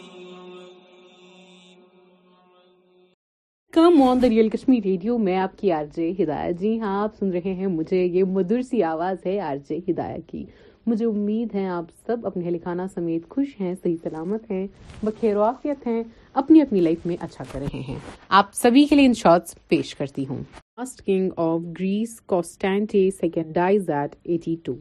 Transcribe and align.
welcome 3.79 4.01
on 4.01 4.19
the 4.21 4.27
real 4.29 4.47
Kashmir 4.49 4.79
radio 4.85 5.17
میں 5.17 5.35
آپ 5.39 5.57
کی 5.59 5.71
آر 5.71 5.83
جے 5.95 6.09
ہدایت 6.19 6.59
جی 6.59 6.69
ہاں 6.79 7.01
آپ 7.03 7.15
سن 7.19 7.29
رہے 7.31 7.53
ہیں 7.55 7.67
مجھے 7.67 8.03
یہ 8.03 8.23
مدر 8.37 8.61
سی 8.69 8.81
آواز 8.83 9.25
ہے 9.25 9.39
آر 9.49 9.57
جے 9.69 9.77
ہدایت 9.89 10.27
کی 10.31 10.43
مجھے 10.87 11.05
امید 11.05 11.55
ہے 11.55 11.65
آپ 11.75 11.85
سب 12.07 12.25
اپنے 12.27 12.43
اہل 12.45 12.57
خانہ 12.63 12.81
سمیت 12.95 13.27
خوش 13.35 13.47
ہیں 13.59 13.73
صحیح 13.83 13.95
سلامت 14.03 14.49
ہیں 14.51 14.65
بخیر 15.05 15.37
ہیں 15.85 16.01
اپنی 16.41 16.61
اپنی 16.61 16.81
لائف 16.81 17.05
میں 17.05 17.15
اچھا 17.19 17.43
کر 17.51 17.59
رہے 17.59 17.81
ہیں 17.87 17.97
آپ 18.39 18.53
سبھی 18.63 18.83
کے 18.89 18.95
لیے 18.95 19.05
ان 19.05 19.13
شارٹس 19.21 19.55
پیش 19.69 19.95
کرتی 20.01 20.25
ہوں 20.29 20.41
last 20.77 21.01
king 21.05 21.29
of 21.47 21.61
Greece 21.79 22.19
Constantine 22.33 23.09
second 23.21 23.53
dies 23.55 23.89
at 23.99 24.15
eighty 24.23 24.55
two 24.65 24.73
two 24.73 24.79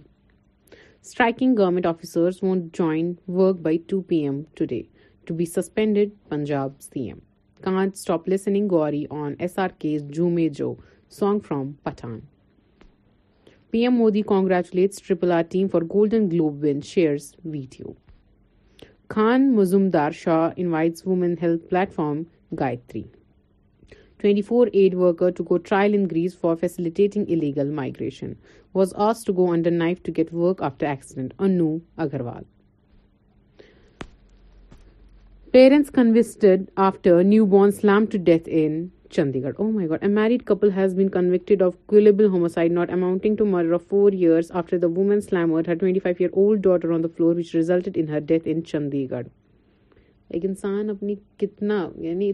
striking 1.08 1.58
officers 1.88 2.42
won't 2.42 2.76
join 2.78 3.12
work 3.38 3.60
by 3.68 3.78
P 4.08 4.22
M 4.22 4.42
today 4.58 4.82
to 5.26 5.34
be 5.36 5.44
suspended 5.56 6.10
Punjab 6.28 6.80
C 6.92 7.06
M 7.08 7.26
can't 7.62 7.92
stop 7.94 8.28
listening 8.28 8.68
Gauri 8.70 9.04
on 9.10 9.32
S 9.38 9.58
R 9.58 9.62
K's 9.62 10.02
Jhoome 10.14 10.48
Jo 10.56 10.74
song 11.18 11.38
from 11.46 11.70
Pathaan 11.82 12.18
P 13.70 13.78
M 13.82 13.94
Modi 13.98 14.20
congratulates 14.26 15.02
triple 15.06 15.32
R 15.32 15.42
team 15.50 15.68
for 15.72 15.82
Golden 15.94 16.28
Globe 16.32 16.62
win 16.64 16.80
shares 16.84 17.30
video 17.52 17.92
Khan 19.14 19.50
مژم 19.54 19.88
Shah 20.14 20.48
invites 20.56 21.06
women 21.06 21.34
health 21.42 21.68
platform 21.94 22.22
Gayatri 22.60 23.02
twenty 24.20 24.42
four 24.48 24.68
aid 24.72 24.94
worker 24.98 25.30
to 25.36 25.44
go 25.50 25.56
trial 25.68 25.96
grace 26.10 26.36
for 26.40 26.54
facility 26.60 27.08
illegal 27.26 27.70
migration 27.80 28.32
was 28.74 28.92
asked 29.08 29.26
to 29.26 29.32
go 29.36 29.50
under 29.52 29.70
knife 29.70 30.02
to 30.04 30.12
get 30.16 30.32
work 30.34 30.62
after 30.62 30.86
accident 30.86 31.34
Anu 31.38 31.76
Agarwal 32.06 32.42
parents 35.52 36.40
newborn 37.50 37.70
سلام 37.72 38.04
death 38.24 38.48
in 38.52 38.72
Chandigarh 39.42 39.60
has 40.76 40.94
homicide 41.90 42.72
not 42.72 42.90
amounting 42.92 43.36
four 43.88 44.12
year 44.12 44.42
old 44.50 45.80
daughter 46.64 46.88
floor 47.16 47.34
which 47.36 47.48
in 47.94 48.06
her 48.08 48.18
death 48.28 48.48
in 48.52 48.58
Chandigarh 49.10 49.26
ایک 50.34 50.44
انسان 50.46 50.90
اپنی 50.90 51.14
کتنا 51.40 51.76
یعنی 52.08 52.26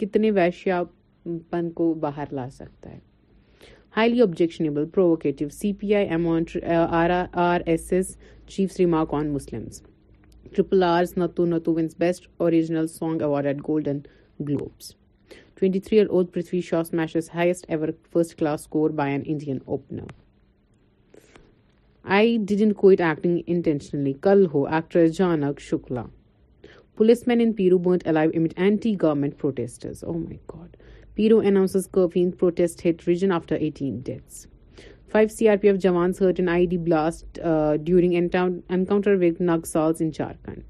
کتنے 0.00 0.28
ویشیا 0.34 0.82
پن 1.50 1.64
کو 1.74 1.84
باہر 2.06 2.26
لا 2.32 2.46
سکتا 2.58 2.86
ہے 2.94 2.98
highly 3.96 4.20
objectionable 4.22 4.84
provocative 4.94 5.42
C 5.60 5.70
P 5.80 5.88
I 5.94 6.04
chief 8.48 8.70
remark 8.78 9.14
Muslims 9.30 9.76
triple 10.54 10.82
R's 10.82 11.12
Naatu 11.18 11.44
Naatu 11.46 11.72
wins 11.74 11.94
best 11.98 12.26
original 12.42 12.86
song 12.88 13.20
award 13.22 13.46
at 13.46 13.56
Golden 13.68 13.98
Globes 14.48 14.90
twenty 15.60 15.80
year 15.90 16.06
old 16.10 16.32
Prithvi 16.34 16.60
Shaw 16.68 16.80
smashes 16.96 17.28
highest 17.34 17.66
ever 17.68 17.88
first 18.12 18.34
class 18.38 18.64
score 18.64 18.90
by 19.00 19.12
an 19.12 19.22
Indian 19.26 19.58
opener 19.64 20.12
I 22.18 22.38
quit 22.76 23.00
acting 23.00 23.38
intentionally 23.46 24.12
Kal 24.22 24.44
Ho 24.54 24.66
actor 24.66 25.06
Jhanak 25.18 25.60
Shukla 25.70 26.04
policeman 27.28 27.40
in 27.40 27.52
Peru 27.60 27.78
burnt 27.88 28.06
anti 28.60 28.94
government 29.02 29.38
protesters 29.40 30.04
oh 30.04 30.18
my 30.18 30.38
god 30.54 30.76
Peru 31.16 31.40
announces 31.44 31.90
protest 32.40 32.86
hit 32.88 33.08
region 33.08 33.32
after 33.32 33.56
eighteen 33.68 34.00
deaths 34.04 34.46
5 35.12 35.28
CRPF 35.34 35.78
jawans 35.82 36.18
hurt 36.24 36.38
in 36.38 36.46
IED 36.46 36.84
blast 36.84 37.38
uh, 37.42 37.76
during 37.76 38.12
encounter 38.12 39.16
with 39.18 39.40
Naxals 39.40 40.00
in 40.00 40.12
Jharkhand. 40.12 40.62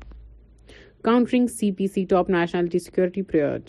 Countering 1.04 1.47
CPC, 1.48 2.09
top 2.09 2.31
nationality 2.31 2.78
security 2.78 3.22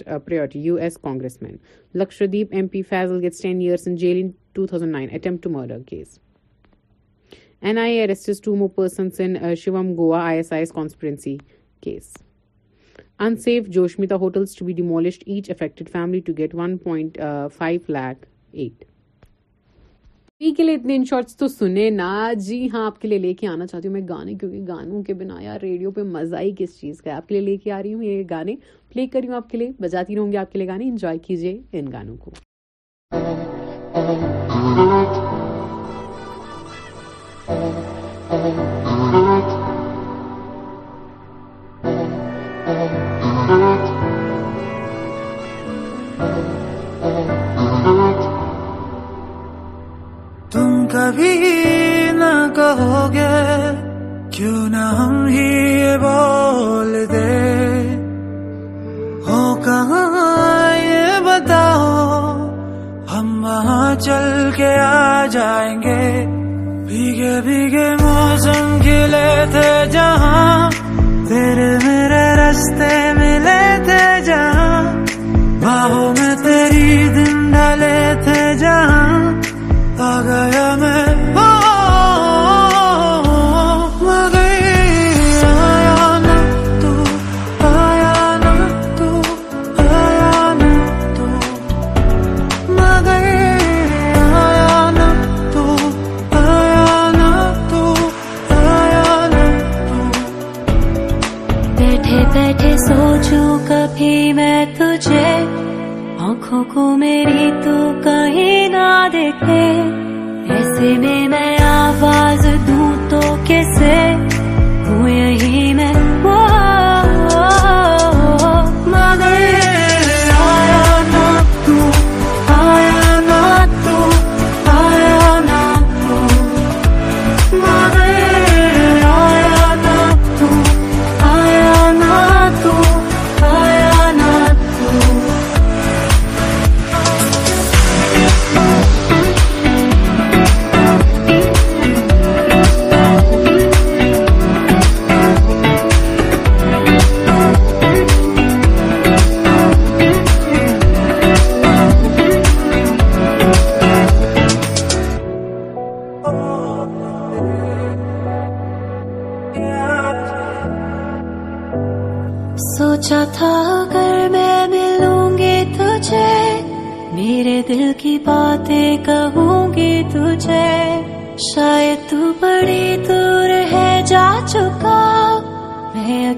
uh, 0.08 0.20
priority, 0.20 0.60
U.S. 0.70 0.96
Congressman. 0.96 1.60
Lakshadweep 1.94 2.54
MP 2.54 2.88
Fazal 2.88 3.22
gets 3.22 3.40
10 3.40 3.60
years 3.60 3.86
in 3.86 3.98
jail 3.98 4.16
in 4.16 4.34
2009 4.54 5.10
attempt 5.10 5.44
to 5.44 5.50
murder 5.50 5.80
case. 5.82 6.20
NIA 7.62 8.08
arrests 8.08 8.40
2 8.40 8.56
more 8.56 8.70
persons 8.70 9.20
in 9.20 9.36
uh, 9.36 9.56
Shivam 9.64 9.98
Goa 9.98 10.20
ISIS 10.20 10.72
conspiracy 10.72 11.42
case. 11.82 12.14
Unsafe 13.20 13.66
Joshmita 13.66 14.18
hotels 14.18 14.56
to 14.56 14.64
be 14.64 14.74
demolished, 14.74 15.24
each 15.26 15.50
affected 15.50 15.90
family 15.90 16.22
to 16.22 16.32
get 16.32 16.54
1.5 16.54 17.90
lakh 17.90 18.26
aid. 18.54 18.74
کے 20.58 20.64
لیے 20.64 20.76
اتنے 20.76 20.96
ان 20.96 21.04
shorts 21.06 21.36
تو 21.38 21.48
سنے 21.48 21.90
نا 21.96 22.12
جی 22.46 22.68
ہاں 22.74 22.86
آپ 22.86 23.00
کے 23.02 23.08
لیے 23.08 23.18
لے 23.26 23.34
کے 23.40 23.48
آنا 23.48 23.66
چاہتی 23.68 23.88
ہوں 23.88 23.94
میں 23.94 24.02
گانے 24.10 24.34
کیونکہ 24.40 24.62
گانوں 24.68 25.02
کے 25.08 25.14
بنا 25.20 25.38
یا 25.42 25.58
ریڈیو 25.62 25.92
پہ 25.96 26.02
مزہ 26.18 26.40
ہی 26.42 26.52
کس 26.58 26.80
چیز 26.80 27.02
کا 27.02 27.12
ہے 27.12 27.16
آپ 27.16 27.28
کے 27.28 27.36
لیے 27.40 27.50
لے 27.52 27.56
کے 27.64 27.72
آ 27.72 27.82
رہی 27.82 27.94
ہوں 27.94 28.04
یہ 28.04 28.24
گانے 28.30 28.56
پلے 28.94 29.06
کری 29.14 29.28
ہوں 29.28 29.36
آپ 29.36 29.50
کے 29.50 29.58
لیے 29.58 29.72
بجاتی 29.82 30.16
رہوں 30.16 30.32
گی 30.32 30.38
آپ 30.38 30.52
کے 30.52 30.60
لیے 30.60 30.68
گانے 30.68 30.88
انجوائے 30.90 31.18
کیجیے 31.28 31.58
ان 31.80 31.92
گانوں 31.92 32.18
کو 32.18 32.30
Oh 37.54 37.91
کبھی 51.02 51.30
نہ 52.16 52.32
کہو 52.56 53.00
گے 53.14 53.54
کیوں 54.34 54.68
نہ 54.74 54.84
ہم 54.98 55.16
ہی 55.28 55.46
بول 56.02 56.92
دے 57.12 57.32
ہو 59.28 59.40
کہاں 59.64 60.76
یہ 60.78 61.18
بتاؤ 61.26 62.30
ہم 63.16 63.28
وہاں 63.46 63.96
چل 64.06 64.30
کے 64.58 64.72
آ 64.84 65.26
جائیں 65.38 65.82
گے 65.82 66.04
بھیگے 66.88 67.34
بھیگے 67.50 67.90
موسم 68.04 68.78
کھلے 68.84 69.28
تھے 69.56 69.70
جہاں 69.92 70.70
تیرے 71.30 71.70
میرے 71.88 72.24
رستے 72.44 72.94
ملے 73.20 73.62
تھے 73.86 74.04
جہاں 74.32 74.82
بہو 75.66 76.12
میں 76.20 76.34
تیری 76.46 77.08
دن 77.16 77.41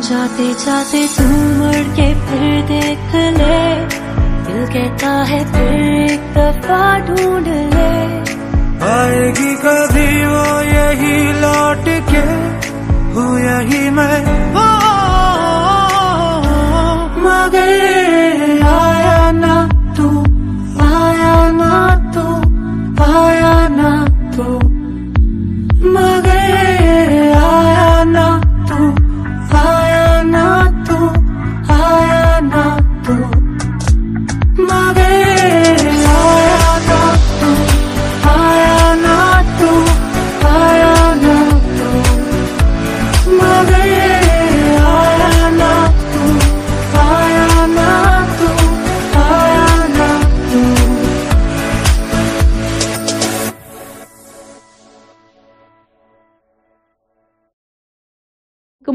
جاتے 0.08 0.46
جاتے 0.64 1.02
تم 1.16 1.32
مڑ 1.58 1.74
کے 1.96 2.12
پھر 2.28 2.60
دیکھ 2.68 3.14
لے 3.38 3.60
دل 4.46 4.64
کہتا 4.72 5.12
ہے 5.30 5.42
پھر 5.52 5.68
ایک 5.82 6.32
دفعہ 6.36 6.80
ڈھونڈ 7.06 7.48
لے 7.74 7.92
آئے 8.92 9.28
گی 9.40 9.54
کبھی 9.62 10.08
وہ 10.26 10.64
یہی 10.66 11.16
لوٹ 11.40 11.88
کے 12.12 12.24
ہوں 13.16 13.38
یہی 13.40 13.88
میں 14.00 14.29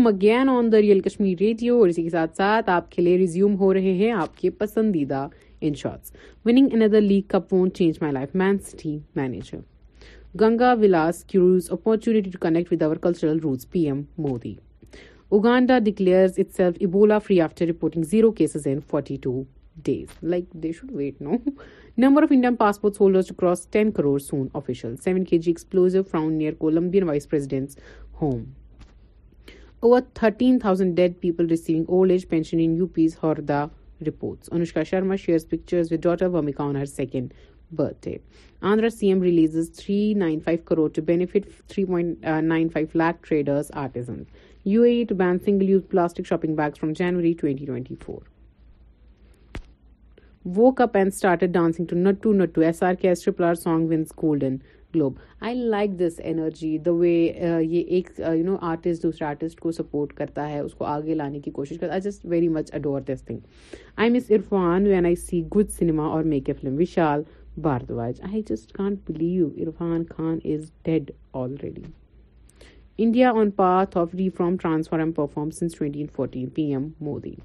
again 0.08 0.50
on 0.50 0.70
the 0.72 0.78
real 0.82 1.00
Kashmir 1.02 1.36
radio 1.40 1.76
اور 1.80 1.88
اسی 1.90 2.04
کے 2.04 2.10
ساتھ 2.10 2.36
ساتھ 2.36 2.70
آپ 2.70 2.92
کے 2.92 3.02
لیے 3.02 3.18
ریزیوم 3.18 3.56
ہو 3.60 3.74
رہے 3.74 3.94
ہیں 4.02 4.12
آپ 4.12 4.38
کے 4.38 4.50
پسندیدہ 4.60 5.28
in 5.62 5.74
shorts 5.82 6.12
winning 6.46 6.74
another 6.74 7.02
league 7.02 7.22
cup 7.32 7.54
won't 7.54 7.74
change 7.78 7.98
my 8.02 8.14
life 8.14 8.36
Man 8.42 8.58
City 8.72 8.98
manager 9.16 9.58
Ganga 10.42 10.74
Vilas 10.82 11.24
cruise 11.32 11.68
opportunity 11.72 12.30
to 12.32 12.38
connect 12.42 12.74
with 12.74 12.82
our 12.84 12.96
cultural 13.06 13.40
roots 13.44 13.66
P 13.72 13.82
M 13.86 14.02
Modi 14.28 14.54
Uganda 15.36 15.78
declares 15.86 16.34
itself 16.58 16.76
Ebola 16.80 17.18
free 17.28 17.40
after 17.42 17.68
reporting 17.68 18.04
zero 18.12 18.32
cases 18.40 18.68
in 18.72 18.80
forty 18.90 19.18
two 19.22 19.42
days 19.86 20.24
like 20.32 20.52
they 20.64 20.72
should 20.78 20.92
wait 20.96 21.22
no 21.22 21.36
number 22.04 22.24
of 22.24 22.32
Indian 22.36 22.56
passport 22.56 23.02
holders 23.02 23.32
cross 23.38 23.66
ten 23.72 23.92
crore 23.98 24.18
soon 24.28 24.48
official 24.62 24.96
seven 25.04 25.24
K 25.24 25.38
G 25.38 25.52
explosive 25.52 26.04
found 26.12 26.38
near 26.38 26.54
Colombian 26.60 27.04
vice 27.08 27.30
president's 27.30 27.78
home 28.22 28.40
thirteen 30.14 30.60
thousand 30.60 30.96
dead 30.98 31.12
people 31.22 31.54
old 31.88 32.12
age 32.12 32.28
pension 32.30 32.64
Sharma 34.90 35.16
share 35.16 36.24
on 36.60 36.76
her 36.76 36.86
second 36.86 37.34
birthday 38.08 38.16
Andhra 38.70 38.90
C 38.90 39.08
M 39.08 39.22
releases 39.24 39.70
three 39.78 39.98
nine 40.18 40.40
five 40.46 40.58
crore 40.66 40.90
to 40.96 41.02
beef 41.06 41.36
three 41.68 41.84
point 41.86 42.26
nine 42.44 42.70
five 42.74 42.98
lakh 42.98 43.18
traders 43.28 43.72
plastic 45.92 46.28
shopping 46.30 46.56
from 46.80 46.92
January 47.00 47.34
twenty 47.42 47.96
four 48.06 48.20
woo 50.56 50.72
cup 50.78 50.98
and 50.98 51.56
to 51.90 51.96
Naatu 52.02 52.34
Naatu 52.34 52.62
S 52.62 53.24
Golden 54.24 54.58
Globe 54.96 55.16
I 55.48 55.54
like 55.70 55.98
this 56.00 56.20
energy 56.24 56.78
the 56.86 56.92
way 56.96 57.14
یہ 57.70 57.84
ایک 57.96 58.10
you 58.20 58.44
know 58.46 58.56
artist 58.72 59.04
دوسرے 59.04 59.26
artist 59.28 59.60
کو 59.60 59.72
support 59.80 60.14
کرتا 60.18 60.48
ہے 60.50 60.60
اس 60.60 60.74
کو 60.74 60.86
آگے 60.96 61.16
لانے 61.16 61.40
کی 61.46 61.52
کوشش 61.52 61.78
کرتا 61.78 61.86
ہے 61.86 61.92
I 61.92 62.02
just 62.12 62.26
very 62.32 62.48
much 62.58 62.74
adore 62.76 63.02
this 63.08 63.22
thing 63.26 63.40
I 64.02 64.10
miss 64.10 64.32
Irfan 64.36 64.88
when 64.88 65.06
I 65.06 65.16
see 65.30 65.42
good 65.56 65.72
cinema 65.78 66.06
اور 66.14 66.24
make 66.34 66.50
a 66.50 66.54
film 66.62 66.76
Vishal 66.80 67.22
Bhardwaj 67.62 68.22
I 68.32 68.42
just 68.50 68.72
can't 68.78 69.10
believe 69.12 69.48
Irfan 69.64 70.04
Khan 70.10 70.38
is 70.54 70.72
dead 70.86 71.12
already 71.44 71.82
India 73.04 73.32
on 73.42 73.52
path 73.56 73.98
of 73.98 74.16
reform 74.16 74.56
transform 74.62 75.12
perform 75.16 75.50
since 75.60 75.76
twenty 75.78 76.12
fourteen 76.16 76.50
P 76.56 76.64
M 76.74 76.88
Modi 77.06 77.36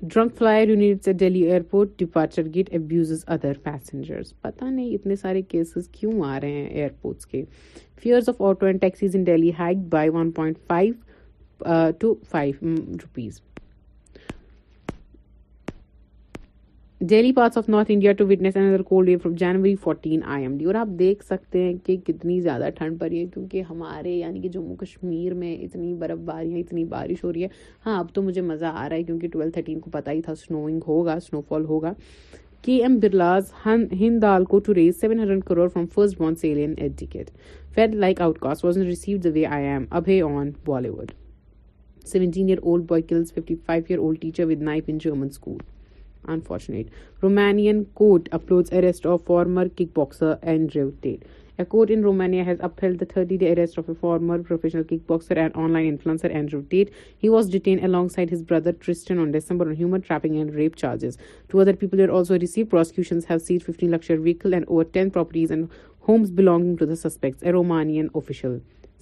drunk 0.00 0.34
flyer 0.38 0.68
units 0.68 1.08
Delhi 1.18 1.40
airport 1.50 1.88
departure 1.98 2.46
gate 2.54 2.72
abuses 2.74 3.22
other 3.34 3.58
passengers 3.62 4.32
پتہ 4.42 4.64
نہیں 4.70 4.94
اتنے 4.94 5.16
سارے 5.16 5.42
cases 5.52 5.88
کیوں 5.92 6.12
آ 6.28 6.38
رہے 6.42 6.50
ہیں 6.50 6.66
airports 6.68 7.26
کے 7.26 7.42
fares 8.02 8.28
of 8.28 8.42
auto 8.48 8.66
and 8.66 8.80
taxis 8.80 9.16
in 9.16 9.24
Delhi 9.24 9.50
hike 9.58 9.78
by 9.90 10.08
one 10.14 10.30
point 10.38 10.58
five 10.68 11.90
two 11.98 12.14
five 12.30 12.74
rupees 13.02 13.40
Delhi 17.08 17.32
parts 17.34 17.56
of 17.58 17.68
North 17.68 17.90
India 17.90 18.12
to 18.18 18.24
witness 18.26 18.56
cold 18.88 19.08
wave 19.08 19.18
from 19.22 19.34
January 19.38 19.74
fourteen 19.82 20.20
I 20.32 20.42
M 20.44 20.56
D 20.56 20.64
اور 20.64 20.74
آپ 20.80 20.88
دیکھ 20.98 21.24
سکتے 21.24 21.62
ہیں 21.62 21.72
کہ 21.86 21.96
کتنی 22.06 22.38
زیادہ 22.40 22.68
ٹھنڈ 22.76 22.98
پڑی 23.00 23.18
ہے 23.20 23.24
کیونکہ 23.34 23.62
ہمارے 23.70 24.10
یعنی 24.16 24.40
کہ 24.40 24.48
جموں 24.48 24.76
کشمیر 24.80 25.34
میں 25.40 25.54
اتنی 25.64 25.92
برف 26.02 26.18
باری 26.24 26.52
ہے 26.52 26.60
اتنی 26.60 26.84
بارش 26.92 27.24
ہو 27.24 27.32
رہی 27.32 27.42
ہے 27.42 27.48
ہاں 27.86 27.98
اب 27.98 28.12
تو 28.14 28.22
مجھے 28.22 28.40
مزہ 28.42 28.70
آ 28.72 28.88
رہا 28.88 28.96
ہے 28.96 29.02
کیونکہ 29.02 29.28
ٹویلو 29.32 29.50
تھرٹین 29.54 29.80
کو 29.80 29.90
پتا 29.92 30.12
ہی 30.12 30.22
تھا 30.24 30.34
سنوئنگ 30.44 30.80
ہوگا 30.88 31.18
سنو 31.26 31.40
فال 31.48 31.64
ہوگا 31.68 31.92
کے 32.64 32.76
M 32.82 32.98
Birlas 33.02 33.52
Hindalco 34.54 34.58
to 34.66 34.74
raise 34.74 35.00
seven 35.00 35.18
hundred 35.20 35.44
crore 35.44 35.68
from 35.68 35.86
first 35.94 36.20
barn 36.20 36.34
sale 36.46 36.74
adequate 36.76 37.30
feed 37.74 37.94
like 37.94 38.20
outcast 38.40 38.64
was 38.64 38.78
receive 38.78 39.18
the 39.24 39.30
way 39.34 39.46
I'm 39.68 39.84
ابھی 40.00 40.20
on 40.22 40.50
Bollywood 40.88 41.12
seventeen 42.12 42.46
year 42.48 42.58
old 42.62 42.84
boy 42.88 43.02
kills 43.08 43.32
fifty 43.34 43.54
five 43.66 43.82
year 43.88 43.98
old 43.98 44.20
teacher 44.22 44.44
with 44.48 44.62
knife 44.62 44.84
in 44.88 44.98
German 45.02 45.26
school 45.26 45.58
unfortunate 46.32 46.90
رومانٹ 47.22 47.98
applause 48.32 48.72
ارے 48.72 48.90
former 49.26 49.66
kick 49.78 49.90
باکسرو 49.98 50.88
Tate 51.00 51.18
روانیال 52.04 52.56
kickboxer 55.08 56.60
Tate 56.70 56.88
has 58.32 58.42
brother 58.50 60.54
rape 60.56 60.72
charges 60.76 61.12
to 61.50 61.54
other 61.60 61.76
people 61.80 61.96
are 62.00 62.08
also 62.18 62.36
receive 62.40 62.64
procession 62.70 63.18
liquor 63.90 64.18
vehicle 64.20 64.54
over 64.66 64.84
ten 64.92 65.08
properties 65.10 65.50
and 65.52 65.64
homes 66.08 66.30
belonging 66.36 66.76
to 66.76 66.84
suspects 67.08 67.42
Roman 67.52 67.96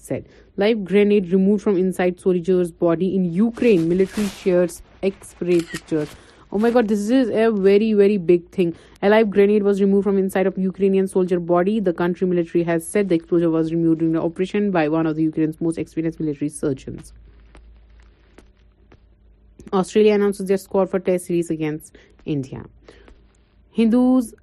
set 0.08 0.22
life 0.58 0.76
grenade 0.90 1.24
remove 1.32 1.56
from 1.62 1.76
inside 1.80 2.14
soldiers 2.20 2.68
body 2.80 3.76
military 3.88 4.24
chair 4.42 6.02
امیر 6.56 6.70
گور 6.72 6.82
this 6.82 7.10
is 7.12 7.30
a 7.32 7.50
very 7.64 7.92
very 7.94 8.16
big 8.18 8.40
thing 8.52 8.70
a 9.02 9.08
life 9.08 9.26
grenade 9.34 9.62
was 9.64 9.78
remove 9.80 10.00
from 10.04 10.16
inside 10.16 10.46
of 10.46 10.58
Ukraine 10.58 11.06
soldier 11.12 11.38
body 11.50 11.78
the 11.84 11.94
country 11.98 12.28
military 12.28 12.62
has 12.66 12.82
سیٹپوزر 12.92 13.46
was 13.52 13.70
removed 13.72 13.98
during 13.98 14.14
operation 14.16 14.70
by 14.70 14.88
of 14.96 15.16
دینس 15.36 15.60
most 15.62 15.78
experienced 15.78 16.20
military 16.20 16.48
surgeons 16.48 17.12
Australia 19.72 20.14
announce 20.14 20.48
the 20.48 20.54
squad 20.54 20.86
for 20.92 21.00
test 21.04 21.26
series 21.26 21.50
against 21.50 21.96
India 22.34 22.62
Hindus 23.78 24.34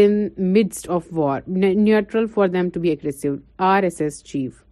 in 0.00 0.20
midst 0.52 0.90
of 0.96 1.06
war 1.18 1.40
neutral 1.46 2.26
for 2.34 2.48
them 2.48 2.68
to 2.74 2.80
be 2.80 2.88
agrees 2.88 3.24
R 3.74 3.82
S 3.82 4.00
S 4.02 4.22
chief 4.32 4.62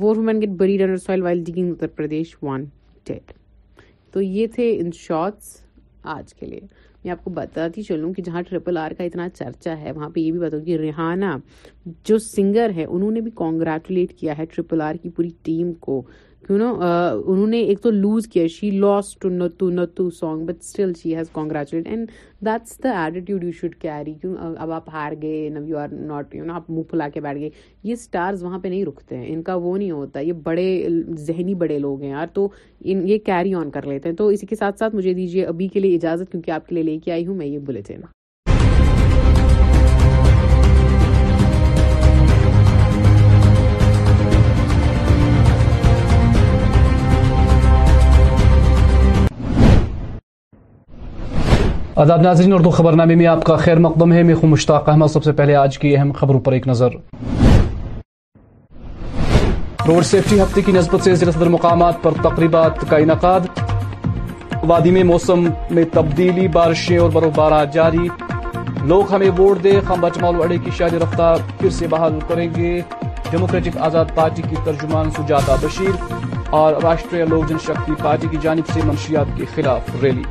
woman 0.22 0.40
get 0.42 0.56
buried 0.60 0.76
dinner 0.78 1.08
Uttar 1.08 1.86
Pradesh 1.96 2.36
one 2.42 2.64
ٹیک 3.04 3.32
تو 4.12 4.20
یہ 4.22 4.46
تھے 4.54 4.74
ان 4.78 4.90
shorts 4.98 5.56
آج 6.04 6.32
کے 6.34 6.46
لیے 6.46 6.60
میں 7.04 7.10
آپ 7.12 7.22
کو 7.24 7.30
بتاتی 7.34 7.82
چلوں 7.82 8.12
کہ 8.14 8.22
جہاں 8.22 8.42
ٹریپل 8.48 8.76
آر 8.78 8.90
کا 8.98 9.04
اتنا 9.04 9.28
چرچا 9.38 9.78
ہے 9.80 9.92
وہاں 9.92 10.08
پہ 10.14 10.20
یہ 10.20 10.30
بھی 10.32 10.40
بتاؤں 10.40 10.62
کہ 10.64 10.76
ریحانہ 10.78 11.36
جو 12.08 12.18
سنگر 12.18 12.70
ہے 12.76 12.84
انہوں 12.84 13.10
نے 13.10 13.20
بھی 13.20 13.30
کانگریچولیٹ 13.42 14.12
کیا 14.18 14.36
ہے 14.38 14.44
ٹریپل 14.54 14.80
آر 14.88 14.94
کی 15.02 15.08
پوری 15.16 15.30
ٹیم 15.44 15.72
کو 15.80 16.02
یو 16.50 16.56
نو 16.58 16.66
انہوں 16.82 17.46
نے 17.46 17.58
ایک 17.64 17.80
تو 17.82 17.90
لوز 17.90 18.26
کیا 18.28 18.46
she 18.50 18.70
lost 18.70 19.14
to 19.20 19.28
Naatu 19.30 19.68
Naatu 19.70 20.08
song 20.18 20.44
but 20.46 20.54
still 20.60 20.92
she 21.02 21.14
has 21.16 21.28
congratulate 21.32 21.86
and 21.88 22.08
that's 22.46 22.78
the 22.84 22.90
attitude 23.04 23.44
you 23.44 23.50
should 23.60 23.74
carry 23.82 24.14
کیوں 24.20 24.34
اب 24.60 24.70
آپ 24.72 24.88
ہار 24.92 25.12
گئے 25.22 25.48
no 25.54 25.64
you 25.68 25.76
are 25.78 25.88
not 25.92 26.34
you 26.34 26.44
know 26.44 26.54
آپ 26.54 26.70
منہ 26.70 26.82
پھلا 26.90 27.08
کے 27.14 27.20
بیٹھ 27.20 27.38
گئے 27.40 27.50
یہ 27.84 27.92
اسٹارز 27.92 28.42
وہاں 28.44 28.58
پہ 28.62 28.68
نہیں 28.68 28.84
رکتے 28.84 29.16
ہیں 29.16 29.32
ان 29.34 29.42
کا 29.42 29.54
وہ 29.54 29.76
نہیں 29.76 29.90
ہوتا 29.90 30.20
یہ 30.20 30.32
بڑے 30.44 30.66
ذہنی 31.26 31.54
بڑے 31.64 31.78
لوگ 31.78 32.02
ہیں 32.02 32.10
یار 32.10 32.26
تو 32.34 32.48
ان 32.82 33.08
یہ 33.08 33.18
کیری 33.26 33.54
آن 33.62 33.70
کر 33.74 33.86
لیتے 33.88 34.08
ہیں 34.08 34.16
تو 34.16 34.26
اسی 34.34 34.46
کے 34.46 34.56
ساتھ 34.56 34.78
ساتھ 34.78 34.94
مجھے 34.94 35.12
دیجیے 35.14 35.44
ابھی 35.46 35.68
کے 35.72 35.80
لیے 35.80 35.94
اجازت 35.96 36.30
کیونکہ 36.32 36.50
آپ 36.50 36.66
کے 36.66 36.74
لیے 36.74 36.84
لے 36.92 36.98
کے 37.04 37.12
آئی 37.12 37.26
ہوں 37.26 37.34
میں 37.38 37.46
یہ 37.46 37.58
بلیٹن 37.66 38.00
آزاد 51.94 52.20
ناظرین 52.26 52.52
اردو 52.52 52.70
خبر 52.70 52.92
نامے 52.96 53.14
میں 53.14 53.26
آپ 53.26 53.42
کا 53.44 53.54
خیر 53.64 53.78
مقدم 53.84 54.12
ہے 54.12 54.22
میں 54.28 54.34
خو 54.34 54.46
مشتاق 54.46 54.88
احمد 54.88 55.06
سب 55.12 55.24
سے 55.24 55.32
پہلے 55.40 55.54
آج 55.62 55.76
کی 55.78 55.96
اہم 55.96 56.12
خبروں 56.18 56.38
پر 56.44 56.52
ایک 56.52 56.66
نظر 56.68 56.90
روڈ 59.88 60.04
سیفٹی 60.10 60.40
ہفتے 60.40 60.60
کی 60.66 60.72
نسبت 60.72 61.02
سے 61.04 61.14
ضلع 61.14 61.30
صدر 61.32 61.48
مقامات 61.56 62.00
پر 62.02 62.12
تقریبات 62.24 62.78
کا 62.90 62.96
انعقاد 62.96 63.48
وادی 64.68 64.90
میں 64.90 65.02
موسم 65.10 65.44
میں 65.74 65.84
تبدیلی 65.92 66.46
بارشیں 66.54 66.96
اور 66.98 67.10
برف 67.14 67.36
بارہ 67.38 67.64
جاری 67.72 68.06
لوگ 68.88 69.12
ہمیں 69.14 69.28
ووٹ 69.38 69.62
دے 69.64 69.72
خم 69.88 70.00
بچما 70.00 70.28
اڑے 70.44 70.58
کی 70.64 70.70
شادی 70.78 70.98
رفتار 71.02 71.36
پھر 71.58 71.70
سے 71.78 71.86
بحال 71.94 72.18
کریں 72.28 72.48
گے 72.56 72.70
ڈیموکریٹک 73.30 73.76
آزاد 73.90 74.14
پارٹی 74.14 74.42
کی 74.50 74.56
ترجمان 74.64 75.10
سجاتا 75.18 75.56
بشیر 75.62 76.02
اور 76.62 76.82
راشٹریہ 76.82 77.24
لوک 77.34 77.48
جن 77.48 77.58
شکتی 77.66 77.92
پارٹی 78.02 78.28
کی 78.30 78.36
جانب 78.42 78.72
سے 78.72 78.80
منشیات 78.84 79.36
کے 79.36 79.44
خلاف 79.54 79.94
ریلی 80.02 80.22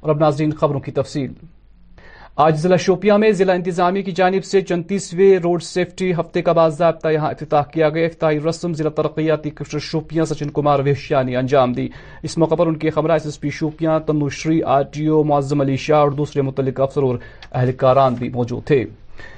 اور 0.00 0.10
اب 0.10 0.18
ناظرین 0.20 0.52
خبروں 0.60 0.80
کی 0.80 0.92
تفصیل 0.98 1.32
آج 2.44 2.56
ضلع 2.62 2.76
شوپیاں 2.82 3.16
میں 3.18 3.30
ضلع 3.38 3.52
انتظامیہ 3.58 4.02
کی 4.02 4.12
جانب 4.18 4.44
سے 4.44 4.60
چنتیسویں 4.62 5.38
روڈ 5.44 5.62
سیفٹی 5.62 6.12
ہفتے 6.18 6.42
کا 6.48 6.52
باضابطہ 6.58 7.08
یہاں 7.12 7.30
افتتاح 7.30 7.62
کیا 7.72 7.88
گیا 7.94 8.06
افتتاحی 8.06 8.38
رسم 8.48 8.72
ضلع 8.80 8.90
ترقیاتی 8.96 9.50
کمشنر 9.50 9.80
شوپیاں 9.88 10.24
سچن 10.32 10.50
کمار 10.58 10.78
ویشیا 10.84 11.22
نے 11.28 11.36
انجام 11.36 11.72
دی 11.78 11.88
اس 12.28 12.36
موقع 12.38 12.54
پر 12.58 12.66
ان 12.66 12.76
کے 12.84 12.90
خبر 12.98 13.10
S 13.10 13.26
S 13.26 13.40
P 13.40 13.50
Shopian 13.58 13.98
Tanushree 14.06 14.62
R 14.76 14.82
T 14.92 15.06
O 15.16 15.22
Moazzam 15.32 15.60
Ali 15.60 15.76
Shah 15.86 15.98
اور 16.00 16.10
دوسرے 16.22 16.42
متعلق 16.50 16.80
افسر 16.80 17.02
اور 17.10 17.18
اہلکاران 17.50 18.14
بھی 18.20 18.28
موجود 18.38 18.64
تھے 18.66 18.84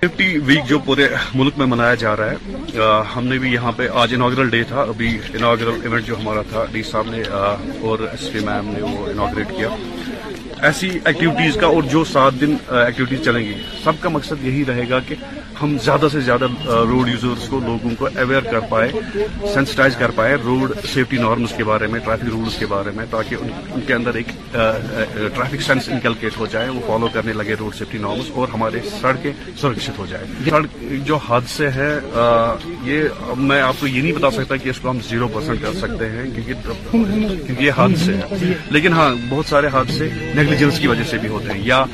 سیفٹی 0.01 0.37
ویک 0.47 0.67
جو 0.69 0.79
پورے 0.85 1.07
ملک 1.35 1.59
میں 1.59 1.67
منایا 1.67 1.95
جا 2.03 2.15
رہا 2.17 2.33
ہے 2.33 2.89
ہم 3.17 3.27
نے 3.27 3.39
بھی 3.39 3.53
یہاں 3.53 3.73
پہ 3.77 3.89
آج 4.03 4.15
اناگرل 4.15 4.51
ڈے 4.51 4.63
تھا 4.69 4.83
ابھی 4.95 5.17
اناگرل 5.39 5.81
ایونٹ 5.83 6.07
جو 6.07 6.19
ہمارا 6.21 6.43
تھا 6.51 6.65
ڈی 6.73 6.83
صاحب 6.91 7.11
نے 7.11 7.23
اور 7.89 8.09
ایس 8.11 8.33
پی 8.33 8.45
میم 8.47 8.71
نے 8.75 8.83
وہ 8.83 9.07
اناگریٹ 9.11 9.57
کیا 9.57 9.69
ایسی 10.69 10.89
ایکٹیوٹیز 11.05 11.55
کا 11.61 11.67
اور 11.67 11.83
جو 11.91 12.03
سات 12.13 12.41
دن 12.41 12.55
ایکٹیویٹیز 12.77 13.25
چلیں 13.25 13.41
گی 13.45 13.53
سب 13.83 14.01
کا 14.01 14.09
مقصد 14.09 14.45
یہی 14.47 14.65
رہے 14.69 14.85
گا 14.91 14.99
کہ 15.09 15.15
ہم 15.61 15.77
زیادہ 15.85 16.07
سے 16.13 16.21
زیادہ 16.27 16.47
روڈ 16.89 17.09
یوزرز 17.09 17.49
کو 17.49 17.59
لوگوں 17.65 17.91
کو 17.99 18.07
اویئر 18.21 18.43
کر 18.51 18.61
پائے 18.69 18.91
سینسٹائز 19.55 19.97
کر 19.99 20.11
پائے 20.17 20.35
روڈ 20.45 20.71
سیفٹی 20.95 21.17
نارمز 21.19 21.53
کے 21.57 21.65
بارے 21.71 21.87
میں 21.93 22.01
ٹریفک 22.05 22.29
رولز 22.33 22.57
کے 22.59 22.67
بارے 22.67 22.91
میں 22.97 23.05
تاکہ 23.11 23.45
ان 23.75 23.81
کے 23.87 23.95
اندر 23.95 24.15
ایک 24.21 24.27
ٹریفک 24.53 25.63
سینس 25.67 25.89
انکلکیٹ 25.93 26.37
ہو 26.39 26.47
جائے 26.53 26.69
وہ 26.69 26.81
فالو 26.87 27.09
کرنے 27.15 27.33
لگے 27.41 27.55
روڈ 27.61 27.75
سیفٹی 27.79 27.99
نارمز 28.07 28.31
اور 28.35 28.49
ہمارے 28.55 28.81
سڑکیں 29.01 29.31
سرکشت 29.61 29.99
ہو 29.99 30.07
جائے 30.11 30.27
سڑک 30.51 30.77
جو 31.07 31.17
حادثے 31.29 31.69
ہیں 31.77 31.93
یہ 32.91 33.35
میں 33.51 33.61
آپ 33.63 33.81
کو 33.81 33.87
یہ 33.87 34.01
نہیں 34.03 34.13
بتا 34.21 34.31
سکتا 34.37 34.57
کہ 34.63 34.69
اس 34.69 34.79
کو 34.83 34.91
ہم 34.91 34.99
زیرو 35.09 35.29
پرسینٹ 35.35 35.63
کر 35.63 35.73
سکتے 35.81 36.09
ہیں 36.11 36.31
کیونکہ 36.35 37.63
یہ 37.65 37.71
حادثے 37.79 38.17
ہیں 38.17 38.55
لیکن 38.79 38.93
ہاں 38.93 39.11
بہت 39.29 39.47
سارے 39.51 39.69
حادثے 39.73 40.09
نیگلیجنس 40.51 40.79
کی 40.81 40.87
وجہ 40.87 41.05
سے 41.11 41.19
بھی 41.23 41.29
ہوتے 41.29 41.53
ہیں 41.53 41.61
یا 41.65 41.85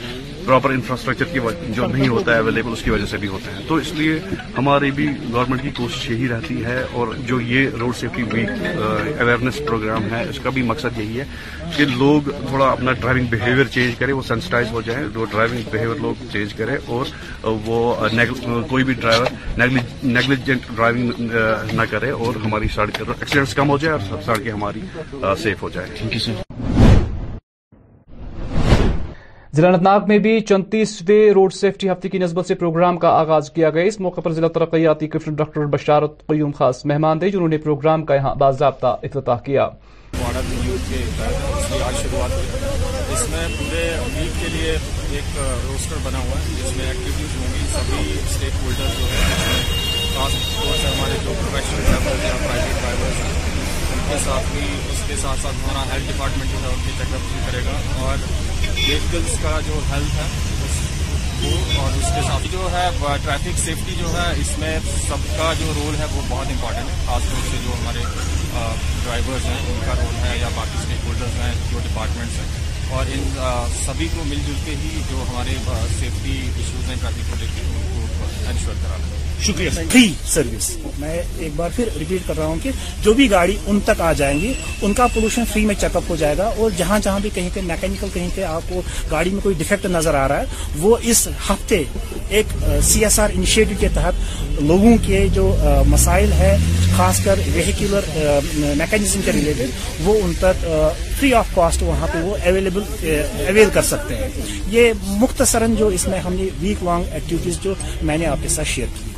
پراپر 0.45 0.71
انفراسٹرکچر 0.71 1.25
کی 1.33 1.39
جو 1.75 1.87
نہیں 1.87 2.09
ہوتا 2.09 2.35
ہے 2.35 2.39
اویلیبل 2.41 2.73
اس 2.73 2.83
کی 2.83 2.91
وجہ 2.91 3.07
سے 3.11 3.17
بھی 3.21 3.29
ہوتے 3.29 3.51
ہیں 3.55 3.63
تو 3.69 3.75
اس 3.85 3.91
لیے 3.95 4.19
ہماری 4.59 4.91
بھی 4.99 5.07
گورنمنٹ 5.33 5.63
کی 5.63 5.71
کوشش 5.77 6.09
یہی 6.11 6.29
رہتی 6.29 6.65
ہے 6.65 6.77
اور 7.01 7.09
جو 7.27 7.41
یہ 7.41 7.69
road 7.81 7.97
safety 8.01 8.23
week 8.33 8.51
awareness 8.81 9.61
programme 9.67 10.05
ہے 10.13 10.23
اس 10.29 10.39
کا 10.43 10.51
بھی 10.55 10.63
مقصد 10.71 10.99
یہی 11.01 11.19
ہے 11.21 11.25
کہ 11.77 11.85
لوگ 12.03 12.31
تھوڑا 12.49 12.69
اپنا 12.71 12.93
ڈرائیونگ 13.01 13.27
بہیویئر 13.31 13.67
چینج 13.75 13.97
کرے 13.99 14.13
وہ 14.13 14.23
سینسٹائز 14.29 14.71
ہو 14.73 14.81
جائیں 14.87 15.03
جو 15.15 15.25
ڈرائیونگ 15.33 15.69
بہیویئر 15.73 16.01
لوگ 16.03 16.25
چینج 16.33 16.55
کرے 16.61 16.77
اور 16.87 17.51
وہ 17.67 17.83
کوئی 18.69 18.85
بھی 18.85 18.95
ڈرائیور 18.95 19.59
نیگلیجنٹ 20.13 20.67
ڈرائیونگ 20.75 21.31
نہ 21.75 21.91
کرے 21.91 22.11
اور 22.23 22.41
ہماری 22.45 22.69
سڑکیں 22.75 23.05
ایکسیڈنٹس 23.09 23.55
کم 23.61 23.71
ہو 23.71 23.79
جائے 23.87 23.93
اور 24.11 24.23
سڑکیں 24.27 24.51
ہماری 24.53 24.81
سیف 25.43 25.63
ہو 25.63 25.69
جائے 25.75 25.89
تھینک 25.97 26.15
یو 26.15 26.21
سر 26.31 26.75
ضلع 29.55 29.77
ناگ 29.83 30.07
میں 30.09 30.19
بھی 30.25 30.39
چنتیس 30.49 31.01
روڈ 31.35 31.53
سیفٹی 31.55 31.91
ہفتے 31.91 32.09
کی 32.09 32.19
نسبت 32.19 32.47
سے 32.47 32.55
پروگرام 32.63 32.97
کا 33.03 33.09
آغاز 33.19 33.51
کیا 33.55 33.71
گیا 33.71 33.83
اس 33.91 33.99
موقع 34.07 34.21
پر 34.21 34.33
ضلع 34.39 34.49
ترقیاتی 34.55 35.07
کمشنر 35.09 35.35
ڈاکٹر 35.43 35.67
بشارت 35.75 36.27
قیوم 36.29 36.51
خاص 36.59 36.85
مہمان 36.91 37.19
تھے 37.19 37.31
جنہوں 37.31 37.49
نے 37.49 37.59
پروگرام 37.67 38.05
کا 38.07 38.15
یہاں 38.15 38.35
باضابطہ 38.43 38.97
افتتاح 39.03 39.39
کیا 39.47 39.69
کرے 57.47 57.63
گا 57.65 57.75
اور 58.03 58.19
ویکلس 58.77 59.37
کا 59.43 59.59
جو 59.67 59.79
ہیلتھ 59.91 60.17
ہے 60.17 60.27
وہ 61.43 61.53
اور 61.83 61.97
اس 62.01 62.11
کے 62.15 62.21
ساتھ 62.27 62.47
جو 62.53 62.69
ہے 62.73 62.89
ٹریفک 63.25 63.59
سیفٹی 63.65 63.95
جو 63.99 64.11
ہے 64.17 64.27
اس 64.41 64.51
میں 64.59 64.79
سب 65.07 65.27
کا 65.37 65.53
جو 65.61 65.73
رول 65.77 65.95
ہے 65.99 66.05
وہ 66.15 66.21
بہت 66.29 66.51
امپورٹنٹ 66.55 66.91
ہے 66.91 66.95
خاص 67.07 67.23
طور 67.31 67.43
سے 67.51 67.57
جو 67.65 67.75
ہمارے 67.81 68.05
ڈرائیورز 69.05 69.47
ہیں 69.47 69.59
ان 69.75 69.79
کا 69.87 69.95
رول 70.03 70.15
ہے 70.25 70.37
یا 70.41 70.49
باقی 70.57 70.79
اسٹیک 70.83 71.05
ہولڈرز 71.07 71.41
ہیں 71.45 71.53
جو 71.71 71.79
ڈپارٹمنٹس 71.89 72.39
ہیں 72.41 72.95
اور 72.97 73.13
ان 73.17 73.31
سبھی 73.85 74.09
کو 74.17 74.25
مل 74.29 74.45
جل 74.47 74.59
کے 74.65 74.75
ہی 74.83 74.99
جو 75.11 75.25
ہمارے 75.31 75.57
سیفٹی 76.01 76.37
ایشوز 76.57 76.89
ہیں 76.91 76.97
ٹریفک 77.01 77.31
کو 77.31 77.37
لے 77.41 77.47
کے 77.55 77.63
ان 77.63 78.05
کو 78.19 78.29
انشور 78.51 78.75
کرانا 78.83 79.07
ہے 79.13 79.26
شکریہ 79.43 79.71
فری 79.75 80.07
سروس 80.33 80.71
میں 80.99 81.21
ایک 81.39 81.53
بار 81.57 81.71
پھر 81.77 81.89
ریپیٹ 81.99 82.27
کر 82.29 82.37
رہا 82.37 82.47
ہوں 82.47 82.57
کہ 82.63 82.71
جو 83.03 83.13
بھی 83.15 83.31
گاڑی 83.31 83.57
ان 83.67 83.79
تک 83.85 84.01
آ 84.01 84.13
جائیں 84.19 84.39
گی 84.41 84.53
ان 84.83 84.93
کا 84.95 85.07
پولوشن 85.15 85.45
فری 85.53 85.65
میں 85.67 85.75
چیک 85.81 85.97
اپ 85.97 86.11
ہو 86.11 86.17
جائے 86.19 86.37
گا 86.39 86.45
اور 86.57 86.71
جہاں 86.77 86.99
جہاں 87.03 87.21
بھی 87.23 87.31
کہیں 87.35 87.49
کہ 87.55 87.61
میکینیکل 87.65 88.09
کہیں 88.15 88.29
پہ 88.35 88.43
آپ 88.45 88.69
کو 88.69 88.81
گاڑی 89.11 89.31
میں 89.31 89.41
کوئی 89.43 89.55
ڈیفیکٹ 89.59 89.87
نظر 89.91 90.15
آ 90.23 90.27
رہا 90.29 90.41
ہے 90.41 90.45
وہ 90.81 90.97
اس 91.03 91.27
ہفتے 91.51 91.83
ایک 92.37 92.55
سی 92.85 93.05
ایس 93.05 93.19
آر 93.21 93.31
انیشیٹو 93.35 93.75
کے 93.81 93.89
تحت 93.95 94.61
لوگوں 94.63 94.97
کے 95.07 95.27
جو 95.35 95.49
مسائل 95.89 96.33
ہے 96.39 96.57
خاص 96.97 97.23
کر 97.25 97.41
ویہیکولر 97.55 98.09
میکینزم 98.79 99.21
کے 99.25 99.33
ریلیٹڈ 99.33 100.05
وہ 100.07 100.15
ان 100.23 100.33
تک 100.41 100.67
فری 101.21 101.33
آف 101.35 101.55
کاسٹ 101.55 101.83
وہاں 101.83 102.07
پہ 102.13 102.19
وہ 102.23 102.37
اویلیبل 102.47 103.13
اویل 103.49 103.69
کر 103.73 103.83
سکتے 103.91 104.17
ہیں 104.17 104.29
یہ 104.71 104.93
مختصراً 105.09 105.75
جو 105.79 105.87
اس 105.99 106.09
میں 106.09 106.19
ہم 106.27 106.35
نے 106.35 106.49
ویک 106.61 106.83
لانگ 106.85 107.05
ایکٹیویٹیز 107.13 107.61
جو 107.65 107.75
میں 108.03 108.19
نے 108.19 108.27
آپ 108.27 108.43
کے 108.43 108.49
ساتھ 108.55 108.69
شیئر 108.69 108.87
کی 108.95 109.15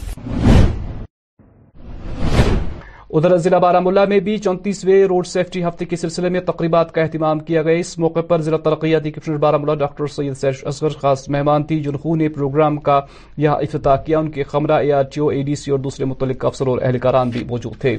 ادھر 3.18 3.36
ضلع 3.44 3.58
بارہ 3.58 3.78
ملا 3.80 4.04
میں 4.08 4.18
بھی 4.26 4.36
چونتیسویں 4.38 5.04
روڈ 5.10 5.26
سیفٹی 5.26 5.62
ہفتے 5.64 5.84
کے 5.84 5.96
سلسلے 5.96 6.28
میں 6.34 6.40
تقریبات 6.46 6.92
کا 6.94 7.02
اہتمام 7.02 7.38
کیا 7.48 7.62
گیا 7.68 7.78
اس 7.84 7.96
موقع 7.98 8.20
پر 8.28 8.42
ضلع 8.48 8.56
ترقیاتی 8.64 9.10
کمشنر 9.12 9.36
بارہ 9.44 9.56
ملا 9.62 9.74
ڈاکٹر 9.84 10.06
سید 10.16 10.34
سیش 10.40 10.64
اصغر 10.72 10.98
خاص 11.00 11.28
مہمان 11.36 11.62
تھی 11.70 11.80
جنہوں 11.82 12.14
نے 12.16 12.28
پروگرام 12.36 12.76
کا 12.88 13.00
یہاں 13.46 13.56
افتتاح 13.68 13.96
کیا 14.06 14.18
ان 14.18 14.30
کے 14.30 14.44
خمرہ 14.52 14.78
A 14.82 14.92
R 14.92 15.02
T 15.14 15.20
O 15.20 15.28
A 15.28 15.42
D 15.46 15.54
C 15.62 15.70
اور 15.70 15.78
دوسرے 15.88 16.04
متعلق 16.12 16.44
افسر 16.50 16.66
اور 16.74 16.78
اہلکاران 16.82 17.30
بھی 17.38 17.44
موجود 17.48 17.80
تھے 17.80 17.96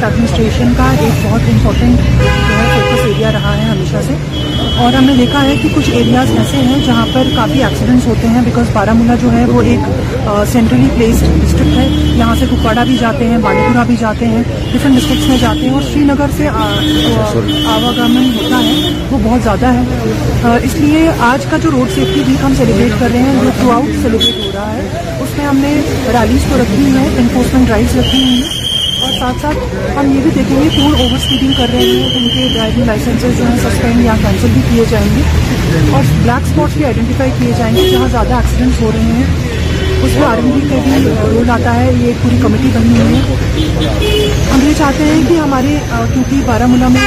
ایڈمنسٹریشن 0.00 0.72
کا 0.76 0.90
ایک 1.00 1.24
بہت 1.26 1.48
امپورٹنٹ 1.52 1.98
ہے 2.22 3.04
ایریا 3.06 3.30
رہا 3.32 3.54
ہمیشہ 3.72 4.00
سے 4.06 4.14
اور 4.84 4.92
ہم 4.94 5.04
نے 5.04 5.12
دیکھا 5.18 5.40
ہے 5.44 5.54
کہ 5.62 5.68
کچھ 5.74 5.88
ایریاز 5.98 6.28
ایسے 6.38 6.56
ہیں 6.66 6.78
جہاں 6.86 7.06
پر 7.12 7.28
کافی 7.36 7.62
ایکسیڈنٹس 7.64 8.06
ہوتے 8.06 8.26
ہیں 8.34 8.42
بیکاز 8.44 8.68
بارہ 8.74 8.92
مولہ 8.98 9.12
جو 9.22 9.30
ہے 9.32 9.44
وہ 9.46 9.62
ایک 9.70 9.88
سینٹرلی 10.52 10.88
پلیسڈ 10.96 11.40
ڈسٹرکٹ 11.42 11.76
ہے 11.76 11.86
یہاں 12.18 12.34
سے 12.40 12.46
کپواڑہ 12.50 12.84
بھی 12.88 12.96
جاتے 13.00 13.28
ہیں 13.28 13.38
بانڈی 13.46 13.62
پورہ 13.68 13.84
بھی 13.86 13.96
جاتے 14.00 14.26
ہیں 14.34 14.42
ڈفرینٹ 14.72 14.96
ڈسٹرکٹس 14.98 15.26
میں 15.28 15.38
جاتے 15.40 15.60
ہیں 15.66 15.72
اور 15.74 15.82
سری 15.92 16.04
نگر 16.12 16.30
سے 16.36 16.48
آواگمن 17.72 18.30
ہوتا 18.36 18.60
ہے 18.68 18.92
وہ 19.10 19.18
بہت 19.24 19.42
زیادہ 19.48 19.72
ہے 19.78 20.56
اس 20.70 20.74
لیے 20.84 21.08
آج 21.30 21.46
کا 21.50 21.56
جو 21.62 21.70
روڈ 21.78 21.94
سیفٹی 21.94 22.22
ویک 22.26 22.44
ہم 22.44 22.54
سیلیبریٹ 22.58 22.92
کر 23.00 23.08
رہے 23.12 23.22
ہیں 23.28 23.42
جو 23.42 23.50
تھرو 23.58 23.70
آؤٹ 23.80 23.98
سیلیبریٹ 24.06 24.44
ہو 24.46 24.50
رہا 24.58 24.72
ہے 24.74 25.12
اس 25.22 25.36
میں 25.38 25.46
ہم 25.46 25.56
نے 25.66 25.74
ریلیز 26.20 26.44
کو 26.50 26.62
رکھی 26.62 26.88
ہیں 26.96 27.06
انفورسمنٹ 27.18 27.66
ڈرائیوز 27.66 27.96
رکھی 27.96 28.22
ہوئی 28.24 28.42
ہیں 28.42 28.67
اور 29.06 29.12
ساتھ 29.18 29.36
ساتھ 29.40 29.58
ہم 29.96 30.10
یہ 30.14 30.20
بھی 30.22 30.30
دیکھیں 30.36 30.54
گے 30.60 30.68
پورا 30.76 30.98
اوور 31.02 31.16
اسپیڈنگ 31.16 31.52
کر 31.58 31.68
رہے 31.72 31.86
ہیں 31.90 32.08
ان 32.18 32.28
کے 32.34 32.48
ڈرائیونگ 32.54 32.84
لائسنسز 32.86 33.38
جو 33.38 33.46
ہیں 33.48 33.58
سسپینڈ 33.64 34.04
یا 34.04 34.14
کینسل 34.22 34.50
بھی 34.54 34.60
کیے 34.70 34.84
جائیں 34.90 35.06
گے 35.16 35.22
اور 35.30 36.02
بلیک 36.10 36.48
اسپاٹس 36.48 36.76
بھی 36.76 36.84
آئیڈینٹیفائی 36.84 37.30
کیے 37.38 37.52
جائیں 37.58 37.74
گے 37.76 37.88
جہاں 37.90 38.08
زیادہ 38.16 38.34
ایکسیڈنٹس 38.42 38.82
ہو 38.82 38.90
رہے 38.94 39.16
ہیں 39.20 40.02
اس 40.02 40.10
میں 40.18 40.26
آرمی 40.26 40.60
کا 40.70 40.82
بھی 40.86 41.02
رول 41.34 41.50
آتا 41.60 41.74
ہے 41.80 41.90
یہ 41.92 42.04
ایک 42.06 42.22
پوری 42.22 42.38
کمیٹی 42.42 42.70
بنی 42.78 43.00
ہوئی 43.00 43.22
ہے 43.30 44.28
ہم 44.52 44.68
یہ 44.68 44.72
چاہتے 44.78 45.04
ہیں 45.12 45.22
کہ 45.28 45.38
ہمارے 45.40 45.78
کیونکہ 45.92 46.46
بارہ 46.46 46.66
مولہ 46.74 46.88
میں 46.98 47.06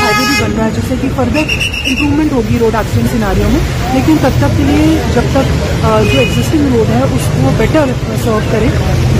بھی 0.00 0.24
بن 0.40 0.52
رہا 0.56 0.64
ہے 0.64 0.70
جس 0.76 0.88
سے 0.88 0.94
کہ 1.00 1.08
فردر 1.16 1.52
امپرومنٹ 1.90 2.32
ہوگی 2.32 2.58
روڈ 2.60 2.74
ایکسیڈنٹ 2.78 3.10
سیناریوں 3.12 3.50
میں 3.52 3.60
لیکن 3.94 4.16
تب 4.22 4.36
تک 4.40 4.56
کے 4.56 4.64
لیے 4.68 4.86
جب 5.14 5.30
تک 5.32 5.52
جو 5.82 6.18
ایگزسٹنگ 6.20 6.74
روڈ 6.74 6.90
ہے 6.94 7.02
اس 7.16 7.26
کو 7.34 7.50
بیٹر 7.58 7.90
سرو 8.24 8.38
کرے 8.50 8.68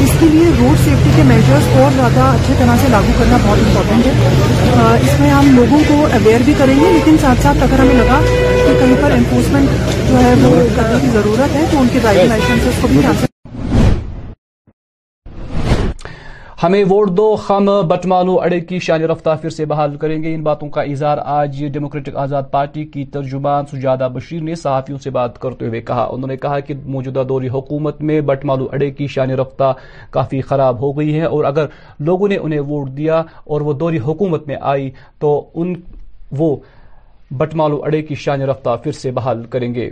اس 0.05 0.13
کے 0.21 0.27
لیے 0.33 0.47
روڈ 0.61 0.85
سیفٹی 0.85 1.11
کے 1.17 1.23
میجرس 1.33 1.69
اور 1.83 1.91
زیادہ 1.97 2.23
اچھے 2.37 2.55
طرح 2.59 2.77
سے 2.83 2.89
لاگو 2.97 3.13
کرنا 3.19 3.37
بہت 3.45 3.67
امپورٹنٹ 3.67 4.07
ہے 4.07 5.11
اس 5.11 5.21
میں 5.21 5.31
ہم 5.35 5.51
لوگوں 5.57 5.81
کو 5.89 6.05
اویئر 6.21 6.47
بھی 6.51 6.55
کریں 6.59 6.75
گے 6.81 6.93
لیکن 6.93 7.17
ساتھ 7.27 7.43
ساتھ 7.43 7.63
اگر 7.69 7.81
ہمیں 7.85 7.95
لگا 8.05 8.21
کہ 8.65 8.79
کہیں 8.81 8.97
پر 9.03 9.19
انفورسمنٹ 9.19 10.09
جو 10.09 10.21
ہے 10.25 10.35
وہ 10.43 10.55
کرنے 10.77 11.01
کی 11.03 11.11
ضرورت 11.19 11.55
ہے 11.57 11.65
تو 11.71 11.81
ان 11.81 11.89
کے 11.93 11.99
ڈرائیونگ 12.03 12.29
لائسنسز 12.29 12.81
کو 12.83 12.89
بھی 12.95 13.01
ہمیں 16.63 16.83
ووٹ 16.91 17.09
دو 17.17 17.25
ہم 17.49 17.69
بٹمالو 17.89 18.35
اڑے 18.41 18.59
کی 18.67 18.79
شان 18.87 19.03
رفتہ 19.11 19.31
پھر 19.41 19.51
سے 19.51 19.65
بحال 19.71 19.97
کریں 20.01 20.23
گے 20.23 20.35
ان 20.35 20.43
باتوں 20.43 20.69
کا 20.77 20.83
اظہار 20.91 21.19
آج 21.39 21.59
ڈیموکریٹک 21.73 22.17
آزاد 22.25 22.43
پارٹی 22.51 22.85
کی 22.93 23.05
ترجمان 23.15 23.67
سجادہ 23.73 24.09
بشیر 24.15 24.43
نے 24.49 24.55
صحافیوں 24.63 24.99
سے 25.05 25.11
بات 25.19 25.39
کرتے 25.41 25.67
ہوئے 25.69 25.81
کہا 25.81 25.95
کہا 25.95 26.07
انہوں 26.15 26.29
نے 26.29 26.37
کہ 26.67 26.75
موجودہ 26.95 27.23
دوری 27.29 27.49
حکومت 27.55 28.01
میں 28.11 28.21
بٹمالو 28.31 28.69
اڑے 28.73 28.91
کی 28.99 29.07
شان 29.17 29.31
رفتہ 29.41 29.73
کافی 30.19 30.41
خراب 30.51 30.81
ہو 30.83 30.93
گئی 30.99 31.19
ہے 31.19 31.25
اور 31.27 31.45
اگر 31.53 31.67
لوگوں 32.11 32.29
نے 32.29 32.37
انہیں 32.43 32.61
ووٹ 32.71 32.91
دیا 32.97 33.23
اور 33.51 33.61
وہ 33.69 33.73
دوری 33.81 33.99
حکومت 34.07 34.47
میں 34.49 34.57
آئی 34.75 34.91
تو 35.21 35.31
وہ 36.39 36.55
بٹمالو 37.39 37.83
اڑے 37.85 38.03
کی 38.03 38.15
شان 38.27 38.43
رفتہ 38.51 38.77
پھر 38.83 38.93
سے 39.03 39.11
بحال 39.19 39.45
کریں 39.51 39.73
گے 39.75 39.91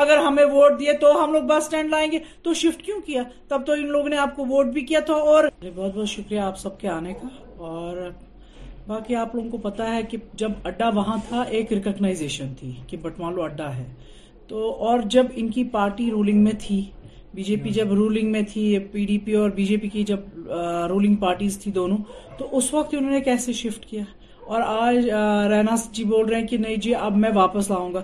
اگر 0.00 0.16
ہمیں 0.26 0.44
ووٹ 0.52 0.78
دیے 0.78 0.92
تو 1.00 1.12
ہم 1.22 1.32
لوگ 1.32 1.42
بس 1.48 1.62
اسٹینڈ 1.64 1.90
لائیں 1.90 2.10
گے 2.12 2.18
تو 2.42 2.54
شفٹ 2.60 2.82
کیوں 2.84 3.00
کیا 3.06 3.22
تب 3.48 3.66
تو 3.66 3.72
ان 3.72 3.86
لوگوں 3.92 4.08
نے 4.08 4.16
آپ 4.18 4.34
کو 4.36 4.44
ووٹ 4.50 4.66
بھی 4.74 4.80
کیا 4.90 5.00
تھا 5.10 5.14
اور 5.32 5.44
جی، 5.60 5.70
بہت 5.74 5.94
بہت 5.94 6.08
شکریہ 6.08 6.40
آپ 6.40 6.58
سب 6.58 6.78
کے 6.80 6.88
آنے 6.88 7.12
کا 7.22 7.28
اور 7.66 7.96
باقی 8.86 9.16
آپ 9.16 9.34
لوگوں 9.34 9.50
کو 9.50 9.56
پتا 9.70 9.94
ہے 9.94 10.02
کہ 10.10 10.18
جب 10.42 10.52
اڈا 10.70 10.88
وہاں 10.94 11.16
تھا 11.28 11.42
ایک 11.58 11.72
ریکگنائزیشن 11.72 12.52
تھی 12.60 12.72
کہ 12.86 12.96
بٹمالو 13.02 13.42
اڈا 13.42 13.68
ہے 13.76 13.84
تو 14.48 14.70
اور 14.88 15.00
جب 15.16 15.26
ان 15.42 15.48
کی 15.50 15.64
پارٹی 15.76 16.10
رولنگ 16.10 16.42
میں 16.44 16.52
تھی 16.66 16.80
بی 17.34 17.42
جے 17.42 17.54
پی 17.64 17.70
جب 17.72 17.92
رولنگ 17.94 18.32
میں 18.32 18.42
تھی 18.52 18.62
پی 18.92 19.04
ڈی 19.06 19.18
پی 19.26 19.32
اور 19.42 19.50
بی 19.58 19.64
جے 19.64 19.76
پی 19.82 19.88
کی 19.88 20.02
جب 20.08 20.50
رولنگ 20.88 21.14
پارٹیز 21.20 21.58
تھی 21.62 21.70
دونوں 21.72 21.96
تو 22.38 22.48
اس 22.56 22.72
وقت 22.74 22.94
انہوں 22.98 23.10
نے 23.12 23.20
کیسے 23.28 23.52
شفٹ 23.60 23.86
کیا 23.90 24.02
اور 24.46 24.60
آج 24.66 25.08
رینا 25.50 25.74
جی 25.92 26.04
بول 26.04 26.26
رہے 26.28 26.40
ہیں 26.40 26.46
کہ 26.46 26.56
نہیں 26.64 26.76
جی 26.86 26.94
اب 26.94 27.16
میں 27.16 27.30
واپس 27.34 27.70
لاؤں 27.70 27.94
گا 27.94 28.02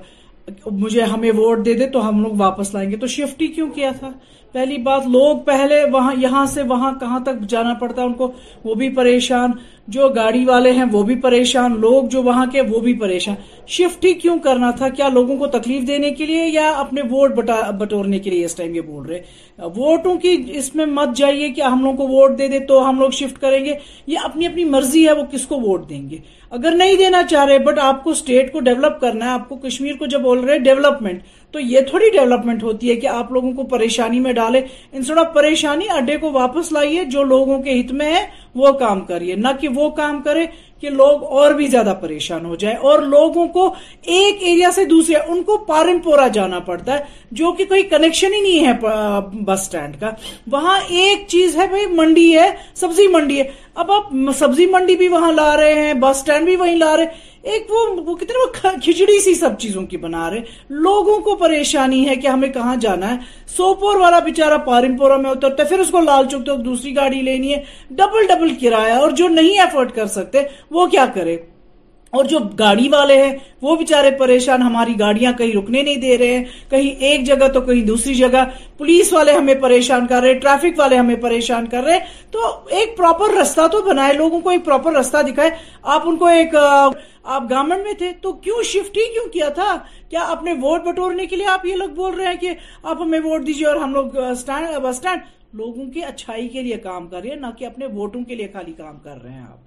مجھے 0.73 1.03
ہمیں 1.13 1.31
ووٹ 1.39 1.65
دے 1.65 1.73
دے 1.79 1.87
تو 1.93 2.09
ہم 2.09 2.23
لوگ 2.23 2.35
واپس 2.41 2.73
لائیں 2.75 2.91
گے 2.91 2.97
تو 2.97 3.07
شفٹی 3.17 3.47
کیوں 3.55 3.69
کیا 3.75 3.91
تھا 3.99 4.11
پہلی 4.53 4.77
بات 4.83 5.07
لوگ 5.13 5.39
پہلے 5.47 5.83
وہاں 5.93 6.13
یہاں 6.21 6.45
سے 6.53 6.63
وہاں 6.69 6.93
کہاں 7.01 7.19
تک 7.25 7.41
جانا 7.49 7.73
پڑتا 7.81 8.03
ان 8.03 8.13
کو 8.21 8.31
وہ 8.65 8.75
بھی 8.75 8.89
پریشان 8.97 9.51
جو 9.97 10.09
گاڑی 10.17 10.45
والے 10.45 10.71
ہیں 10.79 10.85
وہ 10.93 11.03
بھی 11.11 11.17
پریشان 11.21 11.79
لوگ 11.81 12.07
جو 12.15 12.23
وہاں 12.23 12.45
کے 12.53 12.61
وہ 12.71 12.81
بھی 12.81 12.95
پریشان 13.01 13.35
شیفٹی 13.77 14.13
کیوں 14.23 14.39
کرنا 14.45 14.71
تھا 14.79 14.89
کیا 15.01 15.09
لوگوں 15.13 15.37
کو 15.39 15.47
تکلیف 15.59 15.87
دینے 15.87 16.11
کے 16.21 16.27
لیے 16.27 16.47
یا 16.47 16.71
اپنے 16.81 17.03
ووٹ 17.11 17.35
بٹورنے 17.79 18.19
کے 18.27 18.31
لیے 18.31 18.45
اس 18.45 18.55
ٹائم 18.55 18.75
یہ 18.75 18.81
بول 18.87 19.07
رہے 19.07 19.67
ووٹوں 19.77 20.15
کی 20.21 20.37
اس 20.59 20.75
میں 20.75 20.87
مت 20.87 21.17
جائیے 21.17 21.49
کہ 21.53 21.61
ہم 21.63 21.85
لوگوں 21.85 21.97
کو 21.97 22.09
ووٹ 22.15 22.39
دے 22.39 22.49
دے 22.49 22.59
تو 22.73 22.89
ہم 22.89 22.99
لوگ 23.01 23.11
شفٹ 23.21 23.39
کریں 23.41 23.65
گے 23.65 23.75
یہ 24.13 24.19
اپنی 24.25 24.47
اپنی 24.47 24.65
مرضی 24.77 25.07
ہے 25.07 25.13
وہ 25.21 25.25
کس 25.33 25.47
کو 25.47 25.61
ووٹ 25.67 25.89
دیں 25.91 26.09
گے 26.11 26.19
اگر 26.57 26.71
نہیں 26.75 26.97
دینا 26.97 27.23
چاہ 27.31 27.45
رہے 27.45 27.59
بٹ 27.65 27.79
آپ 27.79 28.03
کو 28.05 28.11
اسٹیٹ 28.11 28.53
کو 28.53 28.61
ڈیولپ 28.69 29.01
کرنا 29.01 29.25
ہے 29.25 29.31
آپ 29.31 29.49
کو 29.49 29.57
کشمیر 29.63 29.97
کو 29.99 30.07
جب 30.13 30.21
بول 30.23 30.45
رہے 30.45 30.59
ڈیولپمنٹ 30.59 31.23
تو 31.53 31.61
یہ 31.61 31.81
تھوڑی 31.91 32.11
ڈیولپمنٹ 32.11 32.63
ہوتی 32.63 32.91
ہے 32.91 32.95
کہ 33.03 33.07
آپ 33.09 33.31
لوگوں 33.33 33.53
کو 33.59 33.63
پریشانی 33.69 34.19
میں 34.21 34.33
ڈالے 34.39 34.61
انسٹا 34.99 35.23
پریشانی 35.35 35.85
اڈے 35.97 36.17
کو 36.25 36.31
واپس 36.33 36.73
لائیے 36.73 37.05
جو 37.15 37.23
لوگوں 37.31 37.59
کے 37.63 37.81
ہت 37.81 37.93
میں 38.01 38.13
ہے 38.15 38.25
وہ 38.63 38.73
کام 38.83 39.01
کریے 39.11 39.35
نہ 39.45 39.49
کہ 39.61 39.69
وہ 39.77 39.89
کام 40.01 40.21
کرے 40.23 40.45
کہ 40.81 40.91
لوگ 40.91 41.23
اور 41.39 41.51
بھی 41.61 41.67
زیادہ 41.67 41.95
پریشان 42.01 42.45
ہو 42.47 42.55
جائیں 42.65 42.77
اور 42.89 42.99
لوگوں 43.15 43.47
کو 43.55 43.65
ایک 44.17 44.43
ایریا 44.49 44.71
سے 44.75 44.85
دوسرے 44.91 45.17
ان 45.33 45.43
کو 45.45 45.57
پارن 45.69 45.99
پورا 46.05 46.27
جانا 46.37 46.59
پڑتا 46.69 46.95
ہے 46.99 47.27
جو 47.41 47.53
کہ 47.61 47.65
کوئی 47.69 47.83
کنیکشن 47.95 48.35
ہی 48.35 48.41
نہیں 48.41 48.67
ہے 48.67 49.41
بس 49.47 49.65
سٹینڈ 49.67 49.99
کا 50.01 50.11
وہاں 50.53 50.79
ایک 51.01 51.25
چیز 51.29 51.57
ہے 51.57 51.67
منڈی 51.95 52.33
ہے 52.37 52.49
سبزی 52.83 53.07
منڈی 53.13 53.39
ہے 53.41 53.47
اب 53.85 53.93
آپ 53.93 54.13
سبزی 54.39 54.67
منڈی 54.77 54.97
بھی 54.97 55.09
وہاں 55.09 55.33
لا 55.33 55.55
رہے 55.61 55.75
ہیں 55.85 55.93
بس 56.05 56.17
سٹینڈ 56.21 56.45
بھی 56.47 56.57
وہیں 56.65 56.77
لا 56.85 56.97
رہے 56.97 57.27
ایک 57.43 57.71
وہ 57.71 57.87
وہ 58.07 58.15
کتنے 58.17 58.39
وہ 58.43 58.47
کھچڑی 58.55 59.19
سی 59.25 59.35
سب 59.35 59.59
چیزوں 59.59 59.83
کی 59.91 59.97
بنا 59.97 60.29
رہے 60.31 60.41
لوگوں 60.87 61.19
کو 61.25 61.35
پریشانی 61.43 62.09
ہے 62.09 62.15
کہ 62.23 62.27
ہمیں 62.27 62.49
کہاں 62.53 62.75
جانا 62.81 63.11
ہے 63.13 63.17
سوپور 63.57 63.97
والا 64.01 64.19
بےچارا 64.25 64.57
پورا 64.99 65.17
میں 65.17 65.31
اترتا 65.31 65.63
ہے 65.63 65.67
ہے 65.69 65.69
پھر 65.75 65.81
اس 65.85 65.91
کو 65.91 66.01
لال 66.01 66.25
دوسری 66.65 66.95
گاڑی 66.97 67.21
لینی 67.29 67.55
ڈبل 67.91 68.27
ڈبل 68.29 68.75
اور 69.01 69.11
جو 69.23 69.29
نہیں 69.29 69.59
افورڈ 69.61 69.93
کر 69.95 70.07
سکتے 70.19 70.43
وہ 70.71 70.87
کیا 70.97 71.05
کرے 71.15 71.37
اور 72.19 72.25
جو 72.25 72.39
گاڑی 72.59 72.89
والے 72.89 73.17
ہیں 73.23 73.33
وہ 73.63 73.75
بےچارے 73.77 74.11
پریشان 74.19 74.63
ہماری 74.63 74.99
گاڑیاں 75.01 75.33
کہیں 75.39 75.51
رکنے 75.57 75.83
نہیں 75.83 75.97
دے 76.05 76.17
رہے 76.19 76.37
ہیں 76.37 76.45
کہیں 76.71 76.89
ایک 77.09 77.25
جگہ 77.27 77.49
تو 77.55 77.61
کہیں 77.61 77.83
دوسری 77.87 78.15
جگہ 78.15 78.45
پولیس 78.79 79.13
والے 79.13 79.33
ہمیں 79.33 79.55
پریشان 79.63 80.07
کر 80.07 80.21
رہے 80.23 80.33
ٹریفک 80.45 80.79
والے 80.79 80.97
ہمیں 80.97 81.15
پریشان 81.23 81.67
کر 81.71 81.83
رہے 81.87 81.99
تو 82.31 82.47
ایک 82.79 82.97
پراپر 82.97 83.35
رستہ 83.41 83.67
تو 83.73 83.83
بنائے 83.91 84.13
لوگوں 84.19 84.41
کو 84.41 84.51
ایک 84.51 84.65
پراپر 84.65 84.93
رستہ 84.97 85.23
دکھائے 85.31 85.51
آپ 85.97 86.09
ان 86.09 86.17
کو 86.19 86.27
ایک 86.27 86.55
آپ 87.35 87.43
گورنمنٹ 87.49 87.83
میں 87.87 87.93
تھے 87.99 88.11
تو 88.23 88.33
کیوں 88.45 88.57
ہی 88.75 88.81
کیوں 89.15 89.25
کیا 89.33 89.49
تھا 89.55 89.77
کیا 90.11 90.21
اپنے 90.35 90.53
ووٹ 90.61 90.83
بٹورنے 90.85 91.25
کے 91.31 91.37
لیے 91.37 91.47
آپ 91.55 91.65
یہ 91.67 91.75
لوگ 91.77 91.89
بول 91.99 92.15
رہے 92.19 92.27
ہیں 92.27 92.37
کہ 92.41 92.53
آپ 92.83 93.01
ہمیں 93.03 93.19
ووٹ 93.25 93.47
دیجیے 93.47 93.67
اور 93.69 93.77
ہم 93.83 93.93
لوگ 93.95 94.17
سٹینڈ 94.43 95.57
لوگوں 95.61 95.85
کی 95.93 96.05
اچھائی 96.05 96.49
کے 96.55 96.63
لیے 96.63 96.77
کام 96.85 97.07
کر 97.09 97.21
رہے 97.23 97.29
ہیں 97.31 97.37
نہ 97.41 97.47
کہ 97.59 97.65
اپنے 97.67 97.87
ووٹوں 97.99 98.23
کے 98.29 98.35
لیے 98.35 98.47
خالی 98.53 98.73
کام 98.79 98.97
کر 99.05 99.19
رہے 99.23 99.33
ہیں 99.33 99.43
آپ 99.47 99.67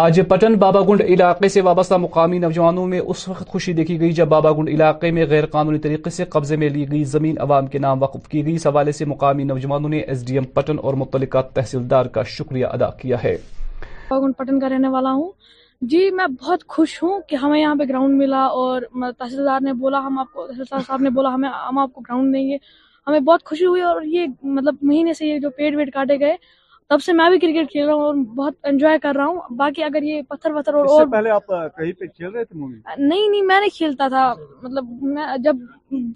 آج 0.00 0.20
پٹن 0.28 0.54
بابا 0.58 0.80
گنڈ 0.88 1.00
علاقے 1.08 1.48
سے 1.56 1.60
وابستہ 1.70 1.94
مقامی 2.08 2.38
نوجوانوں 2.48 2.86
میں 2.92 3.00
اس 3.06 3.26
وقت 3.28 3.48
خوشی 3.48 3.72
دیکھی 3.80 3.98
گئی 4.00 4.12
جب 4.20 4.28
بابا 4.36 4.52
گنڈ 4.58 4.68
علاقے 4.76 5.10
میں 5.18 5.26
غیر 5.30 5.46
قانونی 5.56 5.78
طریقے 5.88 6.10
سے 6.18 6.24
قبضے 6.36 6.56
میں 6.64 6.68
لی 6.78 6.90
گئی 6.90 7.04
زمین 7.16 7.40
عوام 7.48 7.66
کے 7.74 7.78
نام 7.86 8.02
وقف 8.02 8.28
کی 8.28 8.44
گئی 8.46 8.54
اس 8.54 8.66
حوالے 8.66 8.92
سے 8.98 9.04
مقامی 9.14 9.44
نوجوانوں 9.54 9.88
نے 9.88 9.98
ایس 10.06 10.26
ڈی 10.28 10.34
ایم 10.38 10.44
پٹن 10.54 10.78
اور 10.82 10.94
متعلقہ 11.06 11.42
تحصیلدار 11.54 12.06
کا 12.18 12.22
شکریہ 12.36 12.66
ادا 12.78 12.90
کیا 13.02 13.22
ہے 13.24 13.36
پٹن 14.38 14.58
کا 14.60 14.68
رہنے 14.68 14.88
والا 14.88 15.12
ہوں 15.12 15.30
جی 15.90 16.10
میں 16.16 16.26
بہت 16.40 16.64
خوش 16.74 17.02
ہوں 17.02 17.20
کہ 17.28 17.36
ہمیں 17.42 17.58
یہاں 17.60 17.74
پہ 17.78 17.84
گراؤنڈ 17.88 18.16
ملا 18.22 18.44
اور 18.60 18.82
مطلب 18.92 19.14
تحصیلدار 19.18 19.60
نے 19.60 19.72
بولا 19.82 20.00
ہم 20.06 20.18
آپ 20.18 20.32
کو 20.32 20.46
تحصیلدار 20.46 20.80
صاحب 20.86 21.00
نے 21.02 21.10
بولا 21.16 21.34
ہمیں 21.34 21.48
ہم 21.68 21.78
آپ 21.78 21.92
کو 21.92 22.00
گراؤنڈ 22.08 22.34
دیں 22.34 22.48
گے 22.48 22.56
ہمیں 23.06 23.20
بہت 23.20 23.44
خوشی 23.48 23.64
ہوئی 23.66 23.82
اور 23.82 24.02
یہ 24.16 24.26
مطلب 24.58 24.74
مہینے 24.90 25.12
سے 25.18 25.26
یہ 25.26 25.38
جو 25.42 25.50
پیڑ 25.56 25.74
کاٹے 25.94 26.18
گئے 26.20 26.36
تب 26.90 27.02
سے 27.02 27.12
میں 27.18 27.28
بھی 27.30 27.38
کرکٹ 27.38 27.70
کھیل 27.72 27.84
رہا 27.86 27.92
ہوں 27.94 28.02
اور 28.04 28.14
بہت 28.36 28.54
انجوائے 28.68 28.98
کر 29.02 29.16
رہا 29.16 29.24
ہوں 29.26 29.54
باقی 29.56 29.82
اگر 29.84 30.02
یہ 30.02 30.22
پتھر 30.28 30.54
اور 30.74 30.84
اور 30.84 31.06
پہلے 31.12 31.30
آپ 31.30 31.46
کہیں 31.48 31.92
پہ 32.00 32.06
کھیل 32.06 32.28
رہے 32.30 32.44
تھے 32.44 32.58
نہیں 32.68 33.28
نہیں 33.28 33.42
میں 33.52 33.60
نے 33.60 33.68
کھیلتا 33.76 34.08
تھا 34.16 34.32
مطلب 34.62 34.90
میں 35.14 35.26
جب 35.44 35.56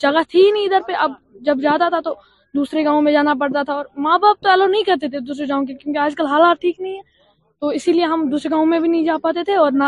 جگہ 0.00 0.22
تھی 0.28 0.44
ہی 0.46 0.50
نہیں 0.50 0.64
ادھر 0.66 0.86
پہ 0.86 0.92
اب 1.04 1.12
جب 1.48 1.60
جاتا 1.62 1.88
تھا 1.88 2.00
تو 2.04 2.14
دوسرے 2.54 2.84
گاؤں 2.84 3.02
میں 3.02 3.12
جانا 3.12 3.34
پڑتا 3.40 3.62
تھا 3.66 3.74
اور 3.74 3.84
ماں 4.08 4.18
باپ 4.18 4.42
تو 4.42 4.50
الاؤ 4.50 4.66
نہیں 4.66 4.82
کرتے 4.86 5.08
تھے 5.08 5.20
دوسرے 5.30 5.46
گاؤں 5.48 5.66
کے 5.66 5.74
کیونکہ 5.74 5.98
آج 6.00 6.14
کل 6.16 6.26
حالات 6.26 6.60
ٹھیک 6.60 6.80
نہیں 6.80 6.96
ہے 6.96 7.15
تو 7.60 7.68
اسی 7.76 7.92
لیے 7.92 8.04
ہم 8.12 8.28
دوسرے 8.30 8.50
گاؤں 8.50 8.66
میں 8.70 8.78
بھی 8.80 8.88
نہیں 8.88 9.04
جا 9.04 9.16
پاتے 9.22 9.44
تھے 9.44 9.54
اور 9.56 9.70
نہ 9.74 9.84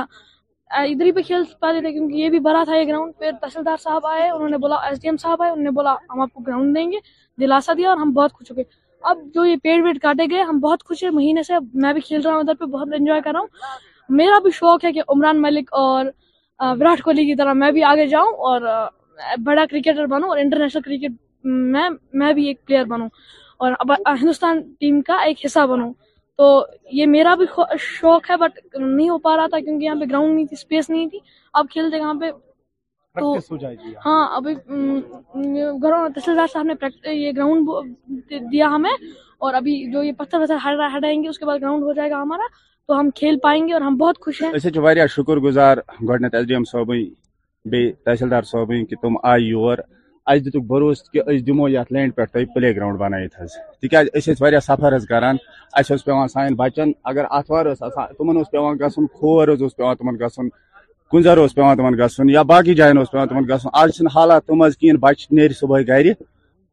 ادھر 0.79 1.07
ہی 1.07 1.13
پہ 1.17 1.21
کھیل 1.27 1.43
پاتے 1.61 1.81
تھے 1.81 1.91
کیونکہ 1.93 2.15
یہ 2.17 2.29
بھی 2.31 2.39
بڑا 2.47 2.63
تھا 2.67 2.77
یہ 2.77 2.85
گراؤنڈ 2.89 3.13
پھر 3.19 3.31
تحصیلدار 3.43 3.77
صاحب 3.83 4.07
آئے 4.07 4.29
انہوں 4.29 4.49
نے 4.49 4.59
بولا 4.65 4.77
ایس 4.87 5.03
ڈی 5.03 5.09
ایم 5.09 5.17
صاحب 5.23 5.43
آئے 5.43 5.51
انہوں 5.51 5.65
نے 5.65 5.71
بولا 5.79 5.95
ہم 6.15 6.21
آپ 6.21 6.33
کو 6.33 6.41
گراؤنڈ 6.47 6.77
دیں 6.77 6.91
گے 6.93 6.99
دلاسا 7.41 7.73
دیا 7.79 7.89
اور 7.89 7.97
ہم 8.01 8.11
بہت 8.13 8.33
خوش 8.39 8.51
ہو 8.51 8.57
گئے 8.57 8.65
اب 9.11 9.19
جو 9.35 9.45
یہ 9.45 9.57
پیڑ 9.63 9.81
ویڑ 9.85 9.97
کاٹے 10.03 10.27
گئے 10.31 10.43
ہم 10.43 10.59
بہت 10.61 10.83
خوش 10.85 11.03
ہیں 11.05 11.11
مہینے 11.19 11.43
سے 11.49 11.59
میں 11.83 11.93
بھی 11.93 12.01
کھیل 12.07 12.21
رہا 12.21 12.33
ہوں 12.35 12.41
ادھر 12.41 12.55
پہ 12.61 12.65
بہت 12.73 12.89
انجوائے 12.99 13.21
کر 13.25 13.33
رہا 13.33 13.41
ہوں 13.41 14.17
میرا 14.19 14.39
بھی 14.43 14.51
شوق 14.59 14.85
ہے 14.85 14.93
کہ 14.93 15.03
عمران 15.15 15.41
ملک 15.43 15.73
اور 15.83 16.07
وراٹ 16.81 17.03
کوہلی 17.03 17.25
کی 17.27 17.35
طرح 17.43 17.53
میں 17.63 17.71
بھی 17.73 17.83
آگے 17.91 18.07
جاؤں 18.15 18.33
اور 18.51 18.61
بڑا 19.45 19.65
کرکٹر 19.71 20.07
بنوں 20.15 20.29
اور 20.29 20.39
انٹرنیشنل 20.39 20.83
کرکٹ 20.83 21.45
میں 21.77 21.89
میں 22.23 22.33
بھی 22.35 22.47
ایک 22.49 22.65
پلیئر 22.67 22.85
بنوں 22.95 23.09
اور 23.67 23.73
ہندوستان 23.91 24.63
ٹیم 24.81 25.01
کا 25.07 25.23
ایک 25.25 25.45
حصہ 25.45 25.67
بنوں 25.67 25.93
تو 26.39 26.49
یہ 26.99 27.07
میرا 27.13 27.35
بھی 27.39 27.47
شوق 27.81 28.31
ہے 28.31 28.37
بٹ 28.41 28.59
نہیں 28.79 29.09
ہو 29.09 29.17
پا 29.23 29.37
رہا 29.37 29.47
تھا 29.55 29.59
کیونکہ 29.61 29.85
یہاں 29.85 29.95
پہ 30.01 30.05
گراؤنڈ 30.11 30.35
نہیں 30.35 30.45
تھی 30.47 30.57
اسپیس 30.61 30.89
نہیں 30.91 31.07
تھی 31.15 31.19
اب 31.61 31.67
کھیلتے 31.71 31.99
پہ 32.21 32.31
تو 33.21 33.33
ہاں 34.05 34.27
ابھی 34.37 34.55
تحصیلدار 36.15 36.47
صاحب 36.53 36.65
نے 36.67 37.15
یہ 37.15 37.33
گراؤنڈ 37.37 37.69
دیا 38.53 38.69
ہمیں 38.75 38.91
اور 39.47 39.55
ابھی 39.55 39.75
جو 39.93 40.03
یہ 40.03 40.13
پتھر 40.19 40.41
وتھر 40.41 40.97
ہٹائیں 40.97 41.23
گے 41.23 41.29
اس 41.29 41.39
کے 41.39 41.45
بعد 41.47 41.59
گراؤنڈ 41.63 41.83
ہو 41.85 41.93
جائے 41.93 42.11
گا 42.11 42.23
ہمارا 42.23 42.47
تو 42.87 42.99
ہم 43.01 43.11
کھیل 43.15 43.39
پائیں 43.43 43.67
گے 43.69 43.73
اور 43.73 43.81
ہم 43.89 43.97
بہت 44.03 44.19
خوش 44.25 44.43
ہیں 44.43 45.07
شکر 45.17 45.39
گزار 45.49 45.77
گورنت 46.09 46.35
ایس 46.35 46.47
ڈی 46.49 46.55
ایم 46.55 46.65
صاحب 46.73 46.93
تحصیلدار 48.05 48.43
صاحب 48.53 48.73
کہ 48.91 48.97
تم 49.03 49.17
آئی 49.33 49.49
یور 49.49 49.79
اس 50.31 50.43
دیتک 50.45 50.65
بروس 50.71 51.03
کہ 51.13 51.23
لینڈ 51.91 52.15
پہ 52.17 52.45
پلے 52.55 52.75
گراؤنڈ 52.77 52.99
بنائیں 52.99 53.27
تیز 54.19 54.29
واریا 54.41 54.61
سفر 54.61 54.93
اچھا 54.93 55.95
اس 55.95 56.05
پیوان 56.05 56.29
سانے 56.29 56.55
بچن 56.57 56.91
اگر 57.13 57.25
آتوار 57.41 57.73
تم 57.75 58.43
پیس 58.53 60.39
گھنٹر 61.13 61.39
اس 61.39 62.19
یا 62.31 62.43
باقی 62.55 62.75
جائن 62.75 62.97
گھن 63.13 63.53
آج 63.83 64.03
حالات 64.15 64.47
تم 64.47 64.63
کھینچ 64.81 64.99
بچ 65.01 65.27
نیر 65.31 65.53
صبح 65.61 65.81
گیارے 65.87 66.13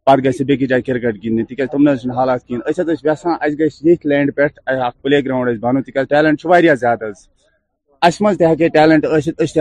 اچھا 0.07 0.13
پہ 0.23 0.27
گھس 0.29 0.41
بیس 0.47 0.71
کرکٹ 0.85 1.23
گندن 1.25 1.45
تیز 1.49 1.67
تمہیں 1.71 2.13
حالات 2.15 2.43
کھینچا 2.47 3.47
گیس 3.59 3.77
یہ 3.85 4.43
پلے 5.03 5.23
گراؤنڈ 5.25 5.59
بنو 5.61 5.81
تک 5.87 5.99
ٹلنٹ 6.09 6.45
اہس 8.03 8.21
من 8.21 8.35
تک 8.37 8.63
ٹیلینٹ 8.73 9.05
اس 9.39 9.57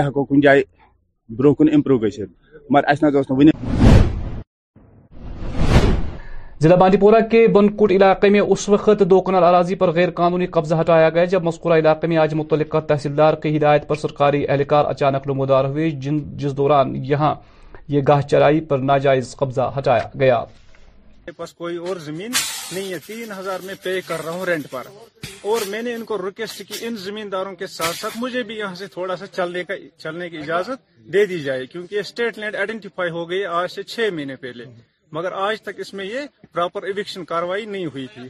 بر 1.38 1.46
امرو 1.72 1.98
گے 1.98 2.08
ون 2.74 3.50
ضلع 6.64 6.76
بانڈی 6.80 6.96
پورا 6.96 7.18
کے 7.30 7.46
بنکوٹ 7.54 7.90
علاقے 7.92 8.28
میں 8.34 8.40
اس 8.40 8.68
وقت 8.74 9.00
دو 9.08 9.20
کنال 9.22 9.44
اراضی 9.44 9.74
پر 9.80 9.90
غیر 9.94 10.10
قانونی 10.20 10.46
قبضہ 10.52 10.74
ہٹایا 10.80 11.08
گیا 11.16 11.24
جب 11.32 11.42
مسکورہ 11.44 11.74
علاقے 11.78 12.06
میں 12.08 12.16
آج 12.18 12.34
متعلقہ 12.34 12.80
تحصیلدار 12.88 13.34
کی 13.42 13.56
ہدایت 13.56 13.86
پر 13.88 13.96
سرکاری 14.02 14.44
اہلکار 14.48 14.84
اچانک 14.90 15.26
نمودار 15.28 15.64
ہوئے 15.74 15.90
جس 16.42 16.56
دوران 16.56 16.94
یہاں 17.08 17.34
یہ 17.94 18.00
گاہ 18.08 18.20
چرائی 18.30 18.60
پر 18.70 18.78
ناجائز 18.92 19.34
قبضہ 19.40 19.70
ہٹایا 19.78 20.06
گیا 20.20 20.38
پاس 21.36 21.52
کوئی 21.54 21.76
اور 21.88 21.96
زمین 22.04 22.32
نہیں 22.72 22.90
ہے 22.92 22.98
تین 23.06 23.32
ہزار 23.38 23.60
میں 23.66 23.74
پے 23.82 24.00
کر 24.08 24.24
رہا 24.24 24.32
ہوں 24.36 24.44
رینٹ 24.50 24.70
پر 24.70 24.86
اور 25.50 25.68
میں 25.74 25.82
نے 25.82 25.94
ان 25.94 26.04
کو 26.12 26.18
ریکویسٹ 26.26 26.62
کی 26.68 26.86
ان 26.86 26.96
زمینداروں 27.04 27.54
کے 27.56 27.66
ساتھ 27.74 27.96
ساتھ 27.96 28.16
مجھے 28.20 28.42
بھی 28.50 28.58
یہاں 28.58 28.74
سے 28.80 28.86
تھوڑا 28.96 29.16
سا 29.16 29.26
چلنے 29.36 30.30
کی 30.30 30.38
اجازت 30.38 30.86
دے 31.12 31.26
دی 31.34 31.40
جائے 31.50 31.66
کیونکہ 31.76 31.98
اسٹیٹ 32.06 32.38
لینڈ 32.38 32.56
آئیڈینٹیفائی 32.56 33.10
ہو 33.18 33.28
گئی 33.30 33.44
آج 33.60 33.70
سے 33.72 33.82
چھ 33.94 34.08
مہینے 34.14 34.36
پہلے 34.46 34.64
مگر 35.18 35.32
آج 35.46 35.60
تک 35.62 35.80
اس 35.80 35.92
میں 35.94 36.04
یہ 36.04 36.46
پراپر 36.52 36.82
ایوکشن 36.90 37.24
کاروائی 37.32 37.64
نہیں 37.74 37.86
ہوئی 37.94 38.06
تھی 38.14 38.28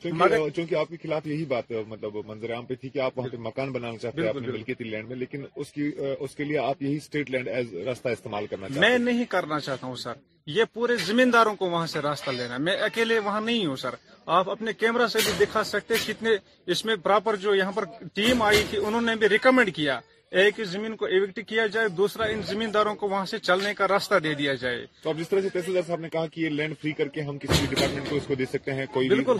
چونکہ 0.00 0.74
آپ 0.80 0.88
کے 0.88 0.96
خلاف 1.02 1.26
یہی 1.26 1.44
بات 1.52 1.70
مطلب 1.88 2.16
منظر 2.26 2.52
عام 2.54 2.64
پہ 2.66 2.74
تھی 2.80 2.88
کہ 2.94 2.98
آپ 3.06 3.18
وہاں 3.18 3.28
پہ 3.32 3.36
مکان 3.46 3.72
بنانا 3.72 3.98
چاہتے 4.02 4.26
ہیں 4.26 4.32
ملکیتی 4.48 4.84
لینڈ 4.84 5.08
میں 5.08 5.16
لیکن 5.16 5.44
اس 5.64 6.34
کے 6.36 6.44
لیے 6.44 6.58
آپ 6.64 6.82
یہی 6.82 6.96
اسٹیٹ 6.96 7.30
لینڈ 7.30 7.48
ایز 7.56 7.74
راستہ 7.86 8.08
استعمال 8.18 8.46
کرنا 8.50 8.68
چاہتے 8.68 8.80
میں 8.88 8.98
نہیں 9.06 9.24
کرنا 9.36 9.60
چاہتا 9.68 9.86
ہوں 9.86 9.94
سر 10.02 10.22
یہ 10.56 10.64
پورے 10.74 10.96
زمینداروں 11.06 11.54
کو 11.62 11.70
وہاں 11.70 11.86
سے 11.94 12.00
راستہ 12.10 12.30
لینا 12.42 12.52
ہے 12.54 12.58
میں 12.68 12.76
اکیلے 12.90 13.18
وہاں 13.30 13.40
نہیں 13.40 13.66
ہوں 13.66 13.76
سر 13.86 13.94
آپ 14.40 14.50
اپنے 14.50 14.72
کیمرہ 14.82 15.06
سے 15.14 15.18
بھی 15.24 15.32
دکھا 15.44 15.64
سکتے 15.72 15.94
کتنے 16.06 16.36
اس 16.72 16.84
میں 16.84 16.96
پراپر 17.06 17.36
جو 17.46 17.54
یہاں 17.54 17.72
پر 17.80 17.84
ٹیم 18.20 18.42
آئی 18.52 18.62
تھی 18.70 18.78
انہوں 18.86 19.10
نے 19.10 19.14
بھی 19.24 19.28
ریکمینڈ 19.38 19.74
کیا 19.76 19.98
ایک 20.36 20.60
زمین 20.70 20.94
کو 20.96 21.04
ایوکٹ 21.06 21.38
کیا 21.48 21.64
جائے 21.72 21.88
دوسرا 21.98 22.24
ان 22.30 22.40
زمینداروں 22.46 22.94
کو 22.94 23.08
وہاں 23.08 23.24
سے 23.26 23.38
چلنے 23.38 23.72
کا 23.74 23.86
راستہ 23.88 24.14
دے 24.24 24.32
دیا 24.38 24.54
جائے 24.62 24.84
تو 25.02 25.10
اب 25.10 25.18
جس 25.18 25.28
طرح 25.28 25.40
سے 25.66 25.80
صاحب 25.86 26.00
نے 26.00 26.08
کہا 26.12 26.26
کہ 26.32 26.40
یہ 26.40 26.48
لینڈ 26.56 26.74
فری 26.80 26.92
کر 26.98 27.08
کے 27.14 27.22
ہم 27.28 27.38
کسی 27.42 27.66
بھی 27.68 27.74
ڈپارٹمنٹ 27.76 28.08
کو 28.10 28.16
اس 28.16 28.26
کو 28.26 28.34
دے 28.38 28.44
سکتے 28.52 28.74
ہیں 28.74 28.84
بالکل 28.94 29.38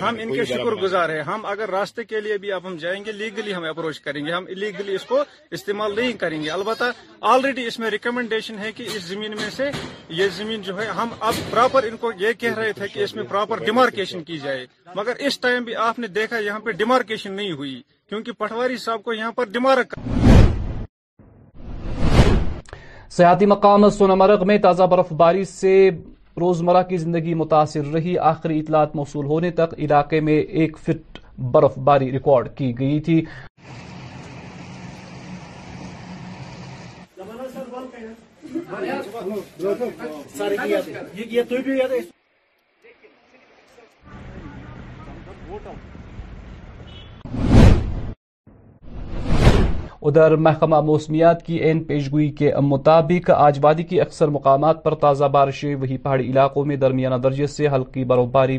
ہم 0.00 0.16
ان 0.22 0.34
کے 0.34 0.44
شکر 0.44 0.74
گزار 0.82 1.08
ہیں 1.14 1.22
ہم 1.28 1.46
اگر 1.52 1.70
راستے 1.70 2.04
کے 2.04 2.20
لیے 2.20 2.36
بھی 2.38 2.52
اب 2.52 2.66
ہم 2.68 2.76
جائیں 2.82 3.04
گے 3.04 3.12
لیگلی 3.12 3.54
ہم 3.54 3.64
اپروچ 3.70 4.00
کریں 4.00 4.24
گے 4.26 4.32
ہم 4.32 4.46
الیگلی 4.56 4.94
اس 4.94 5.04
کو 5.08 5.22
استعمال 5.58 5.96
نہیں 5.96 6.12
کریں 6.24 6.40
گے 6.42 6.50
البتہ 6.58 6.90
آلریڈی 7.32 7.66
اس 7.66 7.78
میں 7.78 7.90
ریکمنڈیشن 7.90 8.58
ہے 8.64 8.72
کہ 8.76 8.88
اس 8.96 9.02
زمین 9.04 9.36
میں 9.40 9.50
سے 9.56 9.70
یہ 10.20 10.28
زمین 10.36 10.62
جو 10.62 10.80
ہے 10.80 10.86
ہم 10.96 11.08
اب 11.20 11.34
پراپر 11.50 11.84
ان 11.90 11.96
کو 12.00 12.10
یہ 12.18 12.32
کہہ 12.38 12.54
رہے 12.58 12.72
تھے 12.76 12.88
کہ 12.94 13.02
اس 13.04 13.14
میں 13.14 13.24
پراپر 13.30 13.64
ڈیمارکیشن 13.64 14.22
کی 14.24 14.38
جائے 14.44 14.66
مگر 14.96 15.12
اس 15.26 15.38
ٹائم 15.40 15.64
بھی 15.64 15.74
آپ 15.88 15.98
نے 15.98 16.06
دیکھا 16.16 16.38
یہاں 16.38 16.58
پہ 16.60 16.70
ڈیمارکیشن 16.80 17.32
نہیں 17.32 17.52
ہوئی 17.58 17.70
کیونکہ 18.08 18.32
پٹواری 18.38 18.76
صاحب 18.84 19.02
کو 19.02 19.12
یہاں 19.12 19.32
پر 19.32 19.44
ڈیمارک 19.52 19.94
سیاحتی 23.16 23.46
مقام 23.46 23.88
سونامرگ 23.98 24.44
میں 24.46 24.56
تازہ 24.66 24.82
برف 24.90 25.12
باری 25.22 25.44
سے 25.44 25.72
روزمرہ 26.40 26.82
کی 26.88 26.96
زندگی 26.96 27.34
متاثر 27.44 27.86
رہی 27.94 28.18
آخری 28.32 28.58
اطلاعات 28.60 28.94
موصول 28.96 29.26
ہونے 29.32 29.50
تک 29.62 29.74
علاقے 29.78 30.20
میں 30.28 30.40
ایک 30.60 30.76
فٹ 30.86 31.18
برف 31.52 31.78
باری 31.90 32.10
ریکارڈ 32.12 32.48
کی 32.56 32.72
گئی 32.78 33.00
تھی 33.08 33.20
ادھر 50.04 50.34
محکمہ 50.36 50.80
موسمیات 50.84 51.44
کی 51.46 51.56
این 51.64 51.82
پیشگوئی 51.84 52.28
کے 52.38 52.50
مطابق 52.64 53.30
آج 53.34 53.58
وادی 53.62 53.82
کی 53.90 54.00
اکثر 54.00 54.28
مقامات 54.36 54.82
پر 54.84 54.94
تازہ 55.02 55.24
بارشیں 55.34 55.74
وہی 55.80 55.96
پہاڑی 56.02 56.30
علاقوں 56.30 56.64
میں 56.64 56.76
درمیانہ 56.84 57.14
درجے 57.22 57.46
سے 57.56 57.68
ہلکی 57.74 58.04
برفباری 58.12 58.58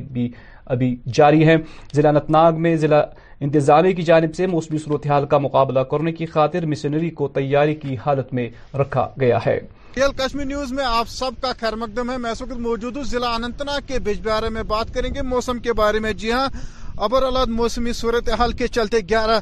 جاری 1.14 1.48
ہے 1.48 1.56
ضلع 1.96 2.10
انتناگ 2.10 2.62
میں 2.62 2.76
ضلع 2.86 3.02
انتظامیہ 3.48 3.94
کی 3.96 4.02
جانب 4.12 4.36
سے 4.36 4.48
موسمی 4.48 4.78
صورتحال 4.86 5.26
کا 5.34 5.38
مقابلہ 5.48 5.80
کرنے 5.92 6.12
کی 6.22 6.26
خاطر 6.36 6.66
مشنری 6.76 7.10
کو 7.22 7.28
تیاری 7.40 7.76
کی 7.82 7.96
حالت 8.06 8.34
میں 8.34 8.50
رکھا 8.82 9.08
گیا 9.22 9.40
ہے 9.46 9.60
نیوز 9.98 10.72
میں 10.72 10.84
میں 10.84 10.86
آپ 10.98 11.08
سب 11.08 11.42
کا 11.42 11.52
خیر 11.60 11.76
مقدم 11.82 12.10
ہے 12.12 12.18
موجود 12.60 12.96
ہوں 12.98 13.04
ضلع 13.10 13.34
انتناگ 13.44 13.82
کے 13.88 14.00
بجبارے 14.06 14.50
میں 14.54 14.64
بات 14.68 14.94
کریں 14.94 15.14
گے 15.16 15.22
موسم 15.34 15.60
کے 15.68 15.74
بارے 15.84 16.00
میں 16.06 16.14
جی 16.24 16.32
ہاں 16.32 16.48
ابر 17.02 17.24
آلات 17.26 17.48
موسمی 17.50 17.92
صورتحال 17.94 18.52
کے 18.58 18.68
چلتے 18.78 18.98
گیارہ 19.10 19.40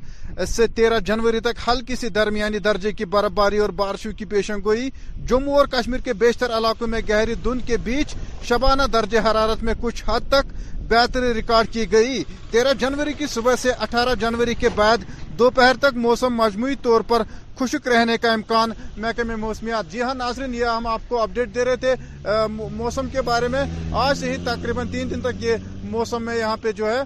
سے 0.47 0.67
تیرہ 0.75 0.99
جنوری 1.05 1.39
تک 1.43 1.57
ہلکی 1.67 1.95
سی 1.95 2.09
درمیانی 2.09 2.59
درجے 2.67 2.91
کی 2.91 3.05
برف 3.13 3.31
باری 3.35 3.57
اور 3.59 3.69
بارشوں 3.79 4.11
کی 4.17 4.25
پیشن 4.33 4.59
گوئی 4.65 4.89
جموں 5.29 5.55
اور 5.57 5.65
کشمیر 5.71 5.99
کے 6.03 6.13
بیشتر 6.21 6.57
علاقوں 6.57 6.87
میں 6.87 6.99
گہری 7.09 7.33
دن 7.45 7.59
کے 7.67 7.77
بیچ 7.83 8.15
شبانہ 8.49 8.83
درجہ 8.93 9.19
حرارت 9.31 9.63
میں 9.63 9.73
کچھ 9.81 10.03
حد 10.09 10.29
تک 10.31 10.53
بہتری 10.89 11.33
ریکارڈ 11.33 11.67
کی 11.73 11.91
گئی 11.91 12.23
تیرہ 12.51 12.73
جنوری 12.79 13.13
کی 13.17 13.27
صبح 13.33 13.55
سے 13.61 13.71
اٹھارہ 13.81 14.15
جنوری 14.19 14.53
کے 14.59 14.69
بعد 14.75 15.03
دوپہر 15.39 15.75
تک 15.81 15.97
موسم 16.05 16.35
مجموعی 16.43 16.75
طور 16.83 17.01
پر 17.07 17.21
خشک 17.59 17.87
رہنے 17.87 18.17
کا 18.21 18.31
امکان 18.33 18.71
محکمہ 18.97 19.35
موسمیات 19.39 19.91
جی 19.91 20.01
ہاں 20.01 20.13
ناظرین 20.15 20.53
یہ 20.55 20.65
ہم 20.65 20.87
آپ 20.87 21.01
کو 21.07 21.21
اپڈیٹ 21.21 21.53
دے 21.55 21.65
رہے 21.65 21.75
تھے 21.85 21.93
موسم 22.55 23.07
کے 23.11 23.21
بارے 23.31 23.47
میں 23.55 23.63
آج 24.05 24.17
سے 24.19 24.31
ہی 24.31 24.37
تقریباً 24.45 24.87
تین 24.91 25.09
دن 25.11 25.21
تک 25.21 25.43
یہ 25.43 25.55
موسم 25.91 26.23
میں 26.25 26.37
یہاں 26.37 26.57
پہ 26.61 26.71
جو 26.75 26.89
ہے 26.91 27.01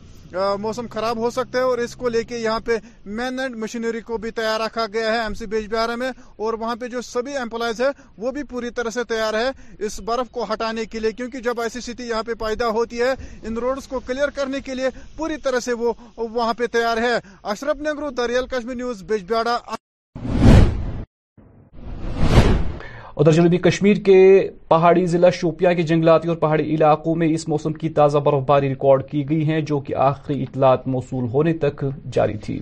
موسم 0.60 0.88
خراب 0.92 1.18
ہو 1.18 1.30
سکتا 1.30 1.58
ہے 1.58 1.64
اور 1.64 1.78
اس 1.78 1.96
کو 1.96 2.10
لے 2.10 2.24
کے 2.24 2.38
یہاں 2.38 2.60
پہ 2.66 2.78
مین 3.18 3.40
اینڈ 3.40 3.56
مشینری 3.58 4.02
کو 4.08 4.18
بھی 4.24 4.32
تیار 4.40 4.60
رکھا 4.60 4.86
گیا 4.94 5.12
ہے 5.14 5.20
ایم 5.20 5.34
سی 5.40 5.46
بیچ 5.54 5.70
بہارا 5.74 5.96
میں 6.02 6.10
اور 6.44 6.54
وہاں 6.60 6.76
پہ 6.80 6.88
جو 6.96 7.02
سبھی 7.02 7.36
امپلائز 7.38 7.82
ہے 7.82 7.88
وہ 8.24 8.32
بھی 8.32 8.44
پوری 8.50 8.70
طرح 8.76 8.90
سے 8.94 9.04
تیار 9.12 9.34
ہے 9.42 9.50
اس 9.86 10.00
برف 10.06 10.30
کو 10.32 10.46
ہٹانے 10.52 10.86
کے 10.92 11.00
لیے 11.00 11.12
کیونکہ 11.12 11.40
جب 11.50 11.62
ایسی 11.62 11.82
سٹی 11.92 12.08
یہاں 12.10 12.24
پہ 12.28 12.34
پیدا 12.46 12.68
ہوتی 12.80 13.02
ہے 13.02 13.14
ان 13.48 13.58
روڈز 13.66 13.88
کو 13.88 14.00
کلیئر 14.08 14.30
کرنے 14.36 14.60
کے 14.66 14.76
لیے 14.76 14.90
پوری 15.18 15.38
طرح 15.44 15.60
سے 15.66 15.74
وہ 15.84 15.94
وہاں 16.18 16.54
پہ 16.58 16.68
تیار 16.72 16.98
ہے 17.04 17.16
اشرف 17.54 17.82
نگرو 17.88 18.10
دریال 18.22 18.48
کشمیر 18.48 18.76
نیوز 18.76 19.04
بیچ 19.10 19.24
بہارا 19.32 19.58
ادھر 23.18 23.32
جنوبی 23.32 23.58
کشمیر 23.66 23.98
کے 24.06 24.16
پہاڑی 24.70 25.06
ضلع 25.08 25.30
شوپیاں 25.34 25.72
کے 25.74 25.82
جنگلاتی 25.90 26.28
اور 26.30 26.38
پہاڑی 26.38 26.64
علاقوں 26.76 27.14
میں 27.16 27.28
اس 27.34 27.48
موسم 27.48 27.74
کی 27.74 27.90
تازہ 28.00 28.18
برفباری 28.26 28.70
ریکارڈ 28.70 29.04
کی 29.12 29.24
گئی 29.30 29.48
ہیں 29.50 29.60
جو 29.70 29.80
کہ 29.88 29.96
آخری 30.08 30.42
اطلاعات 30.44 30.88
موصول 30.96 31.28
ہونے 31.34 31.54
تک 31.64 31.84
جاری 32.14 32.38
تھی 32.46 32.60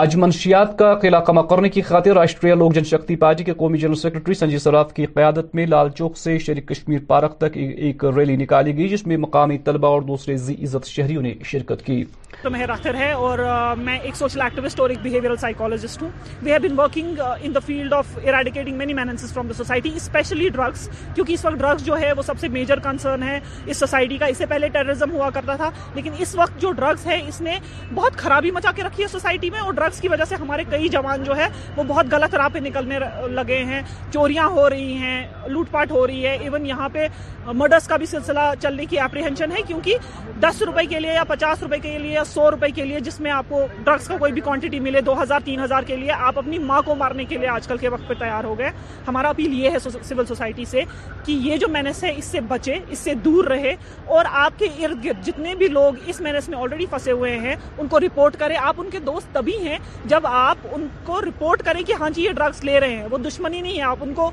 آج 0.00 0.14
منشیات 0.16 0.78
کا 0.78 0.92
قلعہ 1.00 1.20
کما 1.24 1.40
کرنے 1.46 1.68
کی 1.70 1.80
خاطر 1.88 2.14
راشٹریہ 2.14 2.54
لوگ 2.60 2.70
جن 2.74 2.84
شکتی 2.90 3.16
پارٹی 3.24 3.44
کے 3.44 3.52
قومی 3.56 3.78
جنرل 3.78 3.94
سیکرٹری 4.02 4.34
سنجی 4.34 4.58
سراف 4.58 4.92
کی 4.94 5.06
قیادت 5.16 5.54
میں 5.54 5.66
لال 5.66 5.90
چوک 5.96 6.16
سے 6.18 6.38
شریک 6.46 6.66
کشمیر 6.68 6.98
پارک 7.08 7.36
تک 7.40 7.56
ایک 7.64 8.04
ریلی 8.16 8.36
نکالی 8.42 8.76
گئی 8.76 8.88
جس 8.88 9.06
میں 9.06 9.16
مقامی 9.26 9.58
طلبہ 9.66 9.88
اور 9.96 10.02
دوسرے 10.02 10.36
زی 10.44 10.54
عزت 10.64 10.86
شہریوں 10.90 11.22
نے 11.22 11.34
شرکت 11.50 11.84
کی 11.86 12.02
تو 12.42 12.50
میں 12.50 12.66
راتر 12.66 12.94
ہے 12.98 13.10
اور 13.24 13.38
میں 13.78 13.98
ایک 14.02 14.16
سوشل 14.16 14.40
ایکٹیوسٹ 14.42 14.80
اور 14.80 14.90
ایک 14.90 14.98
بیہیویرل 15.02 15.36
سائیکولوجسٹ 15.40 16.02
ہوں 16.02 16.08
we 16.42 16.50
have 16.52 16.60
been 16.62 16.78
working 16.78 17.18
in 17.42 17.54
the 17.54 17.58
field 17.66 17.92
of 17.94 18.16
eradicating 18.22 18.76
many 18.76 18.94
menaces 18.94 19.32
from 19.32 19.46
the 19.48 19.54
society 19.56 19.90
especially 19.96 20.48
drugs 20.52 20.88
کیونکہ 21.14 21.32
اس 21.32 21.44
وقت 21.44 21.58
ڈرگس 21.58 21.84
جو 21.86 21.98
ہے 22.00 22.12
وہ 22.16 22.22
سب 22.26 22.38
سے 22.40 22.48
میجر 22.56 22.78
کنسرن 22.84 23.22
ہے 23.22 23.38
اس 23.66 23.76
سوسائٹی 23.78 24.16
کا 24.18 24.26
اس 24.26 24.38
سے 24.38 24.46
پہلے 24.50 24.68
ٹیررزم 24.72 25.10
ہوا 25.14 25.28
کرتا 25.34 25.56
تھا 25.56 25.70
لیکن 25.94 26.12
اس 26.26 26.34
وقت 26.38 26.60
جو 26.62 26.70
ڈرگس 26.80 27.06
ہے 27.06 27.20
اس 27.26 27.40
نے 27.40 27.58
بہت 27.94 28.16
خرابی 28.18 28.50
مچا 28.58 28.70
کے 28.76 28.82
رکھی 28.84 29.02
ہے 29.02 29.08
سوسائٹی 29.12 29.50
میں 29.50 29.60
اور 29.60 29.72
ڈرگس 29.82 30.00
کی 30.00 30.08
وجہ 30.08 30.24
سے 30.28 30.34
ہمارے 30.40 30.64
کئی 30.70 30.88
جوان 30.88 31.22
جو 31.24 31.36
ہے 31.36 31.46
وہ 31.76 31.82
بہت 31.86 32.06
غلط 32.12 32.34
راہ 32.34 32.48
پہ 32.52 32.58
نکلنے 32.64 32.98
لگے 33.30 33.62
ہیں 33.68 33.80
چوریاں 34.12 34.46
ہو 34.48 34.68
رہی 34.70 34.92
ہیں 34.96 35.26
لوٹ 35.48 35.70
پاٹ 35.70 35.90
ہو 35.90 36.06
رہی 36.06 36.26
ہے 36.26 36.36
ایون 36.36 36.66
یہاں 36.66 36.88
پہ 36.92 37.06
مرڈرس 37.46 37.86
کا 37.88 37.96
بھی 38.02 38.06
سلسلہ 38.06 38.40
چلنے 38.62 38.84
کی 38.90 38.98
اپریہنشن 39.00 39.52
ہے 39.52 39.62
کیونکہ 39.66 39.96
دس 40.42 40.62
روپے 40.66 40.84
کے 40.90 41.00
لیے 41.00 41.14
یا 41.14 41.24
پچاس 41.28 41.62
روپے 41.62 41.78
کے 41.82 41.96
لیے 41.98 42.12
یا 42.12 42.24
سو 42.24 42.50
روپے 42.50 42.68
کے 42.74 42.84
لیے 42.84 43.00
جس 43.08 43.18
میں 43.20 43.30
آپ 43.30 43.46
کو 43.48 43.64
ڈرگس 43.84 44.06
کا 44.08 44.16
کوئی 44.18 44.32
بھی 44.32 44.40
کوانٹٹی 44.40 44.80
ملے 44.80 45.00
دو 45.08 45.20
ہزار 45.22 45.40
تین 45.44 45.60
ہزار 45.60 45.82
کے 45.86 45.96
لیے 45.96 46.12
آپ 46.26 46.38
اپنی 46.38 46.58
ماں 46.68 46.80
کو 46.86 46.94
مارنے 47.04 47.24
کے 47.32 47.38
لیے 47.38 47.48
آج 47.48 47.66
کل 47.68 47.76
کے 47.80 47.88
وقت 47.96 48.08
پہ 48.08 48.14
تیار 48.18 48.44
ہو 48.44 48.56
گئے 48.58 48.70
ہمارا 49.08 49.28
اپیل 49.28 49.58
یہ 49.60 49.70
ہے 49.70 49.78
سول 49.88 50.24
سوسائٹی 50.26 50.64
سے 50.70 50.82
کہ 51.24 51.32
یہ 51.48 51.56
جو 51.62 51.68
مینس 51.78 52.04
ہے 52.04 52.12
اس 52.16 52.24
سے 52.24 52.40
بچے 52.54 52.78
اس 52.88 52.98
سے 52.98 53.14
دور 53.24 53.44
رہے 53.54 53.74
اور 54.16 54.24
آپ 54.44 54.58
کے 54.58 54.68
ارد 54.84 55.04
گرد 55.04 55.24
جتنے 55.26 55.54
بھی 55.58 55.68
لوگ 55.78 55.94
اس 56.12 56.20
مینس 56.28 56.48
میں 56.48 56.58
آلریڈی 56.58 56.86
پھنسے 56.90 57.12
ہوئے 57.12 57.36
ہیں 57.46 57.56
ان 57.78 57.88
کو 57.90 58.00
رپورٹ 58.00 58.36
کرے 58.38 58.56
آپ 58.68 58.80
ان 58.80 58.90
کے 58.90 58.98
دوست 59.10 59.34
تبھی 59.34 59.56
ہیں 59.66 59.71
ہیں 59.72 59.78
جب 60.12 60.26
آپ 60.26 60.66
ان 60.76 60.86
کو 61.04 61.20
رپورٹ 61.26 61.62
کریں 61.66 61.82
کہ 61.86 61.92
ہاں 62.00 62.10
جی 62.16 62.22
یہ 62.24 62.38
ڈرگس 62.40 62.62
لے 62.64 62.78
رہے 62.80 62.96
ہیں 62.96 63.06
وہ 63.10 63.18
دشمنی 63.26 63.60
نہیں 63.60 63.76
ہے 63.76 64.28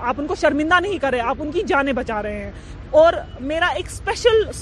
آپ 0.00 0.20
ان 0.22 0.26
کو 0.26 0.34
شرمندہ 0.40 0.80
نہیں 0.82 0.98
کرے 1.06 1.20
آپ 1.32 1.42
ان 1.42 1.50
کی 1.52 1.62
جانے 1.72 1.92
بچا 2.02 2.22
رہے 2.22 2.44
ہیں 2.44 2.50
اور 3.00 3.12
میرا 3.40 3.66
ایک 3.76 3.86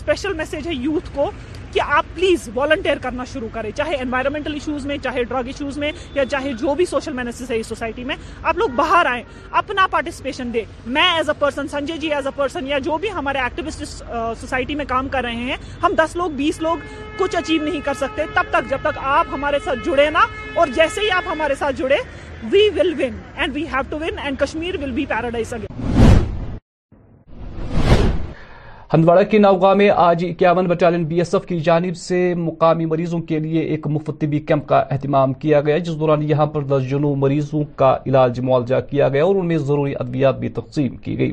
میسج 0.07 0.67
ہے 0.67 0.75
یوتھ 0.75 1.09
کو 1.15 1.31
کہ 1.73 1.81
آپ 1.81 2.05
پلیز 2.15 2.49
والنٹیئر 2.55 2.99
کرنا 3.03 3.25
شروع 3.33 3.49
کریں 3.53 3.71
چاہے 3.77 3.95
انوائرمنٹل 4.01 4.53
ایشوز 4.53 4.87
میں 4.87 4.97
چاہے 5.03 5.23
ڈرگ 5.31 5.47
ایشوز 5.47 5.77
میں 5.79 5.91
یا 6.15 6.25
چاہے 6.31 6.53
جو 6.61 6.75
بھی 6.77 6.85
سوشل 6.91 7.13
مینسز 7.13 7.51
ہے 7.51 7.57
اس 7.59 7.67
سوسائٹی 7.67 8.05
میں 8.05 8.17
آپ 8.53 8.57
لوگ 8.59 8.69
باہر 8.77 9.07
آئیں 9.11 9.23
اپنا 9.61 9.87
پارٹیسپیشن 9.91 10.53
دیں 10.55 10.65
میں 10.97 11.03
as 11.15 11.29
a 11.31 11.35
person 11.41 11.69
Sanjay 11.71 11.97
ji 12.05 12.13
as 12.15 12.27
a 12.27 12.33
person 12.37 12.67
یا 12.67 12.79
جو 12.87 12.97
بھی 13.01 13.11
ہمارے 13.13 13.39
ایکٹیویسٹ 13.45 13.85
سوسائٹی 14.41 14.75
میں 14.75 14.85
کام 14.89 15.09
کر 15.13 15.23
رہے 15.25 15.35
ہیں 15.51 15.57
ہم 15.83 15.95
دس 16.05 16.17
لوگ 16.17 16.31
بیس 16.43 16.61
لوگ 16.61 16.89
کچھ 17.19 17.37
اچیو 17.37 17.63
نہیں 17.65 17.81
کر 17.85 17.95
سکتے 18.01 18.25
تب 18.35 18.51
تک 18.59 18.71
جب 18.71 18.79
تک 18.91 18.99
آپ 19.17 19.27
ہمارے 19.33 19.59
ساتھ 19.65 19.85
جڑے 19.87 20.11
نا 20.19 20.27
اور 20.61 20.69
جیسے 20.75 21.01
ہی 21.01 21.11
آپ 21.17 21.29
ہمارے 21.33 21.55
ساتھ 21.59 21.77
جڑے 21.79 21.97
we 22.53 22.69
will 22.79 22.93
win 23.03 23.19
and 23.37 23.55
we 23.57 23.67
have 23.73 23.83
to 23.91 23.99
win 24.01 24.19
and 24.25 24.39
Kashmir 24.41 24.83
will 24.83 24.91
be 25.01 25.07
paradise 25.15 25.53
again 25.55 25.79
Handwara 28.93 29.23
کے 29.31 29.39
ناؤگا 29.39 29.73
میں 29.81 29.89
آج 30.05 30.25
اکیاون 30.29 30.67
بٹالین 30.69 31.05
بی 31.09 31.19
ایس 31.21 31.35
ایف 31.35 31.45
کی 31.47 31.59
جانب 31.69 31.97
سے 31.97 32.17
مقامی 32.37 32.85
مریضوں 32.93 33.21
کے 33.29 33.39
لیے 33.45 33.61
ایک 33.75 33.87
مفت 33.97 34.21
طبی 34.21 34.41
کیمپ 34.49 34.67
کا 34.69 34.79
اہتمام 34.91 35.33
کیا 35.45 35.61
گیا 35.67 35.79
جس 35.79 35.99
دوران 36.01 36.23
یہاں 36.31 36.47
پر 36.55 36.65
درجنوں 36.75 37.15
مریضوں 37.27 37.63
کا 37.81 37.97
علاج 38.07 38.41
معالجہ 38.51 38.81
کیا 38.91 39.09
گیا 39.09 39.25
اور 39.25 39.37
ان 39.41 39.49
میں 39.49 39.59
ضروری 39.59 39.95
ادویات 40.01 40.41
بھی 40.41 40.49
تقسیم 40.59 40.97
کی 41.05 41.19
گئی 41.19 41.33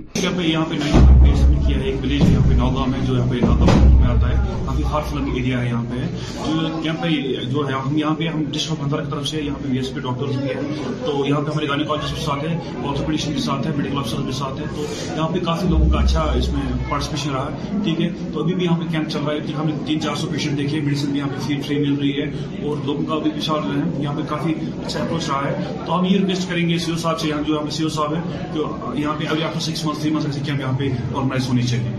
میں 4.07 4.13
آتا 4.15 4.29
ہے 4.29 4.57
کافی 4.65 4.83
ہار 4.91 5.01
فلنگ 5.09 5.35
ایریا 5.35 5.59
ہے 5.61 5.65
یہاں 5.67 5.81
پہ 5.89 6.05
تو 6.43 6.51
یہاں 6.83 6.95
پہ 7.01 7.09
جو 7.51 7.67
ہے 7.67 7.73
ہم 7.73 7.97
یہاں 7.97 8.13
پہ 8.17 8.27
ہم 8.27 8.43
ڈسٹرکٹ 8.51 8.81
بندر 8.83 9.03
کی 9.03 9.11
طرف 9.11 9.27
سے 9.27 9.41
یہاں 9.41 9.57
پہ 9.63 9.69
وی 9.71 9.77
ایس 9.77 9.93
پی 9.95 9.99
ڈاکٹرز 10.01 10.37
بھی 10.41 10.53
ہیں 10.53 10.93
تو 11.05 11.23
یہاں 11.27 11.41
پہ 11.41 11.51
ہمارے 11.51 11.67
گائنیکالوجسٹ 11.67 12.13
بھی 12.15 12.23
ساتھ 12.23 12.45
ہیں 12.47 12.57
آرتھوپیڈیشن 12.89 13.31
بھی 13.31 13.41
ساتھ 13.41 13.67
ہے 13.67 13.71
میڈیکل 13.77 13.97
آفیسر 13.99 14.21
بھی 14.25 14.31
ساتھ 14.39 14.59
ہیں 14.61 14.67
تو 14.75 14.85
یہاں 15.17 15.27
پہ 15.33 15.39
کافی 15.45 15.67
لوگوں 15.69 15.89
کا 15.93 15.99
اچھا 15.99 16.23
اس 16.41 16.49
میں 16.53 16.65
پارٹیسپیشن 16.89 17.31
رہا 17.33 17.47
ہے 17.55 17.81
ٹھیک 17.83 18.01
ہے 18.01 18.09
تو 18.33 18.41
ابھی 18.43 18.53
بھی 18.55 18.65
یہاں 18.65 18.77
پہ 18.79 18.91
کیمپ 18.91 19.09
چل 19.09 19.19
رہا 19.27 19.33
ہے 19.33 19.53
ہم 19.59 19.67
نے 19.67 19.75
تین 19.85 20.01
چار 20.01 20.15
سو 20.21 20.27
پیشنٹ 20.31 20.57
دیکھے 20.57 20.79
میڈیسن 20.87 21.11
بھی 21.11 21.19
یہاں 21.19 21.29
پہ 21.47 21.61
فری 21.67 21.79
مل 21.79 21.99
رہی 21.99 22.11
ہے 22.21 22.57
اور 22.67 22.85
لوگوں 22.85 23.05
کا 23.09 23.17
بھی 23.23 23.31
پیشہ 23.35 23.51
رہے 23.65 23.81
ہیں 23.81 24.03
یہاں 24.03 24.13
پہ 24.17 24.21
کافی 24.29 24.53
اچھا 24.85 25.01
اپروچ 25.03 25.29
رہا 25.29 25.43
ہے 25.45 25.75
تو 25.85 25.97
ہم 25.99 26.05
یہ 26.05 26.17
ریکویسٹ 26.17 26.49
کریں 26.49 26.67
گے 26.69 26.77
سی 26.85 26.91
او 26.91 26.97
صاحب 27.05 27.19
سے 27.19 27.27
یہاں 27.29 27.41
جو 27.47 27.59
ہمیں 27.59 27.71
سی 27.77 27.83
او 27.83 27.89
صاحب 27.99 28.13
ہے 28.15 28.47
تو 28.53 28.71
یہاں 28.95 29.13
پہ 29.19 29.25
ابھی 29.29 29.43
after 29.43 29.59
six 29.71 29.85
month 29.85 29.99
three 29.99 30.11
month 30.13 30.25
ایسے 30.27 30.39
کیمپ 30.45 30.59
یہاں 30.61 30.77
پہ 30.79 30.89
آرگنائز 31.13 31.47
ہونی 31.49 31.63
چاہیے 31.67 31.96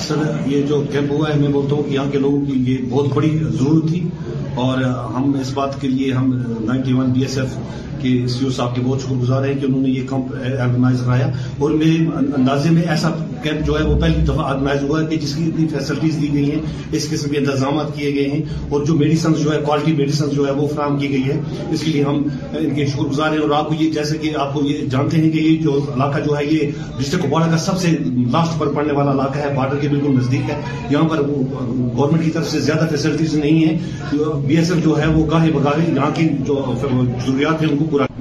سر 0.00 0.22
یہ 0.46 0.62
جو 0.66 0.82
کیمپ 0.92 1.10
ہوا 1.12 1.28
ہے 1.28 1.38
میں 1.40 1.48
بولتا 1.52 1.76
ہوں 1.76 1.82
کہ 1.88 1.94
یہاں 1.94 2.10
کے 2.12 2.18
لوگوں 2.18 2.40
کی 2.46 2.62
یہ 2.70 2.78
بہت 2.90 3.06
بڑی 3.14 3.30
ضرورت 3.42 3.88
تھی 3.88 4.02
اور 4.64 4.82
ہم 5.14 5.32
اس 5.40 5.50
بات 5.54 5.80
کے 5.80 5.88
لیے 5.88 6.12
ہم 6.12 6.32
ninety 6.66 6.92
one 6.98 7.10
B 7.12 7.20
S 7.22 7.38
F 7.38 7.54
کے 8.02 8.14
سی 8.34 8.44
او 8.44 8.50
صاحب 8.56 8.74
کے 8.74 8.80
بہت 8.84 9.02
شکر 9.02 9.14
گزار 9.22 9.44
ہیں 9.46 9.54
کہ 9.60 9.64
انہوں 9.66 9.82
نے 9.82 9.88
یہ 9.88 10.06
کیمپ 10.08 10.32
آرگنائز 10.62 11.02
کرایا 11.04 11.26
اور 11.58 11.70
میرے 11.70 12.04
اندازے 12.36 12.70
میں 12.76 12.82
ایسا 12.94 13.08
کیمپ 13.46 13.66
جو 13.66 13.78
ہے 13.78 13.82
وہ 13.86 13.98
پہلی 14.00 14.20
دفعہ 14.28 14.44
آرگنائز 14.44 14.82
ہوا 14.82 15.00
ہے 15.00 15.06
کہ 15.10 15.16
جس 15.24 15.34
کی 15.36 15.42
اتنی 15.48 15.66
فیسلٹیز 15.72 16.14
دی 16.20 16.32
گئی 16.32 16.50
ہیں 16.50 16.60
اس 16.98 17.04
قسم 17.10 17.28
کے 17.34 17.38
انتظامات 17.38 17.88
کیے 17.96 18.08
گئے 18.14 18.28
ہیں 18.30 18.40
اور 18.70 18.84
جو 18.86 18.94
میڈیسنز 19.02 19.42
جو 19.42 19.52
ہے 19.52 19.58
کوالٹی 19.66 19.92
جو 20.32 20.46
ہے 20.46 20.52
وہ 20.60 20.66
فراہم 20.72 20.98
کی 21.02 21.10
گئی 21.12 21.22
ہے 21.28 21.38
اس 21.76 21.80
کے 21.82 21.90
لیے 21.96 22.02
ہم 22.08 22.22
ان 22.60 22.74
کے 22.78 22.86
شکر 22.94 23.04
گزار 23.12 23.30
ہیں 23.36 23.44
اور 23.46 23.50
آپ 23.58 23.64
آپ 23.66 23.68
کو 23.68 23.72
کو 23.74 23.78
یہ 23.82 23.86
یہ 23.86 23.92
جیسے 23.92 24.18
کہ 24.22 24.86
جانتے 24.94 25.20
ہیں 25.20 25.30
کہ 25.36 25.44
یہ 25.44 25.62
جو 25.66 25.74
علاقہ 25.94 26.20
جو 26.24 26.36
ہے 26.38 26.44
یہ 26.48 26.72
ڈسٹرک 26.98 27.22
کپواڑہ 27.26 27.50
کا 27.50 27.58
سب 27.66 27.78
سے 27.84 27.92
لاسٹ 28.34 28.58
پر 28.60 28.72
پڑنے 28.78 28.92
والا 28.98 29.10
علاقہ 29.12 29.38
ہے 29.44 29.52
بارڈر 29.58 29.78
کے 29.84 29.88
بالکل 29.94 30.16
نزدیک 30.18 30.50
ہے 30.50 30.56
یہاں 30.94 31.04
پر 31.12 31.22
گورنمنٹ 31.28 32.24
کی 32.24 32.30
طرف 32.38 32.48
سے 32.54 32.60
زیادہ 32.70 32.86
فیسلٹیز 32.94 33.34
نہیں 33.44 33.62
ہے 33.68 34.34
بی 34.50 34.56
ایس 34.64 34.72
ایف 34.72 34.82
جو 34.88 34.98
ہے 35.02 35.06
وہ 35.14 35.24
گاہے 35.30 35.52
بگاہے 35.60 35.86
یہاں 35.94 36.10
کی 36.18 36.28
جو 36.50 36.60
ضروریات 36.82 37.62
ہیں 37.62 37.70
ان 37.70 37.78
کو 37.78 37.84
پورا 37.94 38.12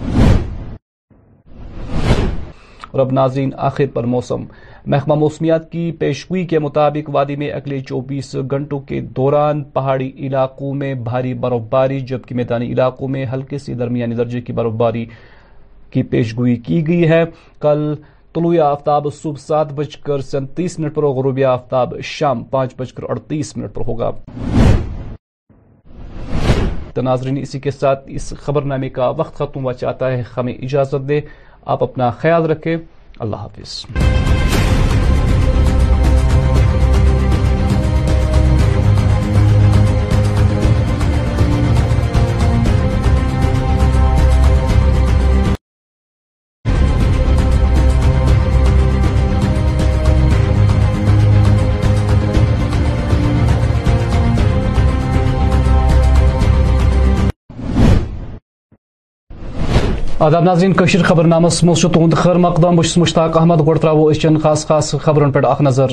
اور 2.91 3.01
اب 3.05 3.11
ناظرین 3.15 3.49
آخر 3.67 3.85
پر 3.93 4.03
موسم 4.11 4.43
محکمہ 4.91 5.13
موسمیات 5.19 5.71
کی 5.71 5.91
پیشگوئی 5.99 6.45
کے 6.47 6.59
مطابق 6.59 7.09
وادی 7.13 7.35
میں 7.35 7.49
اگلے 7.51 7.79
چوبیس 7.87 8.35
گھنٹوں 8.51 8.79
کے 8.89 8.99
دوران 9.17 9.63
پہاڑی 9.73 10.09
علاقوں 10.27 10.73
میں 10.81 10.93
بھاری 11.03 11.33
برفباری 11.43 11.99
جبکہ 12.09 12.35
میدانی 12.35 12.71
علاقوں 12.73 13.07
میں 13.15 13.25
ہلکے 13.31 13.57
سے 13.59 13.73
درمیانی 13.75 14.15
درجے 14.15 14.41
کی 14.41 14.53
برفباری 14.53 15.05
کی 15.91 16.03
پیشگوئی 16.11 16.55
کی 16.67 16.85
گئی 16.87 17.07
ہے 17.09 17.23
کل 17.61 17.93
طلوع 18.35 18.53
آفتاب 18.65 19.07
صبح 19.21 19.39
سات 19.47 19.71
بج 19.73 19.95
کر 20.05 20.21
سینتیس 20.31 20.77
منٹ 20.79 20.95
پر 20.95 21.03
غروب 21.15 21.39
آفتاب 21.49 21.93
شام 22.13 22.43
پانچ 22.53 22.75
بج 22.77 22.93
کر 22.93 23.09
اڑتیس 23.09 23.55
منٹ 23.57 23.73
پر 23.73 23.87
ہوگا 23.87 24.11
اسی 27.41 27.59
کے 27.59 27.71
ساتھ 27.71 28.03
اس 28.07 28.33
خبر 28.41 28.63
نامے 28.65 28.89
کا 28.97 29.07
وقت 29.17 29.35
ختم 29.37 29.63
ہوا 29.63 29.73
چاہتا 29.81 30.11
ہے 30.11 30.23
ہمیں 30.37 30.53
اجازت 30.53 31.07
دے 31.09 31.19
آپ 31.73 31.83
اپنا 31.83 32.09
خیال 32.23 32.45
رکھیں 32.51 32.75
اللہ 33.19 33.35
حافظ 33.35 33.85
آداب 60.19 60.43
ناظرین 60.43 60.73
کشیر 60.73 61.01
خبر 61.03 61.25
نامس 61.27 61.63
مز 61.63 61.81
تہد 61.93 62.13
خیر 62.17 62.35
مقدم 62.39 62.75
بس 62.75 62.97
مشتاق 62.97 63.37
احمد 63.37 63.59
گو 63.67 63.73
ترو 63.77 64.05
اچھے 64.09 64.29
خاص 64.43 64.65
خاص 64.67 64.93
خبرن 65.03 65.31
پہ 65.31 65.39
اخ 65.47 65.61
نظر 65.61 65.87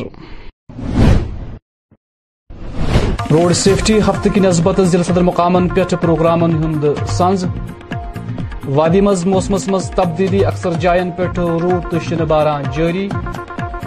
روڈ 3.32 3.52
سیفٹی 3.62 3.98
ہفتہ 4.08 4.28
کی 4.34 4.40
نسبت 4.40 4.80
ضلع 4.90 5.02
صدر 5.10 5.22
مقامن 5.30 5.68
پہ 5.74 5.82
پروگرامن 6.00 6.74
سنز 7.16 7.44
وادی 8.74 9.00
مز 9.00 9.26
موسمس 9.26 9.68
مز 9.68 9.90
تبدیلی 9.96 10.44
اکثر 10.46 10.74
جائن 10.80 11.10
پہ 11.16 11.26
روٹ 11.36 11.90
تو 11.90 12.00
شن 12.08 12.24
باران 12.34 12.70
جاری 12.76 13.08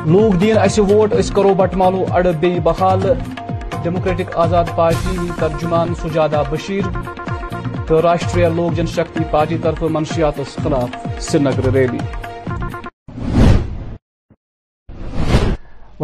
لوگ 0.06 0.38
دین 0.42 0.58
اسہ 0.66 0.92
ووٹ 0.94 1.14
اس 1.20 1.32
کرو 1.36 1.54
بٹمالو 1.64 2.04
اڑ 2.14 2.26
بی 2.40 2.58
بحال 2.64 3.12
ڈیموکریٹک 3.84 4.38
آزاد 4.48 4.76
پارٹی 4.76 5.28
ترجمان 5.40 5.94
سجادہ 6.02 6.44
بشیر 6.52 6.96
تو 7.88 8.00
راشٹریہ 8.02 8.48
لوک 8.56 8.76
جن 8.76 8.86
شکتی 8.90 9.24
پارٹی 9.32 9.58
طرف 9.62 9.82
منشیات 9.94 10.36
خلاف 10.64 11.36
ریلی 11.74 11.98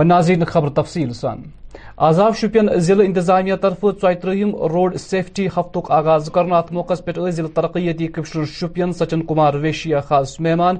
ناظرین 0.07 0.43
خبر 0.47 0.69
تفصیل 0.81 1.13
سان 1.13 1.41
آزہ 2.09 2.27
شپین 2.41 2.67
ضلع 2.89 3.03
انتظامیہ 3.05 3.55
طرف 3.61 3.85
چویترم 4.01 4.55
روڈ 4.73 4.95
سیفٹی 5.01 5.45
ہفت 5.57 5.77
آغاز 5.97 6.29
کرنا 6.33 6.57
ات 6.57 6.71
موقع 6.73 6.93
پہ 7.05 7.29
ضلع 7.37 7.47
ترقیتی 7.55 8.07
کمشنر 8.17 8.45
شپین 8.59 8.93
سچن 8.99 9.25
کمار 9.27 9.53
ویشیا 9.63 9.99
خاص 10.09 10.39
مہمان 10.39 10.77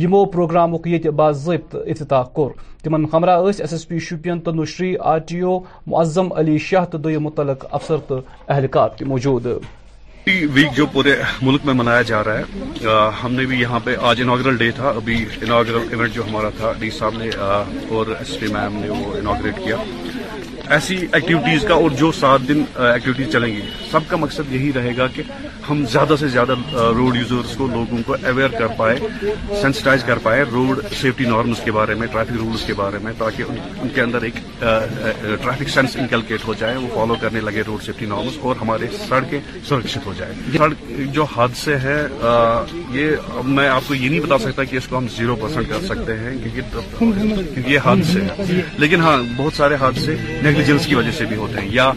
یمو 0.00 0.24
پروگرام 0.36 0.74
یت 0.92 1.06
باضابطہ 1.22 1.78
افتتاح 1.90 2.22
کور 2.34 2.50
تم 2.82 3.04
ہمراہ 3.14 3.48
S 3.48 3.60
S 3.60 3.72
S 3.72 3.86
P 3.88 3.98
Shopian 4.10 4.40
تو 4.44 4.50
نشری 4.62 4.94
R 5.14 5.18
T 5.28 5.40
O 5.40 5.58
Moazzam 5.86 6.32
Ali 6.38 6.58
شاہ 6.68 6.84
تو 6.92 6.98
متعلق 7.28 7.66
افسر 7.80 7.98
تو 8.08 8.20
اہلکار 8.48 9.02
موجود 9.06 9.46
ویک 10.26 10.72
جو 10.76 10.84
پورے 10.92 11.14
ملک 11.42 11.64
میں 11.66 11.72
منایا 11.74 12.02
جا 12.10 12.22
رہا 12.24 12.38
ہے 12.38 12.92
ہم 13.22 13.34
نے 13.34 13.44
بھی 13.46 13.60
یہاں 13.60 13.80
پہ 13.84 13.94
آج 14.10 14.22
اناگرل 14.22 14.56
ڈے 14.58 14.70
تھا 14.76 14.88
ابھی 14.96 15.24
اناگرل 15.42 15.86
ایونٹ 15.90 16.12
جو 16.14 16.24
ہمارا 16.26 16.50
تھا 16.56 16.72
ڈی 16.80 16.90
صاحب 16.98 17.18
نے 17.18 17.28
اور 17.94 18.14
ایس 18.18 18.38
پی 18.40 18.46
میم 18.52 18.78
نے 18.80 18.88
وہ 18.88 19.14
اناگریٹ 19.18 19.58
کیا 19.64 19.76
ایسی 20.70 20.94
ایکٹیویٹیز 21.12 21.64
کا 21.68 21.74
اور 21.74 21.90
جو 21.98 22.10
سات 22.18 22.40
دن 22.48 22.62
ایکٹیویٹیز 22.76 23.30
چلیں 23.32 23.46
گی 23.54 23.60
سب 23.90 24.08
کا 24.08 24.16
مقصد 24.16 24.52
یہی 24.52 24.70
رہے 24.74 24.90
گا 24.96 25.06
کہ 25.14 25.22
ہم 25.68 25.84
زیادہ 25.92 26.14
سے 26.20 26.28
زیادہ 26.28 26.54
روڈ 26.96 27.16
یوزرز 27.16 27.56
کو 27.56 27.66
لوگوں 27.72 27.98
کو 28.06 28.14
اویئر 28.28 28.48
کر 28.58 28.66
پائے 28.76 28.98
سینسٹائز 29.60 30.04
کر 30.06 30.18
پائے 30.22 30.44
روڈ 30.52 30.78
سیفٹی 31.00 31.24
نارمز 31.30 31.60
کے 31.64 31.72
بارے 31.78 31.94
میں 32.00 32.06
ٹریفک 32.12 32.36
رولز 32.40 32.62
کے 32.66 32.74
بارے 32.76 32.98
میں 33.02 33.12
تاکہ 33.18 33.50
ان 33.82 33.88
کے 33.94 34.00
اندر 34.02 34.22
ایک 34.30 34.36
ٹریفک 34.60 35.68
سینس 35.74 35.96
انکلکیٹ 36.00 36.46
ہو 36.46 36.54
جائے 36.60 36.76
وہ 36.76 36.86
فالو 36.94 37.14
کرنے 37.20 37.40
لگے 37.40 37.62
روڈ 37.66 37.82
سیفٹی 37.86 38.06
نارمز 38.14 38.38
اور 38.40 38.56
ہمارے 38.60 38.86
سڑکیں 39.08 39.38
سرکشت 39.68 40.06
ہو 40.06 40.12
جائے 40.18 40.34
سڑک 40.56 40.88
جو 41.14 41.24
حادثے 41.36 41.76
ہیں 41.84 42.00
یہ 42.98 43.40
میں 43.60 43.68
آپ 43.68 43.88
کو 43.88 43.94
یہ 43.94 44.08
نہیں 44.08 44.20
بتا 44.20 44.38
سکتا 44.46 44.64
کہ 44.70 44.76
اس 44.76 44.88
کو 44.88 44.98
ہم 44.98 45.06
زیرو 45.16 45.36
پرسینٹ 45.42 45.68
کر 45.70 45.86
سکتے 45.86 46.16
ہیں 46.18 46.36
کیونکہ 46.42 47.70
یہ 47.72 47.78
حادثے 47.84 48.20
ہیں 48.24 48.60
لیکن 48.78 49.00
ہاں 49.00 49.16
بہت 49.36 49.52
سارے 49.56 49.74
حادثے 49.80 50.16
کی 50.86 50.94
وجہ 50.94 51.10
سے 51.18 51.24
بھی 51.26 51.36
ہوتے 51.36 51.60
ہیں 51.60 51.68
یا 51.72 51.90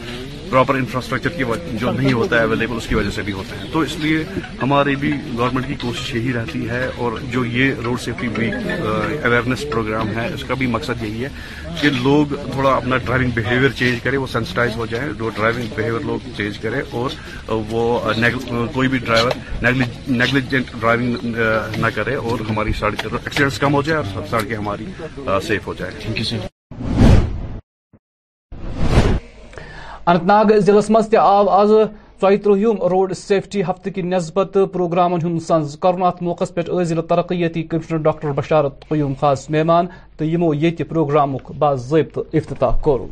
پراپر 0.50 0.76
انفراسٹرکچر 0.76 1.76
جو 1.80 1.91
نہیں 1.91 2.13
ہوتا 2.13 2.38
ہے 2.39 2.41
اویلیبل 2.43 2.76
اس 2.78 2.86
کی 2.88 2.96
وجہ 2.96 3.10
سے 3.15 3.22
بھی 3.28 3.34
ہوتے 3.34 3.56
ہیں 3.60 3.65
تو 3.72 3.80
اس 3.88 3.96
لیے 4.02 4.24
ہماری 4.62 4.96
بھی 5.02 5.12
گورنمنٹ 5.38 5.67
کی 5.67 5.74
کوشش 5.82 6.13
یہی 6.15 6.34
رہتی 6.34 6.70
ہے 6.70 6.86
اور 7.06 7.17
جو 7.32 7.43
یہ 7.58 7.74
road 7.86 8.00
safety 8.02 8.28
week 8.38 8.54
awareness 9.26 9.65
programme 9.72 10.15
ہے 10.17 10.26
اس 10.34 10.43
کا 10.48 10.54
بھی 10.62 10.67
مقصد 10.78 11.04
یہی 11.04 11.24
ہے 11.24 11.30
کہ 11.82 11.89
لوگ 12.04 12.34
تھوڑا 12.54 12.74
اپنا 12.76 12.98
ڈرائیونگ 13.06 13.32
بہیویئر 13.36 13.72
چینج 13.82 14.02
کرے 14.04 14.17
وہ 14.17 14.28
سینسٹائز 14.34 14.76
ہو 14.78 14.86
جائیں 14.91 15.08
جو 15.20 15.30
ڈرائیونگ 15.36 15.67
بہیویئر 15.76 16.06
لوگ 16.12 16.30
چینج 16.38 16.60
کریں 16.65 16.82
اور 17.02 17.62
وہ 17.70 17.84
کوئی 18.74 18.88
بھی 18.88 18.98
ڈرائیور 19.06 19.32
نیگلیجنٹ 19.72 20.72
ڈرائیونگ 20.80 21.34
نہ 21.80 21.88
کرے 21.96 22.15
اور 22.30 22.50
ہماری 22.50 22.72
سڑکیں 22.80 23.10
ایکسیڈنٹس 23.24 23.60
کم 23.65 23.74
ہو 23.76 23.82
جائے 23.89 24.02
اور 24.13 24.28
سڑکیں 24.30 24.56
ہماری 24.56 24.86
سیف 25.48 25.67
ہو 25.67 25.74
جائے 25.80 25.91
thank 26.00 26.20
you 26.20 26.26
sir 26.30 26.56
Anant 30.10 30.24
Nag 30.24 30.52
ضلع 30.60 30.80
آز 30.80 31.10
تاز 31.12 31.72
چویترم 32.22 32.78
روڈ 32.91 33.13
سیفٹی 33.17 33.62
ہفتہ 33.70 34.00
نسبت 34.13 34.58
سنز 35.48 35.74
سن 35.82 36.04
ات 36.10 36.22
موقع 36.28 36.43
پہ 36.56 36.62
ضلع 36.84 37.02
ترقیتی 37.10 37.63
کمشنر 37.74 37.98
ڈاکٹر 38.06 38.32
بشارت 38.36 38.88
قیوم 38.89 39.13
خاص 39.20 39.50
مہمان 39.50 39.86
تو 40.17 40.26
یمو 40.26 40.54
یہ 40.54 40.84
پروگرام 40.89 41.36
باضابطہ 41.58 42.20
افتتاح 42.34 42.78
کور 42.84 43.08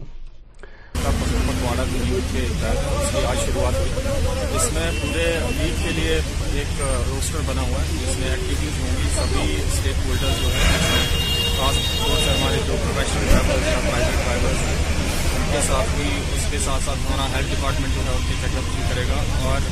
کے 15.56 15.62
ساتھ 15.66 15.90
بھی 15.98 16.06
اس 16.38 16.46
کے 16.52 16.58
ساتھ 16.64 16.84
ساتھ 16.86 17.04
ہمارا 17.08 17.26
ہیلتھ 17.34 17.52
ڈپارٹمنٹ 17.52 17.94
جو 17.96 18.02
ہے 18.06 18.16
اس 18.16 18.24
کی 18.30 18.34
چیک 18.42 18.58
اپ 18.62 18.72
بھی 18.72 18.82
کرے 18.88 19.04
گا 19.10 19.20
اور 19.50 19.68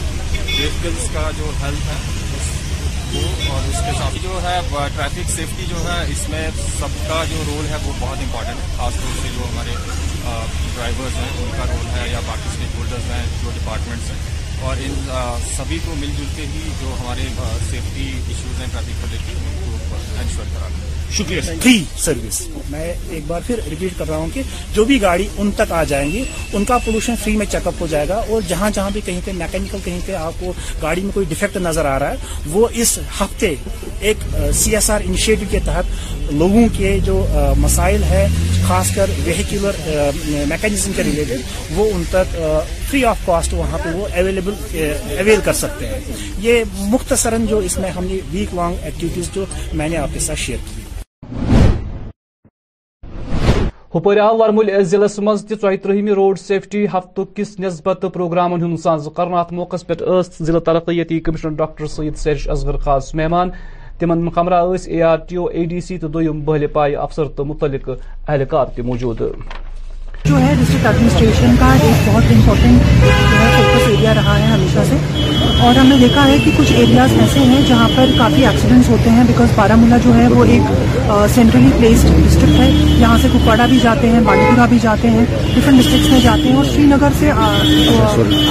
ویکلس 0.59 1.09
کا 1.13 1.23
جو 1.39 1.49
ہیلتھ 1.63 1.87
ہے 1.87 1.97
اس 2.03 3.33
کو 3.39 3.55
اور 3.55 3.67
اس 3.71 3.81
کے 3.87 3.91
ساتھ 3.97 4.15
جو 4.27 4.39
ہے 4.45 4.53
ٹریفک 4.95 5.31
سیفٹی 5.33 5.65
جو 5.73 5.81
ہے 5.87 5.97
اس 6.15 6.21
میں 6.29 6.45
سب 6.77 6.95
کا 7.09 7.19
جو 7.33 7.41
رول 7.49 7.65
ہے 7.73 7.81
وہ 7.85 7.91
بہت 7.99 8.23
امپارٹینٹ 8.27 8.61
ہے 8.63 8.71
خاص 8.77 8.99
طور 9.01 9.13
سے 9.21 9.33
جو 9.35 9.49
ہمارے 9.49 9.75
ڈرائیورز 10.23 11.21
ہیں 11.21 11.29
ان 11.45 11.51
کا 11.57 11.65
رول 11.73 11.85
ہے 11.99 12.07
یا 12.11 12.19
باقی 12.31 12.49
اسٹیک 12.53 12.75
ہولڈرز 12.77 13.11
ہیں 13.17 13.23
جو 13.43 13.49
ڈپارٹمنٹس 13.59 14.11
ہیں 14.11 14.67
اور 14.69 14.83
ان 14.87 15.47
سبھی 15.55 15.79
کو 15.85 15.95
مل 16.01 16.15
جل 16.17 16.33
کے 16.35 16.45
ہی 16.55 16.67
جو 16.81 16.95
ہمارے 16.99 17.27
سیفٹی 17.69 18.07
ایشوز 18.27 18.59
ہیں 18.61 18.67
ٹریفک 18.75 19.01
کو 19.01 19.11
لے 19.15 19.21
کے 19.27 19.37
ان 19.39 19.63
کو 19.63 19.95
انشور 20.23 20.53
کرانا 20.57 20.91
شکریہ 21.17 21.41
فری 21.61 21.83
سروس 22.03 22.39
میں 22.69 22.83
ایک 23.15 23.23
بار 23.27 23.41
پھر 23.47 23.59
ریپیٹ 23.69 23.97
کر 23.97 24.07
رہا 24.09 24.15
ہوں 24.17 24.29
کہ 24.33 24.41
جو 24.73 24.85
بھی 24.89 25.01
گاڑی 25.01 25.27
ان 25.37 25.51
تک 25.55 25.71
آ 25.79 25.83
جائیں 25.87 26.11
گی 26.11 26.23
ان 26.53 26.63
کا 26.65 26.77
پولوشن 26.85 27.15
فری 27.23 27.35
میں 27.37 27.45
چیک 27.51 27.67
اپ 27.67 27.81
ہو 27.81 27.87
جائے 27.89 28.07
گا 28.09 28.15
اور 28.27 28.41
جہاں 28.47 28.69
جہاں 28.75 28.89
بھی 28.93 29.01
کہیں 29.05 29.19
پہ 29.25 29.31
میکینیکل 29.37 29.77
کہیں 29.83 29.99
پہ 30.05 30.15
آپ 30.15 30.39
کو 30.39 30.53
گاڑی 30.81 31.01
میں 31.01 31.11
کوئی 31.13 31.25
ڈیفیکٹ 31.29 31.57
نظر 31.63 31.85
آ 31.85 31.97
رہا 31.99 32.11
ہے 32.11 32.49
وہ 32.51 32.67
اس 32.83 32.97
ہفتے 33.19 33.53
ایک 34.09 34.25
سی 34.61 34.73
ایس 34.75 34.89
آر 34.91 35.01
انیشیٹو 35.05 35.45
کے 35.51 35.59
تحت 35.65 36.31
لوگوں 36.31 36.67
کے 36.77 36.97
جو 37.05 37.23
مسائل 37.57 38.03
ہے 38.09 38.25
خاص 38.67 38.95
کر 38.95 39.09
وہیکولر 39.25 40.45
میکینزم 40.49 40.91
کے 40.95 41.03
ریلیٹڈ 41.03 41.75
وہ 41.77 41.89
ان 41.93 42.03
تک 42.11 42.35
فری 42.89 43.03
آف 43.05 43.25
کاسٹ 43.25 43.53
وہاں 43.53 43.77
پہ 43.83 43.89
وہ 43.95 44.07
اویلیبل 44.15 44.93
اویل 45.19 45.39
کر 45.45 45.53
سکتے 45.63 45.87
ہیں 45.87 45.99
یہ 46.47 46.63
مختصراً 46.93 47.45
جو 47.47 47.57
اس 47.69 47.77
میں 47.79 47.89
ہم 47.97 48.05
نے 48.05 48.17
ویک 48.31 48.53
لانگ 48.55 48.75
ایکٹیویٹیز 48.83 49.29
جو 49.35 49.45
میں 49.73 49.89
نے 49.89 49.97
آپ 49.97 50.13
کے 50.13 50.19
ساتھ 50.27 50.39
شیئر 50.39 50.57
کی 50.75 50.82
ہپر 53.95 54.17
آو 54.17 54.37
ورمل 54.37 54.69
ضلع 54.91 55.05
مز 55.23 55.43
تہ 55.47 55.55
چویترہم 55.61 56.07
روڈ 56.19 56.39
سیفٹی 56.39 56.83
ہفت 56.93 57.19
کس 57.35 57.59
نسبت 57.59 58.05
پروگرامن 58.13 58.75
ساز 58.83 59.09
پہ 59.87 59.93
ضلع 60.43 60.59
ترقیتی 60.65 61.19
کمشنر 61.27 61.51
ڈاکٹر 61.59 61.85
سید 61.95 62.15
سیرش 62.23 62.47
اصغر 62.51 62.77
خاص 62.85 63.13
مہمان 63.15 63.49
تمہرہ 63.99 64.29
کمرہ 64.35 64.61
A 64.87 65.01
R 65.11 65.17
T 65.29 65.35
O 65.41 65.45
A 65.53 65.65
D 65.71 65.81
C 65.87 65.97
تو 65.97 66.07
دم 66.17 66.41
بہل 66.45 66.65
پائے 66.77 66.95
افسر 67.05 67.27
تو 67.35 67.45
متعلق 67.45 67.89
اہلکار 67.97 68.81
موجود 68.89 69.21
جو 70.29 70.37
ہے 70.39 70.53
ڈسٹرکٹ 70.59 70.85
ایڈمنسٹریشن 70.85 71.55
کا 71.59 71.71
ایک 71.85 72.07
بہت 72.07 72.31
امپورٹنٹ 72.31 72.81
جو 73.03 73.07
ہے 73.15 73.63
فوکس 73.63 73.89
ایریا 73.91 74.13
رہا 74.15 74.37
ہے 74.39 74.45
ہمیشہ 74.51 74.83
سے 74.89 74.95
اور 75.65 75.75
ہم 75.79 75.87
نے 75.87 75.95
دیکھا 76.01 76.25
ہے 76.27 76.37
کہ 76.43 76.51
کچھ 76.57 76.71
ایریاز 76.75 77.11
ایسے 77.21 77.39
ہیں 77.49 77.59
جہاں 77.67 77.87
پر 77.95 78.09
کافی 78.17 78.45
ایکسیڈنٹس 78.45 78.89
ہوتے 78.89 79.09
ہیں 79.17 79.23
بیکاز 79.27 79.51
بارہ 79.57 79.75
مولہ 79.81 79.95
جو 80.05 80.15
ہے 80.15 80.27
وہ 80.35 80.43
ایک 80.53 80.71
سینٹرلی 81.33 81.69
پلیسڈ 81.77 82.15
ڈسٹرکٹ 82.25 82.59
ہے 82.59 82.69
یہاں 82.99 83.17
سے 83.21 83.27
کپواڑہ 83.33 83.67
بھی 83.69 83.79
جاتے 83.83 84.09
ہیں 84.09 84.19
بانڈی 84.27 84.45
پورہ 84.49 84.67
بھی 84.69 84.79
جاتے 84.81 85.09
ہیں 85.17 85.25
ڈفرینٹ 85.55 85.77
ڈسٹرکٹس 85.83 86.09
میں 86.11 86.19
جاتے 86.23 86.41
ہیں 86.47 86.55
اور 86.55 86.65
سری 86.73 86.85
نگر 86.93 87.19
سے 87.19 87.31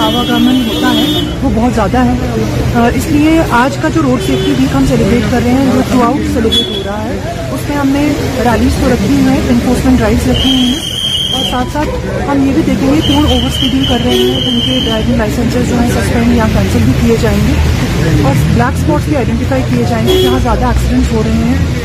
آواگمن 0.07 0.63
ہوتا 0.69 0.93
ہے 0.97 1.27
وہ 1.43 1.51
بہت 1.57 1.75
زیادہ 1.75 2.05
ہے 2.11 2.89
اس 3.01 3.07
لیے 3.17 3.39
آج 3.65 3.77
کا 3.83 3.89
جو 3.95 4.03
روڈ 4.11 4.27
سیفٹی 4.27 4.53
ویک 4.61 4.75
ہم 4.77 4.85
سیلیبریٹ 4.89 5.31
کر 5.31 5.41
رہے 5.45 5.53
ہیں 5.61 5.73
جو 5.75 5.81
تھرو 5.91 6.03
آؤٹ 6.07 6.33
سیلیبریٹ 6.35 6.77
ہو 6.79 6.83
رہا 6.85 7.03
ہے 7.05 7.47
اس 7.55 7.69
میں 7.69 7.77
ہم 7.77 7.89
نے 7.99 8.07
ریلیز 8.53 8.81
تو 8.81 8.93
رکھی 8.95 9.15
ہوئی 9.15 9.25
ہیں 9.29 9.41
انفورسمنٹ 9.55 9.99
ڈرائیوز 9.99 10.29
رکھی 10.29 10.51
ہوئی 10.51 10.73
ہیں 10.75 10.92
اور 11.39 11.45
ساتھ 11.51 11.69
ساتھ 11.73 11.89
ہم 12.29 12.47
یہ 12.47 12.53
بھی 12.55 12.63
دیکھیں 12.69 12.87
گے 12.95 12.99
کہ 13.07 13.15
وہ 13.19 13.29
اوور 13.29 13.45
اسپیڈنگ 13.51 13.85
کر 13.91 14.01
رہے 14.05 14.17
ہیں 14.17 14.49
ان 14.49 14.59
کے 14.65 14.79
ڈرائیونگ 14.85 15.17
لائسنسز 15.23 15.69
جو 15.69 15.79
ہیں 15.81 15.89
سسپینڈ 15.95 16.37
یا 16.37 16.47
کینسل 16.55 16.85
بھی 16.87 16.93
کیے 17.01 17.17
جائیں 17.23 17.39
گے 17.47 17.53
اور 17.63 18.35
بلیک 18.35 18.75
اسپاٹس 18.75 19.09
بھی 19.09 19.17
آئیڈینٹیفائی 19.17 19.63
کیے 19.71 19.85
جائیں 19.91 20.07
گے 20.09 20.21
جہاں 20.23 20.39
زیادہ 20.43 20.67
ایکسیڈنٹس 20.73 21.13
ہو 21.13 21.23
رہے 21.25 21.49
ہیں 21.49 21.81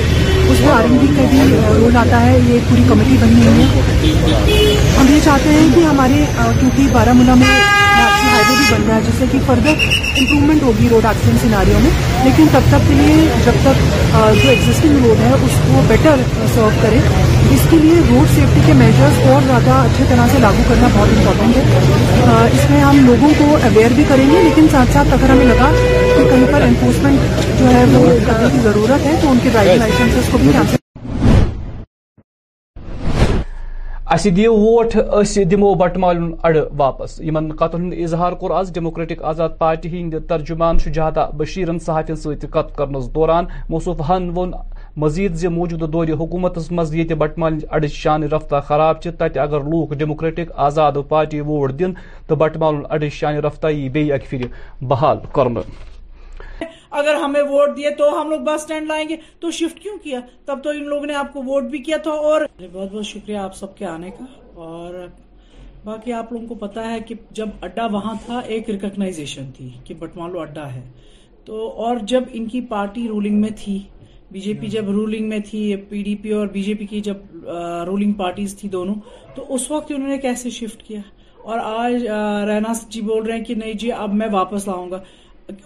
اس 0.51 0.59
میں 0.61 0.99
بی 0.99 1.07
کا 1.15 1.23
بھی 1.29 1.41
رول 1.79 1.95
آتا 2.03 2.21
ہے 2.25 2.37
یہ 2.37 2.53
ایک 2.53 2.69
پوری 2.69 2.83
کمیٹی 2.89 3.17
بنی 3.21 3.47
ہوئی 3.47 3.67
ہے 3.73 4.75
ہم 4.99 5.13
یہ 5.15 5.19
چاہتے 5.23 5.49
ہیں 5.57 5.67
کہ 5.75 5.85
ہمارے 5.89 6.23
کیونکہ 6.39 6.93
بارہ 6.93 7.13
مولہ 7.21 7.35
میں 7.43 7.55
بھی 8.47 8.55
بن 8.71 8.83
رہا 8.87 8.95
ہے 8.95 9.01
جس 9.07 9.19
سے 9.19 9.25
کہ 9.31 9.39
فردر 9.45 9.81
امپروومنٹ 10.17 10.63
ہوگی 10.63 10.87
روڈ 10.91 11.05
ایکسیڈنٹ 11.09 11.41
سیناریوں 11.41 11.79
میں 11.83 11.89
لیکن 12.23 12.47
تب 12.53 12.69
تک 12.71 12.87
کے 12.87 12.93
لیے 12.99 13.27
جب 13.45 13.57
تک 13.63 13.81
جو 14.13 14.49
ایگزسٹنگ 14.49 15.05
روڈ 15.05 15.19
ہے 15.25 15.31
اس 15.47 15.57
کو 15.67 15.81
بیٹر 15.87 16.23
سرو 16.53 16.69
کرے 16.81 16.99
اس 17.55 17.67
کے 17.69 17.77
لیے 17.83 17.99
روڈ 18.09 18.33
سیفٹی 18.35 18.61
کے 18.65 18.73
میجرس 18.83 19.19
اور 19.33 19.41
زیادہ 19.47 19.73
اچھے 19.87 20.03
طرح 20.09 20.27
سے 20.31 20.39
لاگو 20.45 20.63
کرنا 20.69 20.87
بہت 20.95 21.17
امپورٹنٹ 21.17 21.57
ہے 22.27 22.45
اس 22.53 22.69
میں 22.69 22.81
ہم 22.83 23.05
لوگوں 23.05 23.29
کو 23.37 23.53
اویئر 23.69 23.91
بھی 23.99 24.03
کریں 24.09 24.25
گے 24.31 24.41
لیکن 24.43 24.67
ساتھ 24.71 24.93
ساتھ 24.93 25.13
اگر 25.19 25.29
ہمیں 25.35 25.45
لگا 25.53 25.71
کہ 26.15 26.29
کہیں 26.31 26.45
پر 26.53 26.61
انفورسمنٹ 26.67 27.45
جو 27.59 27.71
ہے 27.75 27.83
وہ 27.93 28.05
کرنے 28.27 28.49
کی 28.53 28.59
ضرورت 28.63 29.05
ہے 29.05 29.15
تو 29.21 29.31
ان 29.31 29.39
کے 29.43 29.49
ڈرائیونگ 29.53 29.79
لائسنسز 29.85 30.29
کو 30.31 30.37
بھی 30.43 30.51
جان 30.53 30.75
اس 34.15 34.25
دمو 35.51 35.73
بٹ 35.79 35.97
مال 35.99 36.17
اڑ 36.47 36.55
واپس 36.77 37.19
ان 37.23 37.51
قتل 37.59 37.77
ہند 37.81 37.93
اظہار 38.03 38.31
کور 38.43 38.51
آز 38.59 38.71
ڈیموکریٹک 38.73 39.23
آزاد 39.31 39.57
پارٹی 39.59 39.89
ہند 39.95 40.13
ترجمان 40.27 40.77
ش 40.83 40.97
بشیرن 41.37 41.79
صحافی 41.85 42.15
ست 42.21 42.45
کر 42.53 42.87
دوران 43.15 43.45
ہن 44.09 44.29
و 44.37 44.45
مزید 45.05 45.33
زی 45.41 45.47
موجودہ 45.57 45.85
دور 45.93 46.07
حکومت 46.19 46.57
مز 46.79 46.95
یہ 46.95 47.13
بٹ 47.23 47.37
مال 47.39 47.57
اڑ 47.69 47.83
شان 47.97 48.23
رفتہ 48.35 48.61
خراب 48.67 49.01
تی 49.01 49.39
اگر 49.39 49.63
لوگ 49.73 49.93
ڈیموکریٹک 50.03 50.51
آزاد 50.69 50.97
پارٹی 51.09 51.41
ووٹ 51.49 51.73
دن 51.79 51.93
تو 52.27 52.35
بٹ 52.43 52.57
مال 52.63 52.81
اڑ 52.89 53.01
شان 53.19 53.37
رفتہ 53.47 53.67
یہ 53.77 53.89
بی 53.93 54.11
اک 54.13 54.29
پھر 54.29 54.47
بحال 54.87 55.17
کرنے 55.35 55.61
اگر 56.91 57.15
ہمیں 57.23 57.41
ووٹ 57.49 57.75
دیے 57.77 57.89
تو 57.97 58.09
ہم 58.21 58.29
لوگ 58.29 58.39
بس 58.41 58.61
اسٹینڈ 58.61 58.87
لائیں 58.87 59.07
گے 59.09 59.15
تو 59.39 59.51
شفٹ 59.59 59.79
کیوں 59.83 59.97
کیا 60.03 60.19
تب 60.45 60.63
تو 60.63 60.69
ان 60.69 60.83
لوگوں 60.89 61.05
نے 61.05 61.13
آپ 61.15 61.31
کو 61.33 61.41
ووٹ 61.43 61.63
بھی 61.71 61.77
کیا 61.87 61.97
تھا 62.03 62.11
اور 62.27 62.41
بہت 62.71 62.91
بہت 62.91 63.05
شکریہ 63.05 63.37
آپ 63.37 63.55
سب 63.55 63.75
کے 63.77 63.85
آنے 63.85 64.09
کا 64.19 64.25
اور 64.65 64.93
باقی 65.83 66.13
آپ 66.13 66.31
لوگوں 66.33 66.47
کو 66.47 66.55
پتا 66.67 66.89
ہے 66.91 66.99
کہ 67.07 67.15
جب 67.39 67.49
اڈا 67.67 67.85
وہاں 67.91 68.13
تھا 68.25 68.39
ایک 68.55 68.69
ریکگنائزیشن 68.69 69.51
تھی 69.57 69.69
کہ 69.85 69.93
بٹمالو 69.99 70.39
اڈا 70.39 70.71
ہے 70.73 70.81
تو 71.45 71.67
اور 71.87 71.97
جب 72.13 72.23
ان 72.39 72.47
کی 72.53 72.61
پارٹی 72.69 73.07
رولنگ 73.07 73.39
میں 73.41 73.49
تھی 73.63 73.77
بی 74.31 74.39
جے 74.41 74.53
پی 74.61 74.67
جب 74.69 74.89
رولنگ 74.91 75.29
میں 75.29 75.37
تھی 75.49 75.59
پی 75.89 76.01
ڈی 76.03 76.15
پی 76.21 76.31
اور 76.37 76.47
بی 76.53 76.61
جے 76.63 76.73
پی 76.79 76.85
کی 76.85 76.99
جب 77.01 77.45
رولنگ 77.87 78.13
پارٹیز 78.21 78.57
تھی 78.59 78.69
دونوں 78.69 78.95
تو 79.35 79.45
اس 79.55 79.69
وقت 79.71 79.91
انہوں 79.95 80.07
نے 80.09 80.17
کیسے 80.25 80.49
شفٹ 80.57 80.83
کیا 80.87 80.99
اور 81.51 81.59
آج 81.63 82.05
رینا 82.47 82.71
جی 82.89 83.01
بول 83.01 83.23
رہے 83.25 83.37
ہیں 83.37 83.43
کہ 83.45 83.55
نہیں 83.55 83.73
جی 83.83 83.91
اب 83.91 84.13
میں 84.21 84.27
واپس 84.31 84.67
لاؤں 84.67 84.89
گا 84.91 84.99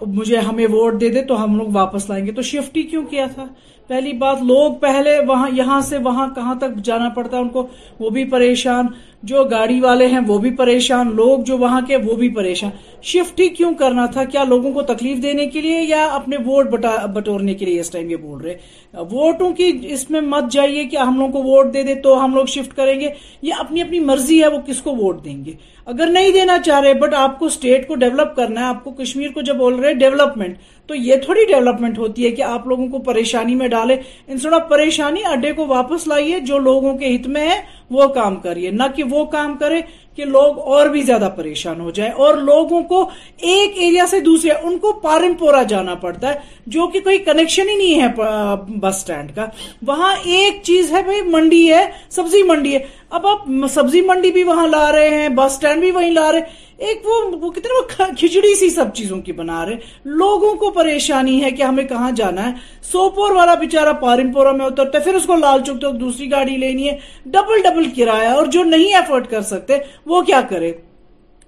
مجھے 0.08 0.38
ہمیں 0.48 0.66
ووٹ 0.72 1.00
دے 1.02 1.10
دے 1.12 1.22
تو 1.28 1.44
ہم 1.44 1.56
لوگ 1.58 1.68
واپس 1.74 2.10
لائیں 2.10 2.26
گے 2.26 2.32
تو 2.32 2.42
شیفٹی 2.52 2.82
کیوں 2.92 3.06
کیا 3.10 3.26
تھا 3.34 3.46
پہلی 3.92 4.12
بات 4.20 4.42
لوگ 4.48 4.74
پہلے 4.82 5.16
یہاں 5.56 5.80
سے 5.90 5.98
وہاں 6.04 6.28
کہاں 6.36 6.54
تک 6.60 6.76
جانا 6.90 7.08
پڑتا 7.16 7.38
ہے 7.38 7.42
ان 7.42 7.48
کو 7.56 7.66
وہ 8.00 8.10
بھی 8.18 8.24
پریشان 8.34 8.86
جو 9.32 9.44
گاڑی 9.52 9.80
والے 9.82 10.06
ہیں 10.12 10.20
وہ 10.28 10.38
بھی 10.44 10.52
پریشان 10.60 11.10
لوگ 11.16 11.40
جو 11.50 11.58
وہاں 11.64 11.82
کے 11.88 11.98
وہ 12.06 12.16
بھی 12.22 12.30
پریشان 12.36 12.70
شفٹ 13.10 13.40
ہی 13.40 13.48
کیوں 13.58 13.74
کرنا 13.82 14.06
تھا 14.14 14.24
کیا 14.36 14.44
لوگوں 14.54 14.72
کو 14.74 14.82
تکلیف 14.94 15.22
دینے 15.24 15.46
کے 15.56 15.62
لیے 15.62 15.82
یا 15.82 16.06
اپنے 16.20 16.38
ووٹ 16.46 16.70
بٹورنے 17.16 17.54
کے 17.54 17.66
لیے 17.66 17.80
اس 17.80 17.90
ٹائم 17.96 18.10
یہ 18.10 18.18
بول 18.30 18.42
رہے 18.46 19.04
ووٹوں 19.12 19.52
کی 19.60 19.70
اس 19.98 20.10
میں 20.16 20.22
مت 20.36 20.52
جائیے 20.52 20.86
کہ 20.94 20.98
ہم 20.98 21.20
لوگوں 21.20 21.32
کو 21.34 21.44
ووٹ 21.50 21.74
دے 21.74 21.84
دے 21.90 21.96
تو 22.08 22.16
ہم 22.24 22.34
لوگ 22.36 22.46
شفٹ 22.56 22.76
کریں 22.78 23.00
گے 23.00 23.10
یا 23.50 23.56
اپنی 23.66 23.82
اپنی 23.82 24.00
مرضی 24.14 24.42
ہے 24.44 24.48
وہ 24.56 24.60
کس 24.68 24.82
کو 24.88 24.96
ووٹ 25.04 25.24
دیں 25.26 25.38
گے 25.46 25.52
اگر 25.96 26.08
نہیں 26.16 26.32
دینا 26.34 26.58
چاہ 26.66 26.80
رہے 26.80 26.94
بٹ 27.04 27.14
آپ 27.20 27.38
کو 27.40 27.46
اسٹیٹ 27.54 27.88
کو 27.88 27.96
ڈیولپ 28.06 28.36
کرنا 28.36 28.62
ہے 28.62 28.66
آپ 28.66 28.84
کو 28.84 28.92
کشمیر 29.04 29.32
کو 29.34 29.42
جب 29.52 29.56
بول 29.66 29.80
رہے 29.80 29.94
ڈیولپمنٹ 30.06 30.58
تو 30.92 30.96
یہ 30.98 31.16
تھوڑی 31.26 31.46
ڈیولپمنٹ 31.48 31.98
ہوتی 31.98 32.26
ہے 32.26 32.30
کہ 32.36 32.42
آپ 32.44 32.66
لوگوں 32.68 32.88
کو 32.92 33.00
پریشانی 33.04 33.54
میں 33.56 33.68
ڈالے 33.74 33.96
سوڑا 34.42 34.58
پریشانی 34.70 35.22
اڈے 35.32 35.52
کو 35.60 35.66
واپس 35.68 36.08
لائیے 36.08 36.40
جو 36.50 36.58
لوگوں 36.64 36.96
کے 36.98 37.16
ہت 37.16 37.28
میں 37.36 37.48
ہے 37.50 37.60
وہ 37.96 38.08
کام 38.14 38.36
کریے 38.48 38.72
نہ 38.72 38.84
کہ 38.96 39.04
وہ 39.12 39.24
کام 39.36 39.56
کرے 39.60 39.80
کہ 40.16 40.26
لوگ 40.26 40.58
اور 40.74 40.88
بھی 40.96 41.02
زیادہ 41.10 41.30
پریشان 41.36 41.80
ہو 41.82 41.92
جائیں 42.00 42.12
اور 42.24 42.34
لوگوں 42.50 42.82
کو 42.90 43.00
ایک 43.38 43.78
ایریا 43.84 44.06
سے 44.12 44.20
دوسرے 44.26 44.52
ان 44.70 44.78
کو 44.80 44.92
پارمپورا 45.04 45.62
جانا 45.72 45.94
پڑتا 46.02 46.30
ہے 46.34 46.40
جو 46.76 46.88
کہ 46.94 47.00
کوئی 47.04 47.18
کنیکشن 47.30 47.70
ہی 47.70 47.76
نہیں 47.78 48.02
ہے 48.02 48.78
بس 48.80 49.00
سٹینڈ 49.02 49.36
کا 49.36 49.46
وہاں 49.88 50.14
ایک 50.40 50.62
چیز 50.64 50.92
ہے 50.92 51.02
منڈی 51.30 51.68
ہے 51.72 51.86
سبزی 52.18 52.44
منڈی 52.48 52.74
ہے 52.74 52.80
اب 53.20 53.28
آپ 53.28 53.46
سبزی 53.74 54.02
منڈی 54.10 54.32
بھی 54.32 54.44
وہاں 54.52 54.68
لا 54.68 54.92
رہے 54.98 55.10
ہیں 55.22 55.30
بس 55.38 55.52
سٹینڈ 55.58 55.82
بھی 55.84 55.92
وہیں 55.92 56.12
لا 56.20 56.32
رہے 56.32 56.70
ایک 56.88 57.06
وہ 57.06 57.50
کتنے 57.52 57.76
وہ 57.78 57.82
کھچڑی 58.18 58.54
سی 58.60 58.70
سب 58.76 58.94
چیزوں 58.96 59.20
کی 59.22 59.32
بنا 59.42 59.66
رہے 59.66 60.10
لوگوں 60.22 60.54
کو 60.62 60.70
پریشانی 60.80 61.44
ہے 61.44 61.52
کہ 61.58 61.64
ہمیں 61.64 61.84
کہاں 61.88 62.10
جانا 62.22 62.46
ہے 62.48 62.52
سوپور 62.92 63.32
والا 63.36 63.56
بیچارہ 63.64 63.94
پارمپورہ 64.02 64.52
میں 64.62 64.66
اترتا 64.66 64.98
ہے 64.98 65.04
پھر 65.04 65.16
اس 65.16 65.26
کو 65.28 65.36
لال 65.46 65.64
چوک 65.68 65.80
تک 65.82 66.00
دوسری 66.00 66.32
گاڑی 66.32 66.58
لینی 66.66 66.90
ہے 66.90 66.98
ڈبل 67.36 67.62
ڈبل 67.70 67.90
کرایہ 67.98 68.30
اور 68.38 68.46
جو 68.58 68.64
نہیں 68.76 68.94
افورڈ 69.02 69.28
کر 69.32 69.42
سکتے 69.56 69.78
وہ 70.14 70.22
کیا 70.32 70.42
کرے 70.50 70.72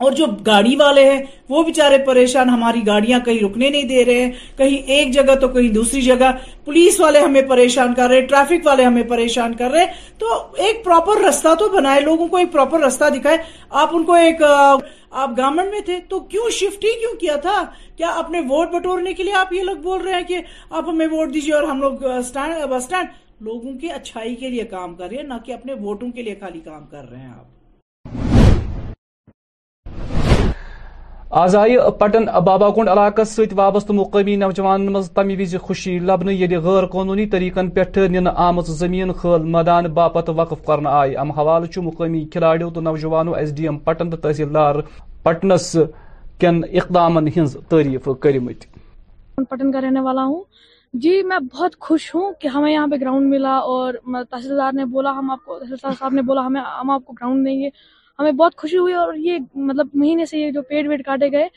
اور 0.02 0.12
جو 0.18 0.26
گاڑی 0.46 0.76
والے 0.76 1.04
ہیں 1.12 1.20
وہ 1.50 1.62
بیچارے 1.64 1.98
پریشان 2.06 2.50
ہماری 2.50 2.86
گاڑیاں 2.86 3.20
کہیں 3.26 3.40
رکنے 3.44 3.70
نہیں 3.70 3.84
دے 3.90 4.06
رہے 4.06 4.22
ہیں 4.26 4.32
کہیں 4.58 4.78
ایک 4.96 5.12
جگہ 5.14 5.36
تو 5.42 5.48
کہیں 5.48 5.68
دوسری 5.74 6.02
جگہ 6.02 6.32
پولیس 6.66 7.00
والے 7.00 7.20
ہمیں 7.20 7.42
پریشان 7.50 7.94
کر 7.96 8.08
رہے 8.10 8.20
ہیں 8.20 8.28
ٹریفک 8.28 8.66
والے 8.68 8.84
ہمیں 8.86 9.04
پریشان 9.10 9.54
کر 9.56 9.72
رہے 9.72 9.84
ہیں 9.86 10.18
تو 10.20 10.34
ایک 10.66 10.84
پروپر 10.86 11.22
رستہ 11.28 11.54
تو 11.60 11.70
بنائے 11.76 12.02
لوگوں 12.02 12.28
کو 12.28 12.38
ایک 12.38 12.52
پراپر 12.52 12.80
رستہ 12.86 13.10
دکھائے 13.20 13.38
آپ 13.84 13.96
ان 13.96 14.04
کو 14.06 14.14
ایک 14.26 14.42
آپ 14.52 15.30
گورنمنٹ 15.38 15.72
میں 15.74 15.82
تھے 15.86 16.00
تو 16.10 16.20
کیوں 16.34 16.50
شفٹ 16.60 16.86
ہی 16.86 17.00
کیوں 17.00 17.14
کیا 17.20 17.36
تھا 17.42 17.64
کیا 17.98 18.10
اپنے 18.22 18.40
ووٹ 18.50 18.70
بٹورنے 18.74 19.14
کے 19.14 19.24
لیے 19.24 19.34
آپ 19.40 19.54
یہ 19.54 19.64
لوگ 19.64 19.76
بول 19.90 20.02
رہے 20.02 20.14
ہیں 20.14 20.24
کہ 20.28 20.42
آپ 20.70 20.90
ہمیں 20.90 21.08
ووٹ 21.12 21.34
دیجیے 21.34 21.54
اور 21.54 21.64
ہم 21.72 21.82
لوگ 21.82 21.92
بس 22.04 22.32
اسٹینڈ 22.84 23.44
لوگوں 23.48 23.74
کی 23.80 23.92
اچھائی 23.92 24.36
کے 24.36 24.50
لیے 24.50 24.64
کام 24.72 24.94
کر 24.96 25.08
رہے 25.10 25.18
ہیں 25.18 25.24
نہ 25.28 25.38
کہ 25.46 25.54
اپنے 25.54 25.74
ووٹوں 25.82 26.12
کے 26.16 26.22
لیے 26.24 26.36
خالی 26.40 26.60
کام 26.66 26.86
کر 26.92 27.10
رہے 27.12 27.20
ہیں 27.20 27.30
آپ 27.30 27.62
آز 31.42 31.56
پٹن 32.00 32.26
بابا 32.46 32.70
کنڈ 32.72 32.90
علاقہ 32.90 33.24
ست 33.28 33.54
وابستہ 33.58 33.92
مقامی 33.98 34.36
نوجوان 34.36 34.86
مز 34.94 35.10
تم 35.12 35.30
وز 35.40 35.56
خوشی 35.62 35.98
لبن 36.00 36.28
غیر 36.64 36.86
قانونی 36.92 37.26
طریقہ 37.28 37.60
نن 38.12 38.28
آم 38.48 38.60
زمین 38.68 39.12
خل 39.22 39.44
میدان 39.56 39.86
باپت 39.94 40.30
وقف 40.40 40.64
کرنا 40.66 40.90
آئی 41.00 41.16
ام 41.24 41.32
حوالہ 41.38 41.66
چھ 41.74 41.80
مقامی 41.84 42.24
کھلاڑیوں 42.34 42.70
تو 42.72 42.82
نوجوانوں 42.82 43.34
ایس 43.38 43.56
ڈی 43.58 43.64
ایم 43.70 43.78
پٹن 43.88 44.10
تو 44.10 44.18
تحصیلدار 44.28 44.76
پٹنس 45.24 45.76
کن 46.40 46.62
اقدامن 46.72 47.28
ہز 47.38 47.58
تعریف 47.70 48.08
کرمت 48.28 48.66
پٹن 49.50 49.72
کا 49.72 49.82
رہنے 49.88 50.02
والا 50.10 50.26
ہوں 50.26 50.44
جی 51.06 51.22
میں 51.32 51.40
بہت 51.54 51.80
خوش 51.88 52.14
ہوں 52.16 52.32
کہ 52.42 52.48
ہمیں 52.56 52.72
یہاں 52.72 52.86
پہ 52.92 53.02
گراؤنڈ 53.02 53.30
ملا 53.34 53.56
اور 53.74 53.94
تحصیلدار 54.30 54.74
نے 54.76 54.86
بولا 54.94 55.12
ہم 55.20 55.32
آپ 55.32 55.46
کو 55.46 55.60
صاحب 55.82 56.14
نے 56.14 56.22
بولا 56.32 56.46
ہمیں 56.48 56.62
ہم 56.80 56.90
آپ 56.98 57.06
کو 57.06 57.14
گراؤنڈ 57.22 57.46
دیں 57.48 57.60
گے 57.62 57.70
ہمیں 58.20 58.32
بہت 58.32 58.56
خوشی 58.58 58.78
ہوئی 58.78 58.94
اور 58.94 59.14
یہ 59.18 59.38
مطلب 59.70 59.88
مہینے 59.94 60.26
سے 60.32 60.38
یہ 60.40 60.52
جو 60.52 60.62
پیڑ 60.70 60.88
ویڑ 60.88 61.02
کاٹے 61.06 61.32
گئے 61.32 61.48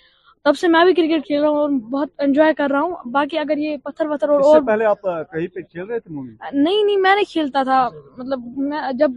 تب 0.45 0.57
سے 0.59 0.69
میں 0.69 0.85
بھی 0.85 0.93
کرکٹ 0.95 1.27
کھیل 1.27 1.41
رہا 1.41 1.49
ہوں 1.51 1.57
اور 1.59 1.71
بہت 1.91 2.09
انجوائے 2.23 2.55
کر 2.59 2.71
رہا 2.73 2.81
ہوں 2.81 3.11
باقی 3.13 3.39
اگر 3.39 3.57
یہ 3.59 3.77
پتھر 3.85 4.09
اور 4.31 4.41
اور 4.41 4.61
پہلے 4.67 4.85
آپ 4.91 5.01
کہیں 5.03 5.47
پہ 5.55 5.61
کھیل 5.61 5.85
رہے 5.87 5.99
تھے 6.01 6.15
نہیں 6.63 6.85
نہیں 6.85 6.97
میں 7.07 7.15
نے 7.17 7.25
کھیلتا 7.31 7.63
تھا 7.71 7.89
مطلب 8.19 8.45
میں 8.69 8.81
جب 8.99 9.11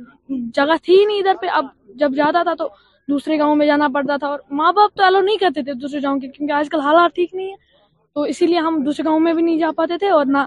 جگہ 0.55 0.77
تھی 0.83 1.03
نہیں 1.05 1.19
ادھر 1.19 1.35
پہ 1.41 1.47
اب 1.59 1.65
جب 1.99 2.15
جاتا 2.15 2.43
تھا 2.45 2.53
تو 2.63 2.67
دوسرے 3.09 3.37
گاؤں 3.39 3.55
میں 3.55 3.65
جانا 3.67 3.87
پڑتا 3.93 4.17
تھا 4.21 4.27
اور 4.27 4.39
ماں 4.61 4.71
باپ 4.79 4.95
تو 4.97 5.03
الو 5.03 5.19
نہیں 5.19 5.37
کرتے 5.45 5.63
تھے 5.63 5.73
دوسرے 5.85 5.99
گاؤں 6.03 6.19
کے 6.19 6.27
کیونکہ 6.27 6.53
آج 6.53 6.69
کل 6.71 6.79
حالات 6.87 7.15
ٹھیک 7.15 7.33
نہیں 7.35 7.51
ہے 7.51 7.55
تو 8.15 8.21
اسی 8.33 8.47
لیے 8.47 8.57
ہم 8.67 8.83
دوسرے 8.85 9.05
گاؤں 9.05 9.19
میں 9.19 9.33
بھی 9.33 9.43
نہیں 9.43 9.59
جا 9.59 9.71
پاتے 9.77 9.97
تھے 10.05 10.09
اور 10.17 10.25
نہ 10.37 10.45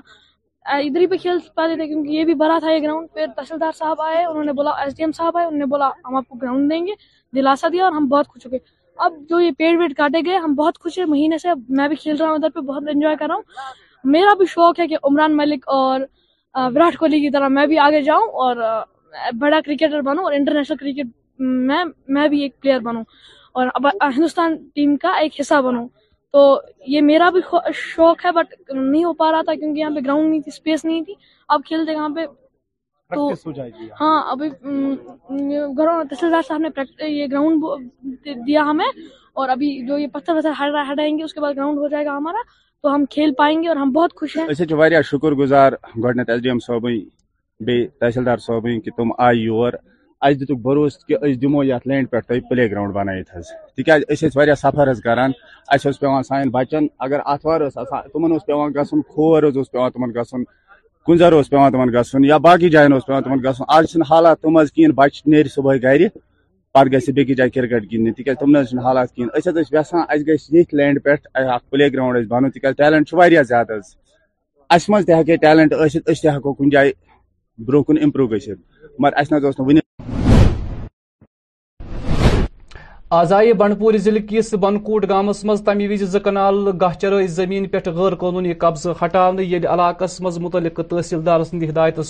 ادھر 0.65 1.01
ہی 1.01 1.07
پہ 1.07 1.15
کھیل 1.23 1.39
پا 1.55 1.67
دیتے 1.69 1.87
کیونکہ 1.87 2.11
یہ 2.13 2.25
بھی 2.25 2.35
بھرا 2.41 2.59
تھا 2.61 2.71
یہ 2.73 2.81
گراؤنڈ 2.83 3.09
پھر 3.15 3.27
تحصیلدار 3.37 3.73
صاحب 3.79 4.01
آئے 4.03 4.25
انہوں 4.25 4.45
نے 4.45 4.53
بولا 4.59 4.71
ایس 4.83 4.97
ڈی 4.97 5.03
ایم 5.05 5.13
صاحب 5.17 5.37
آئے 5.37 5.47
انہوں 5.47 5.59
نے 5.59 5.67
بولا 5.71 5.89
ہم 6.09 6.17
آپ 6.17 6.29
کو 6.29 6.37
گراؤنڈ 6.43 6.71
دیں 6.73 6.81
گے 6.87 6.93
دلاسہ 7.37 7.67
دیا 7.73 7.85
اور 7.85 7.93
ہم 7.93 8.07
بہت 8.09 8.29
خوش 8.33 8.47
ہو 8.47 8.51
گئے 8.51 8.59
اب 9.05 9.13
جو 9.29 9.41
یہ 9.41 9.51
پیڑ 9.59 9.77
ویڑ 9.79 9.93
کاٹے 9.97 10.21
گئے 10.27 10.37
ہم 10.39 10.55
بہت 10.55 10.79
خوش 10.83 10.99
ہیں 10.99 11.07
مہینے 11.09 11.39
سے 11.43 11.49
میں 11.77 11.89
بھی 11.89 11.97
کھیل 12.03 12.17
رہا 12.17 12.27
ہوں 12.29 12.35
ادھر 12.35 12.51
پہ 12.55 12.61
بہت 12.67 12.89
انجوائے 12.95 13.17
کر 13.21 13.27
رہا 13.29 13.35
ہوں 13.37 14.11
میرا 14.15 14.35
بھی 14.39 14.47
شوق 14.55 14.81
ہے 14.81 14.87
کہ 14.89 14.97
عمران 15.11 15.37
ملک 15.37 15.65
اور 15.79 16.01
وراٹ 16.75 16.97
کوہلی 16.99 17.21
کی 17.21 17.31
طرح 17.33 17.49
میں 17.59 17.67
بھی 17.67 17.79
آگے 17.87 18.03
جاؤں 18.03 18.29
اور 18.45 18.57
بڑا 19.41 19.61
کرکٹر 19.67 20.01
بنوں 20.03 20.25
اور 20.25 20.33
انٹرنیشنل 20.33 20.77
کرکٹ 20.85 21.11
میں 21.41 21.85
میں 22.19 22.29
بھی 22.29 22.41
ایک 22.43 22.61
پلیئر 22.61 22.81
بنوں 22.81 23.03
اور 23.61 23.67
ہندوستان 24.17 24.57
ٹیم 24.75 24.97
کا 25.03 25.17
ایک 25.19 25.41
حصہ 25.41 25.61
بنوں 25.65 25.87
تو 26.33 26.43
یہ 26.89 27.01
میرا 27.07 27.29
بھی 27.33 27.41
شوق 27.75 28.25
ہے 28.25 28.31
بٹ 28.33 28.55
نہیں 28.73 29.03
ہو 29.05 29.13
پا 29.15 29.31
رہا 29.33 29.43
تھا 29.47 29.55
کیونکہ 29.55 29.79
یہاں 29.79 29.91
پہ 29.95 30.01
گراؤنڈ 30.05 30.29
نہیں 30.31 30.41
تھی 30.41 30.51
اسپیس 30.55 30.85
نہیں 30.85 31.03
تھی 31.05 31.15
اب 31.57 31.61
کھیلتے 31.67 31.95
پہ 32.15 32.27
تو 33.15 33.27
ہاں 34.01 34.15
ابھی 34.33 34.49
گھروں 34.51 36.05
تحصیلدار 36.11 36.43
صاحب 36.49 36.61
نے 36.61 37.09
یہ 37.11 37.27
گراؤنڈ 37.31 38.37
دیا 38.47 38.63
ہمیں 38.71 38.87
اور 39.43 39.49
ابھی 39.49 39.69
جو 39.89 39.99
یہ 39.99 40.07
پتھر 40.13 40.35
وتھر 40.37 40.93
ہٹائیں 40.93 41.17
گے 41.19 41.23
اس 41.25 41.35
کے 41.35 41.41
بعد 41.41 41.53
گراؤنڈ 41.57 41.79
ہو 41.79 41.89
جائے 41.89 42.05
گا 42.07 42.17
ہمارا 42.17 42.43
تو 42.83 42.95
ہم 42.95 43.05
کھیل 43.11 43.33
پائیں 43.39 43.63
گے 43.63 43.69
اور 43.69 43.77
ہم 43.77 43.91
بہت 43.93 44.15
خوش 44.21 44.37
ہیں 44.37 45.03
شکر 45.11 45.33
گزار 45.43 45.73
گونیت 46.05 46.31
ایس 46.31 46.43
ڈی 46.43 46.49
ایم 46.49 46.59
صاحب 46.67 46.89
تحصیلدار 48.01 48.37
صاحب 48.47 48.67
کہ 48.85 48.91
تم 48.97 49.11
آئی 49.27 49.41
یور 49.41 49.73
اس 50.31 50.39
دیکھ 50.41 50.53
بروس 50.63 50.97
کہ 51.07 51.17
لینڈ 51.87 52.11
پہ 52.11 52.39
پلے 52.51 52.71
گراؤنڈ 52.71 52.93
بنائیں 52.95 53.23
تیز 53.23 54.25
سفر 54.61 54.89
اس 54.89 56.01
پیوان 56.01 56.23
سان 56.23 56.51
بچن 56.53 56.87
اگر 57.07 57.21
آتوار 57.35 57.69
تمہن 58.13 58.39
پیس 58.73 60.35
گھنٹر 61.07 61.33
اس 61.33 62.13
یا 62.25 62.37
باقی 62.49 62.69
جائن 62.71 62.99
پن 63.07 63.43
گھن 63.45 63.63
آج 63.77 63.87
چل 63.93 64.03
حات 64.11 64.41
تم 64.43 64.61
نیر 65.33 65.47
صبح 65.55 65.75
گی 65.85 66.07
پہ 66.75 66.85
بیس 66.89 67.07
جائے 67.37 67.51
کرکٹ 67.55 67.93
گندن 67.93 68.13
تک 68.23 68.29
اس 68.29 69.15
کھینچا 69.15 70.05
اِس 70.13 70.53
لینڈ 70.83 71.03
پہ 71.05 71.15
پلے 71.71 71.93
گراؤنڈ 71.93 72.29
بنانے 72.29 72.51
تک 72.59 72.77
ٹیلنٹ 72.79 73.15
زیادہ 73.49 73.79
حسین 74.77 75.23
ٹیلینٹ 75.41 75.73
اس 76.09 76.25
بر 77.67 77.79
امپرو 78.03 78.27
گرا 78.27 79.21
آزائ 83.17 83.51
بنڈپور 83.61 83.95
ضلع 84.03 84.19
کس 84.29 84.53
بنکوٹ 84.61 85.05
گامس 85.09 85.43
مز 85.45 85.61
تم 85.65 85.81
وز 85.91 86.03
زنال 86.13 86.69
گاہ 86.81 86.93
چرئے 87.01 87.27
زمین 87.39 87.67
غیر 87.87 88.15
قانونی 88.23 88.53
قبضہ 88.63 89.19
یل 89.41 89.67
علاقس 89.73 90.21
مز 90.27 90.39
متعلق 90.45 90.81
تحصیلدار 90.91 91.41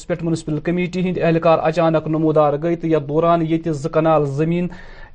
پہ 0.09 0.14
منسپل 0.24 0.59
کمیٹی 0.68 1.00
ہند 1.09 1.18
اہلکار 1.22 1.59
اچانک 1.68 2.07
نمودار 2.14 2.55
گئی 2.62 2.76
تو 2.84 2.98
دوران 3.09 3.44
زنال 3.82 4.26
زمین 4.38 4.68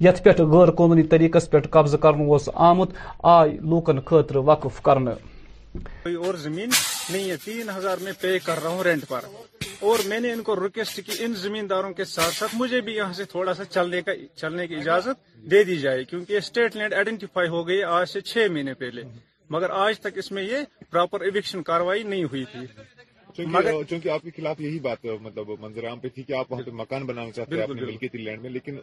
یت 0.07 0.23
پہ 0.23 0.31
غیر 0.55 0.71
قانونی 0.81 1.03
طریقہ 1.15 1.57
قبضہ 1.77 1.97
کرنس 2.07 2.49
آمت 2.71 2.89
آئی 3.37 3.57
لوکن 3.69 3.99
خاطر 4.09 4.35
وقف 4.51 4.81
کرنے 4.89 5.11
کوئی 6.03 6.15
اور 6.25 6.33
زمین 6.43 6.69
نہیں 7.11 7.29
ہے 7.29 7.35
تین 7.43 7.69
ہزار 7.75 7.97
میں 8.03 8.11
پے 8.21 8.37
کر 8.45 8.61
رہا 8.63 8.69
ہوں 8.69 8.83
رینٹ 8.83 9.07
پر 9.07 9.25
اور 9.89 9.99
میں 10.07 10.19
نے 10.19 10.31
ان 10.33 10.41
کو 10.43 10.55
ریکویسٹ 10.63 10.99
کی 11.05 11.23
ان 11.25 11.33
زمینداروں 11.41 11.91
کے 11.93 12.05
ساتھ 12.15 12.33
ساتھ 12.35 12.55
مجھے 12.59 12.81
بھی 12.87 12.95
یہاں 12.95 13.13
سے 13.13 13.23
تھوڑا 13.31 13.53
سا 13.53 13.65
چلنے 13.65 14.67
کی 14.67 14.75
اجازت 14.75 15.25
دے 15.51 15.63
دی 15.63 15.77
جائے 15.79 16.03
کیونکہ 16.03 16.33
یہ 16.33 16.37
اسٹیٹ 16.37 16.75
لینڈ 16.75 16.93
آئیڈینٹیفائی 16.93 17.49
ہو 17.49 17.67
گئی 17.67 17.81
آج 17.83 18.09
سے 18.09 18.21
چھ 18.31 18.47
مہینے 18.51 18.73
پہلے 18.83 19.01
مگر 19.55 19.69
آج 19.85 19.99
تک 19.99 20.17
اس 20.21 20.31
میں 20.31 20.43
یہ 20.43 20.63
پراپر 20.91 21.21
ایوکشن 21.21 21.63
کاروائی 21.69 22.03
نہیں 22.03 22.23
ہوئی 22.31 22.43
تھی 22.51 22.65
چونکہ 23.37 24.09
آپ 24.09 24.21
کے 24.23 24.29
خلاف 24.35 24.61
یہی 24.61 24.79
بات 24.87 25.05
مطلب 25.21 25.49
منظر 25.59 25.87
عام 25.87 25.99
پہ 25.99 26.07
تھی 26.15 26.23
کہ 26.23 26.33
آپ 26.39 26.51
وہاں 26.51 26.61
پہ 26.65 26.71
مکان 26.79 27.05
بنانا 27.05 27.31
چاہتے 27.31 27.59
ہیں 27.59 27.67
ملکیتی 27.69 28.17
لینڈ 28.17 28.41
میں 28.41 28.49
لیکن 28.49 28.77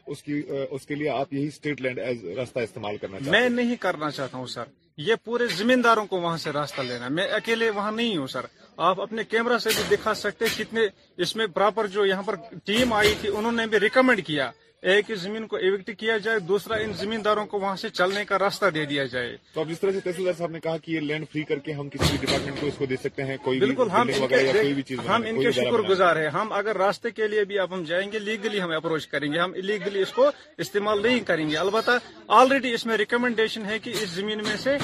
اس 0.76 0.84
کے 0.86 0.94
لیے 0.94 1.08
آپ 1.10 1.32
یہی 1.34 1.46
اسٹیٹ 1.46 1.80
لینڈ 1.82 1.98
ایز 2.04 2.24
راستہ 2.36 2.58
استعمال 2.68 2.96
کرنا 3.00 3.18
چاہتے 3.18 3.30
میں 3.38 3.48
نہیں 3.62 3.76
کرنا 3.86 4.10
چاہتا 4.10 4.38
ہوں 4.38 4.46
سر 4.54 4.72
یہ 5.06 5.14
پورے 5.24 5.46
زمینداروں 5.56 6.06
کو 6.06 6.20
وہاں 6.20 6.36
سے 6.46 6.50
راستہ 6.52 6.82
لینا 6.88 7.04
ہے 7.04 7.10
میں 7.10 7.26
اکیلے 7.38 7.70
وہاں 7.78 7.92
نہیں 7.92 8.16
ہوں 8.16 8.26
سر 8.36 8.46
آپ 8.90 9.00
اپنے 9.00 9.24
کیمرہ 9.28 9.58
سے 9.64 9.70
بھی 9.76 9.96
دکھا 9.96 10.14
سکتے 10.24 10.44
کتنے 10.56 10.86
اس 11.24 11.36
میں 11.36 11.46
پراپر 11.54 11.86
جو 11.96 12.04
یہاں 12.06 12.22
پر 12.26 12.34
ٹیم 12.72 12.92
آئی 12.92 13.14
تھی 13.20 13.28
انہوں 13.38 13.52
نے 13.62 13.66
بھی 13.72 13.80
ریکمینڈ 13.80 14.24
کیا 14.26 14.50
ایک 14.92 15.10
ہی 15.10 15.14
زمین 15.16 15.46
کو 15.48 15.56
ایوکٹ 15.56 15.90
کیا 15.98 16.16
جائے 16.24 16.38
دوسرا 16.48 16.76
ان 16.84 16.90
زمینداروں 16.96 17.44
کو 17.50 17.58
وہاں 17.58 17.76
سے 17.82 17.88
چلنے 17.90 18.24
کا 18.28 18.38
راستہ 18.38 18.66
دے 18.74 18.84
دیا 18.86 19.04
جائے 19.12 19.36
تو 19.52 19.60
اب 19.60 19.68
جس 19.68 19.78
طرح 19.80 19.90
سے 19.92 20.00
تحصیل 20.04 20.26
صاحب 20.38 20.50
نے 20.50 20.60
کہا 20.62 20.76
کہ 20.82 20.90
یہ 20.92 21.00
لینڈ 21.00 21.24
فری 21.32 21.42
کر 21.50 21.58
کے 21.68 21.72
ہم 21.72 21.88
کسی 21.92 22.04
بھی 22.10 22.18
ڈپارٹمنٹ 22.26 22.60
کو 22.60 22.66
اس 22.66 22.74
کو 22.78 22.86
دے 22.86 22.96
سکتے 23.04 23.24
ہیں 23.30 23.36
بالکل 23.46 23.90
ہم 23.90 25.22
ان 25.28 25.40
کے 25.42 25.52
شکر 25.60 25.82
گزار 25.88 26.16
ہیں 26.22 26.28
ہم 26.34 26.52
اگر 26.58 26.76
راستے 26.78 27.10
کے 27.20 27.28
لیے 27.28 27.44
بھی 27.52 27.58
اب 27.58 27.72
ہم 27.74 27.82
جائیں 27.92 28.10
گے 28.12 28.18
لیگلی 28.26 28.60
ہم 28.62 28.70
اپروچ 28.76 29.06
کریں 29.14 29.30
گے 29.32 29.38
ہم 29.40 29.54
لیگلی 29.70 30.02
اس 30.02 30.12
کو 30.18 30.26
استعمال 30.66 31.00
نہیں 31.02 31.20
کریں 31.30 31.48
گے 31.50 31.56
البتہ 31.62 31.90
آلریڈی 32.40 32.72
اس 32.80 32.84
میں 32.86 32.96
ریکمینڈیشن 33.04 33.64
ہے 33.70 33.78
کہ 33.86 33.92
اس 34.02 34.08
زمین 34.14 34.42
میں 34.48 34.56
سے 34.64 34.76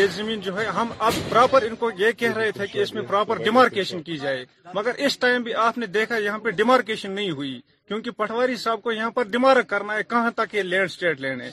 یہ 0.00 0.06
زمین 0.16 0.40
جو 0.48 0.58
ہے 0.58 0.66
ہم 0.80 0.92
اب 1.08 1.12
پراپر 1.28 1.64
ان 1.70 1.76
کو 1.84 1.90
یہ 1.98 2.12
کہہ 2.18 2.36
رہے 2.38 2.50
تھے 2.60 2.66
کہ 2.72 2.82
اس 2.82 2.92
میں 2.94 3.02
پراپر 3.08 3.38
ڈیمارکیشن 3.48 4.02
کی 4.10 4.16
جائے 4.26 4.44
مگر 4.74 5.02
اس 5.06 5.18
ٹائم 5.18 5.42
بھی 5.48 5.54
آپ 5.68 5.78
نے 5.78 5.86
دیکھا 5.98 6.16
یہاں 6.28 6.38
پہ 6.46 6.50
ڈیمارکیشن 6.62 7.10
نہیں 7.12 7.30
ہوئی 7.40 7.60
کیونکہ 7.88 8.10
پٹواری 8.16 8.56
صاحب 8.62 8.80
کو 8.82 8.92
یہاں 8.92 9.10
پر 9.16 9.24
ڈیمارک 9.32 9.66
کرنا 9.68 9.94
ہے 9.94 10.02
کہاں 10.10 10.30
تک 10.36 10.54
یہ 10.54 10.62
لینڈ 10.72 10.90
سٹیٹ 10.90 11.20
لینے 11.20 11.50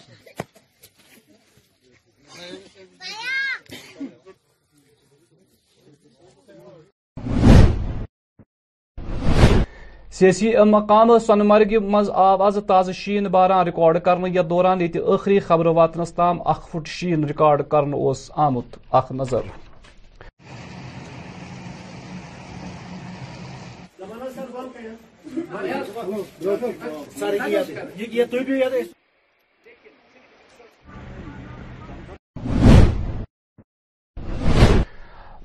سیسی 10.20 10.52
مقام 10.70 11.18
سنمرگ 11.26 11.72
مز 11.92 12.10
آو 12.24 12.44
آز 12.44 12.58
تازہ 12.68 12.92
شین 12.96 13.28
باران 13.36 13.66
ریکارڈ 13.66 14.00
کرنے 14.06 14.30
یا 14.34 14.42
دوران 14.50 14.82
یہ 14.82 15.00
اخری 15.14 15.40
خبر 15.48 15.66
واتنس 15.80 16.14
تام 16.14 16.42
اخ 16.56 16.68
فٹ 16.72 16.88
شین 16.98 17.24
ریکارڈ 17.28 17.64
کرنے 17.72 17.98
آمت 18.46 18.78
اخ 19.00 19.12
نظر 19.20 19.50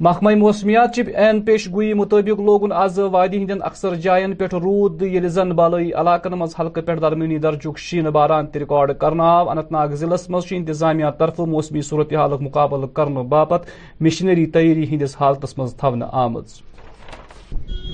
محکمہ 0.01 0.35
موسمیات 0.39 0.95
چپ 0.95 1.09
این 1.15 1.41
پیش 1.45 1.67
گوئی 1.73 1.93
مطابق 2.01 2.41
لوگن 2.41 2.73
آز 2.83 2.99
وادی 2.99 3.43
ہند 3.45 3.63
اکثر 3.71 3.95
جائن 4.07 4.33
رود 4.53 5.03
یل 5.03 5.29
زن 5.37 5.51
بالی 5.61 5.91
علاقن 6.03 6.39
مز 6.39 6.55
حلقہ 6.61 6.81
پہ 6.87 6.95
درمیانی 7.03 7.39
درجک 7.49 7.79
شین 7.89 8.05
باران 8.19 8.47
تہ 8.53 8.59
ریکارڈ 8.59 8.99
کرنا 9.01 9.29
آو 9.39 9.51
انت 9.51 9.73
ناگ 9.73 9.95
ضلع 10.05 10.17
انتظامیہ 10.57 11.11
طرف 11.19 11.41
موسمی 11.57 11.83
صورتحال 11.91 12.37
مقابل 12.45 12.87
کرنے 12.97 13.23
باپت 13.37 13.69
مشنری 14.07 14.47
تیاری 14.59 14.89
ہندس 14.95 15.17
حالتس 15.21 15.59
مز 15.59 15.75
تھو 15.81 15.95
آمت 16.23 16.68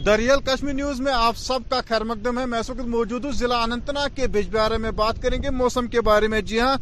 دریال 0.07 0.41
کشمیر 0.47 0.73
نیوز 0.75 1.01
میں 1.01 1.13
آپ 1.15 1.37
سب 1.39 1.69
کا 1.71 1.81
خیر 1.89 2.05
مقدم 2.05 2.39
ہے 2.39 2.45
میں 2.47 2.59
وقت 2.69 2.87
موجود 2.91 3.25
ہوں 3.25 3.33
ضلع 3.39 3.57
اننت 3.63 3.91
کے 4.17 4.27
بجبارے 4.33 4.79
میں 4.83 4.91
بات 5.01 5.21
کریں 5.23 5.43
گے 5.43 5.51
موسم 5.51 5.87
کے 5.93 6.01
بارے 6.09 6.29
میں 6.29 6.41
جی 6.51 6.59
ہاں 6.61 6.77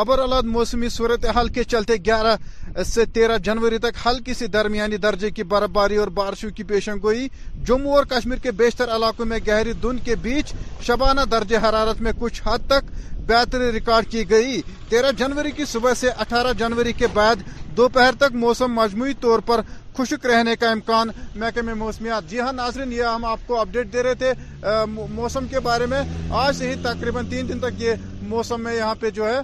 ابر 0.00 0.18
الاد 0.18 0.42
موسمی 0.52 0.88
صورتحال 0.88 1.48
کے 1.54 1.64
چلتے 1.72 1.94
گیارہ 2.06 2.36
سے 2.86 3.04
تیرہ 3.14 3.38
جنوری 3.44 3.78
تک 3.78 3.96
ہلکی 4.06 4.34
سے 4.34 4.46
درمیانی 4.56 4.96
درجے 5.06 5.30
کی 5.30 5.42
برف 5.50 5.70
باری 5.72 5.96
اور 5.96 6.08
بارشوں 6.20 6.50
کی 6.56 6.62
گوئی 7.02 7.26
جموں 7.68 7.92
اور 7.96 8.04
کشمیر 8.10 8.38
کے 8.42 8.50
بیشتر 8.62 8.94
علاقوں 8.96 9.26
میں 9.32 9.38
گہری 9.48 9.72
دن 9.82 9.98
کے 10.04 10.14
بیچ 10.22 10.54
شبانہ 10.86 11.20
درجہ 11.30 11.56
حرارت 11.68 12.00
میں 12.02 12.12
کچھ 12.20 12.42
حد 12.46 12.66
تک 12.70 12.90
بہتری 13.26 13.70
ریکارڈ 13.72 14.06
کی 14.10 14.28
گئی 14.30 14.60
تیرہ 14.88 15.10
جنوری 15.18 15.50
کی 15.56 15.64
صبح 15.72 15.94
سے 15.96 16.10
اٹھارہ 16.20 16.52
جنوری 16.58 16.92
کے 16.98 17.06
بعد 17.14 17.42
دوپہر 17.76 18.14
تک 18.20 18.34
موسم 18.36 18.72
مجموعی 18.80 19.12
طور 19.20 19.38
پر 19.46 19.60
خشک 19.96 20.26
رہنے 20.26 20.54
کا 20.60 20.70
امکان 20.70 21.08
محکمہ 21.40 21.72
موسمیات 21.78 22.28
جی 22.30 22.38
ہاں 22.40 22.52
ناظرین 22.52 22.92
یہ 22.92 23.02
ہم 23.04 23.24
آپ 23.24 23.40
کو 23.46 23.58
اپڈیٹ 23.60 23.92
دے 23.92 24.02
رہے 24.02 24.14
تھے 24.22 24.32
موسم 25.14 25.46
کے 25.50 25.60
بارے 25.66 25.86
میں 25.86 26.02
آج 26.42 26.56
سے 26.56 26.70
ہی 26.70 26.74
تقریباً 26.82 27.26
تین 27.30 27.48
دن 27.48 27.58
تک 27.60 27.80
یہ 27.82 27.94
موسم 28.28 28.62
میں 28.64 28.74
یہاں 28.74 28.94
پہ 29.00 29.10
جو 29.18 29.28
ہے 29.28 29.40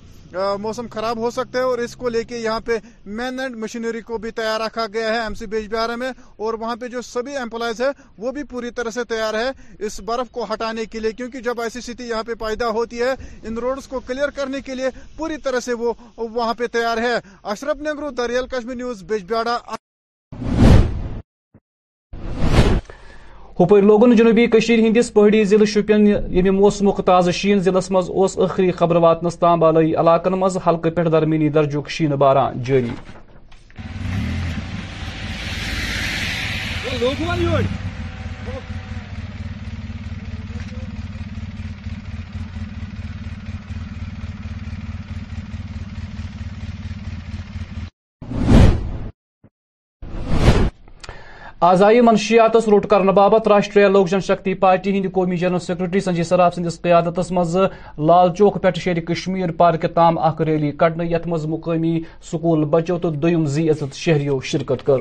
موسم 0.60 0.86
خراب 0.90 1.18
ہو 1.18 1.30
سکتا 1.30 1.58
ہے 1.58 1.64
اور 1.64 1.78
اس 1.78 1.94
کو 1.96 2.08
لے 2.08 2.22
کے 2.30 2.38
یہاں 2.38 2.60
پہ 2.64 2.76
مینڈ 3.18 3.56
مشینری 3.60 4.00
کو 4.08 4.18
بھی 4.24 4.30
تیار 4.40 4.60
رکھا 4.60 4.86
گیا 4.94 5.12
ہے 5.14 5.18
ایم 5.20 5.34
سی 5.40 5.46
بیج 5.54 5.68
بہارا 5.74 5.94
میں 6.02 6.10
اور 6.44 6.54
وہاں 6.60 6.74
پہ 6.80 6.88
جو 6.96 7.02
سبھی 7.12 7.36
امپلائز 7.36 7.80
ہے 7.82 7.88
وہ 8.24 8.32
بھی 8.38 8.42
پوری 8.50 8.70
طرح 8.76 8.90
سے 8.94 9.04
تیار 9.14 9.34
ہے 9.40 9.50
اس 9.86 9.98
برف 10.10 10.30
کو 10.32 10.46
ہٹانے 10.52 10.84
کے 10.92 11.00
لیے 11.00 11.12
کیونکہ 11.20 11.40
جب 11.48 11.60
ایسی 11.60 11.92
یہاں 11.98 12.22
پہ 12.26 12.34
پیدا 12.44 12.68
ہوتی 12.78 13.02
ہے 13.02 13.12
ان 13.48 13.58
روڈز 13.66 13.86
کو 13.88 14.00
کلیئر 14.06 14.30
کرنے 14.36 14.60
کے 14.66 14.74
لیے 14.74 14.88
پوری 15.16 15.36
طرح 15.44 15.60
سے 15.68 15.74
وہ 15.84 15.92
وہاں 16.16 16.54
پہ 16.58 16.66
تیار 16.72 16.98
ہے 17.08 17.16
اشرف 17.54 17.80
نگرو 17.88 18.10
دریال 18.22 18.46
کشمی 18.56 18.74
نیوز 18.82 19.02
بیج 19.12 19.24
بیارہ 19.28 19.56
ہپر 23.60 23.80
لوگن 23.82 24.14
جنوبی 24.16 24.44
ہندس 24.82 25.12
پہاڑی 25.14 25.42
ضلع 25.50 25.64
شپین 25.70 26.06
یمہ 26.30 26.50
موسم 26.58 26.90
تازہ 27.06 27.30
شین 27.38 27.58
ضلع 27.68 27.78
مسخری 28.16 28.70
خبر 28.78 28.96
واتنس 29.04 29.38
تام 29.38 29.60
بالائی 29.60 29.94
علاقن 30.02 30.32
مز 30.40 30.56
حلقہ 30.66 30.88
پہ 30.96 31.04
درمینی 31.12 31.48
درجک 31.58 31.90
شین 31.90 32.10
باران 32.22 32.62
جاری 32.66 32.90
آزائی 51.66 52.00
منشیات 52.06 52.56
روٹ 52.70 52.86
کرنے 52.90 53.12
باپت 53.12 53.46
راشٹریہ 53.48 53.86
لوک 53.92 54.08
جن 54.10 54.20
شکتی 54.26 54.52
پارٹی 54.64 54.90
ہند 54.96 55.06
قومی 55.12 55.36
جنرل 55.36 55.58
سیکریٹری 55.60 56.00
سنجے 56.00 56.22
سراف 56.24 56.54
سندس 56.54 56.80
قیادت 56.82 57.18
مز 57.36 57.56
لال 58.08 58.32
چوک 58.38 58.60
پیٹ 58.62 58.76
شیری 58.82 59.00
کشمیر 59.08 59.52
پارک 59.62 59.86
تام 59.94 60.18
اخ 60.28 60.40
ریلی 60.46 60.70
کڑنے 60.80 61.06
یت 61.14 61.26
مز 61.30 61.46
مقامی 61.56 61.94
سکول 62.32 62.64
بچو 62.76 62.98
تو 63.02 63.10
دویم 63.10 63.46
زی 63.56 63.68
عزت 63.70 63.96
شہریو 64.04 64.40
شرکت 64.52 64.86
کر 64.86 64.98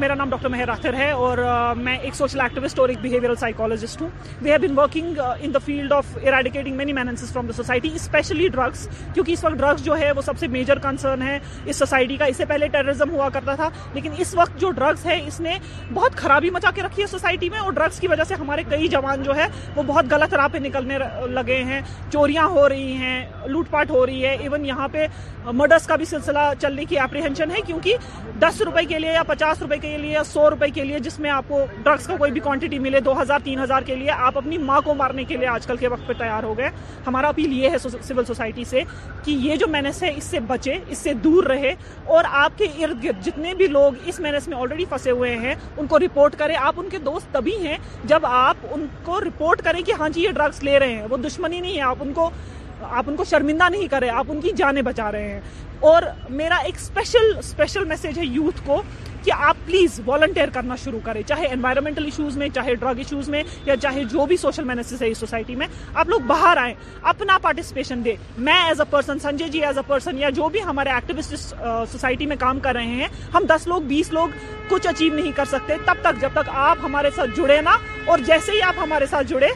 میرا 0.00 0.14
نام 0.14 0.30
ڈاکٹر 0.30 0.48
مہر 0.48 0.68
آخر 0.72 0.94
ہے 0.94 1.10
اور 1.12 1.38
میں 1.76 1.96
ایک 2.02 2.14
سوشل 2.14 2.40
ایکٹیوسٹ 2.40 2.78
اور 2.80 2.88
ایک 2.88 2.98
بہیویئر 3.00 3.34
سائیکولوجسٹ 3.40 4.00
ہوں 4.02 4.08
we 4.42 4.50
have 4.50 4.58
been 4.60 4.78
working 4.78 5.16
in 5.40 5.52
the 5.54 5.58
field 5.64 5.92
of 5.92 6.16
eradicating 6.22 6.78
from 7.32 7.46
the 7.46 7.52
society 7.56 7.88
especially 7.94 8.46
drugs 8.54 8.86
کیونکہ 9.14 9.30
اس 9.32 9.44
وقت 9.44 9.56
ڈرگس 9.58 9.84
جو 9.84 9.98
ہے 10.00 10.10
وہ 10.16 10.22
سب 10.26 10.38
سے 10.40 10.48
میجر 10.54 10.78
کنسرن 10.82 11.22
ہے 11.22 11.38
اس 11.64 11.76
سوسائٹی 11.76 12.16
کا 12.20 12.24
اس 12.24 12.36
سے 12.36 12.44
پہلے 12.48 12.68
ٹیررزم 12.72 13.10
ہوا 13.10 13.28
کرتا 13.32 13.54
تھا 13.54 13.68
لیکن 13.94 14.12
اس 14.24 14.34
وقت 14.36 14.58
جو 14.60 14.70
ڈرگس 14.76 15.04
ہے 15.06 15.18
اس 15.26 15.38
نے 15.48 15.56
بہت 15.94 16.16
خرابی 16.18 16.50
مچا 16.50 16.70
کے 16.74 16.82
رکھی 16.82 17.02
ہے 17.02 17.06
سوسائٹی 17.08 17.50
میں 17.50 17.58
اور 17.58 17.72
ڈرگس 17.72 18.00
کی 18.00 18.08
وجہ 18.12 18.24
سے 18.28 18.34
ہمارے 18.40 18.62
کئی 18.70 18.88
جوان 18.96 19.22
جو 19.22 19.36
ہے 19.36 19.46
وہ 19.76 19.82
بہت 19.86 20.04
غلط 20.12 20.34
راہ 20.34 20.48
پہ 20.52 20.58
نکلنے 20.66 20.98
لگے 21.32 21.62
ہیں 21.72 21.80
چوریاں 22.12 22.46
ہو 22.56 22.68
رہی 22.68 22.92
ہیں 23.02 23.24
لوٹ 23.48 23.70
پاٹ 23.70 23.90
ہو 23.90 24.04
رہی 24.06 24.24
ہے 24.24 24.32
ایون 24.40 24.66
یہاں 24.66 24.88
پہ 24.92 25.06
مرڈرس 25.52 25.86
کا 25.86 25.96
بھی 25.96 26.04
سلسلہ 26.14 26.48
چلنے 26.62 26.84
کی 26.88 26.98
اپریہنشن 26.98 27.50
ہے 27.56 27.60
کیونکہ 27.66 27.96
دس 28.40 28.62
روپے 28.64 28.84
کے 28.88 28.98
لیے 28.98 29.12
یا 29.12 29.22
پچاس 29.28 29.62
روپے 29.62 29.76
کے 29.82 29.96
لیے 29.98 30.18
سو 30.32 30.48
روپے 30.50 30.68
کے 30.74 30.84
لیے 30.84 30.98
جس 31.06 31.18
میں 31.20 31.30
آپ 31.30 31.44
کو 31.48 31.58
ڈرگس 31.84 32.06
کا 32.06 32.16
کوئی 32.18 32.30
بھی 32.32 32.40
کوانٹٹی 32.40 32.78
ملے 32.78 33.00
دو 33.06 33.20
ہزار 33.20 33.38
تین 33.44 33.58
ہزار 33.60 33.82
کے 33.86 33.94
لیے 34.02 34.10
آپ 34.26 34.36
اپنی 34.38 34.58
ماں 34.68 34.80
کو 34.84 34.94
مارنے 34.94 35.24
کے 35.30 35.36
لیے 35.36 35.46
آج 35.52 35.66
کل 35.66 35.76
کے 35.76 35.88
وقت 35.94 36.06
پہ 36.08 36.12
تیار 36.18 36.42
ہو 36.48 36.56
گئے 36.58 36.68
ہمارا 37.06 37.28
اپیل 37.34 37.52
یہ 37.58 37.70
ہے 37.70 37.78
سیول 37.88 38.24
سوسائٹی 38.24 38.64
سے 38.70 38.82
کہ 39.24 39.30
یہ 39.46 39.56
جو 39.62 39.66
مینس 39.76 40.02
ہے 40.02 40.12
اس 40.16 40.24
سے 40.34 40.40
بچے 40.52 40.76
اس 40.88 40.98
سے 41.06 41.14
دور 41.24 41.44
رہے 41.52 41.74
اور 42.16 42.24
آپ 42.44 42.58
کے 42.58 42.66
ارد 42.84 43.02
گرد 43.04 43.24
جتنے 43.26 43.54
بھی 43.62 43.66
لوگ 43.78 44.08
اس 44.12 44.20
مینس 44.26 44.48
میں 44.48 44.56
آلریڈی 44.58 44.84
پھنسے 44.94 45.10
ہوئے 45.20 45.34
ہیں 45.46 45.54
ان 45.76 45.86
کو 45.92 45.98
رپورٹ 46.06 46.36
کرے 46.44 46.54
آپ 46.68 46.80
ان 46.80 46.88
کے 46.90 46.98
دوست 47.10 47.32
تبھی 47.34 47.56
ہیں 47.66 47.76
جب 48.14 48.26
آپ 48.42 48.64
ان 48.74 48.86
کو 49.04 49.20
رپورٹ 49.28 49.62
کریں 49.64 49.82
کہ 49.86 49.92
ہاں 50.02 50.08
جی 50.16 50.22
یہ 50.22 50.38
ڈرگس 50.40 50.62
لے 50.70 50.78
رہے 50.84 50.94
ہیں 51.00 51.06
وہ 51.10 51.16
دشمنی 51.26 51.60
نہیں 51.60 51.76
ہے 51.76 52.30
آپ 52.90 53.08
ان 53.08 53.16
کو 53.16 53.24
شرمندہ 53.30 53.68
نہیں 53.70 53.88
کرے 53.90 54.08
آپ 54.20 54.26
ان 54.30 54.40
کی 54.40 54.50
جانیں 54.56 54.82
بچا 54.92 55.10
رہے 55.12 55.32
ہیں 55.32 55.40
اور 55.90 56.02
میرا 56.30 56.56
ایک 56.66 56.76
میسج 57.58 58.18
ہے 58.18 58.24
یوتھ 58.24 58.60
کو 58.66 58.80
کہ 59.24 59.32
آپ 59.32 59.56
پلیز 59.66 59.98
والنٹیئر 60.06 60.48
کرنا 60.52 60.74
شروع 60.82 60.98
کریں 61.04 61.20
چاہے 61.26 61.46
انوائرمنٹل 61.52 62.04
ایشوز 62.04 62.36
میں 62.36 62.48
چاہے 62.54 62.74
ڈرگ 62.74 62.98
ایشوز 62.98 63.28
میں 63.28 63.42
یا 63.66 63.76
چاہے 63.82 64.04
جو 64.12 64.26
بھی 64.28 64.36
سوشل 64.36 64.64
مینسز 64.64 65.02
ہے 65.02 65.08
اس 65.10 65.18
سوسائٹی 65.18 65.54
میں 65.56 65.66
آپ 65.94 66.08
لوگ 66.08 66.20
باہر 66.26 66.56
آئیں 66.62 66.74
اپنا 67.12 67.38
پارٹیسپیشن 67.42 68.04
دیں 68.04 68.14
میں 68.48 68.52
as 68.64 68.80
a 68.80 68.86
person 68.90 69.18
Sanjay 69.22 69.48
ji 69.52 69.64
as 69.64 69.78
a 69.78 69.82
person 69.86 70.18
یا 70.18 70.30
جو 70.36 70.48
بھی 70.52 70.62
ہمارے 70.64 70.90
ایکٹیویسٹ 70.92 71.34
سوسائٹی 71.92 72.26
میں 72.26 72.36
کام 72.40 72.60
کر 72.62 72.74
رہے 72.74 73.00
ہیں 73.02 73.08
ہم 73.34 73.44
دس 73.54 73.66
لوگ 73.68 73.82
بیس 73.94 74.10
لوگ 74.12 74.38
کچھ 74.68 74.86
اچیو 74.86 75.14
نہیں 75.14 75.32
کر 75.36 75.44
سکتے 75.54 75.76
تب 75.86 76.02
تک 76.04 76.20
جب 76.20 76.32
تک 76.40 76.50
آپ 76.68 76.78
ہمارے 76.84 77.10
ساتھ 77.16 77.36
جڑے 77.36 77.60
نا 77.70 77.76
اور 78.06 78.18
جیسے 78.26 78.52
ہی 78.52 78.62
آپ 78.72 78.78
ہمارے 78.82 79.06
ساتھ 79.10 79.26
جڑے 79.30 79.48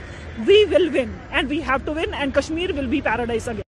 we 0.47 0.64
will 0.70 0.89
win 0.99 1.14
and 1.31 1.51
we 1.51 1.61
have 1.68 1.77
to 1.85 1.95
win 2.01 2.14
and 2.14 2.35
Kashmir 2.39 2.72
will 2.79 2.87
be 2.97 3.01
paradise 3.11 3.49
again 3.49 3.62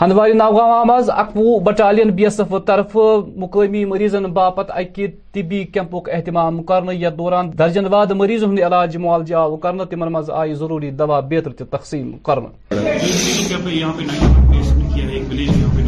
Handwara 0.00 0.32
Naugam 0.32 0.86
مز 0.88 1.08
اکو 1.10 1.58
بٹالین 1.64 2.10
بی 2.16 2.24
ایس 2.24 2.38
ایف 2.40 2.54
طرف 2.66 2.96
مقامی 3.40 3.84
مریضن 3.84 4.24
باپت 4.38 4.70
اکہ 4.74 5.06
طبی 5.34 5.62
کیمپک 5.72 6.08
اہتمام 6.12 6.60
یتھ 6.92 7.14
دوران 7.18 7.50
درجن 7.58 7.86
واد 7.92 8.10
مریضن 8.22 8.58
علاج 8.66 8.96
معالجہ 9.04 9.34
آو 9.36 9.56
کم 9.66 9.84
تمہ 9.90 10.18
آئی 10.38 10.54
ضروری 10.62 10.90
دوا 11.02 11.20
بہتر 11.30 11.52
تقسیم 11.76 12.10
کر 12.30 12.38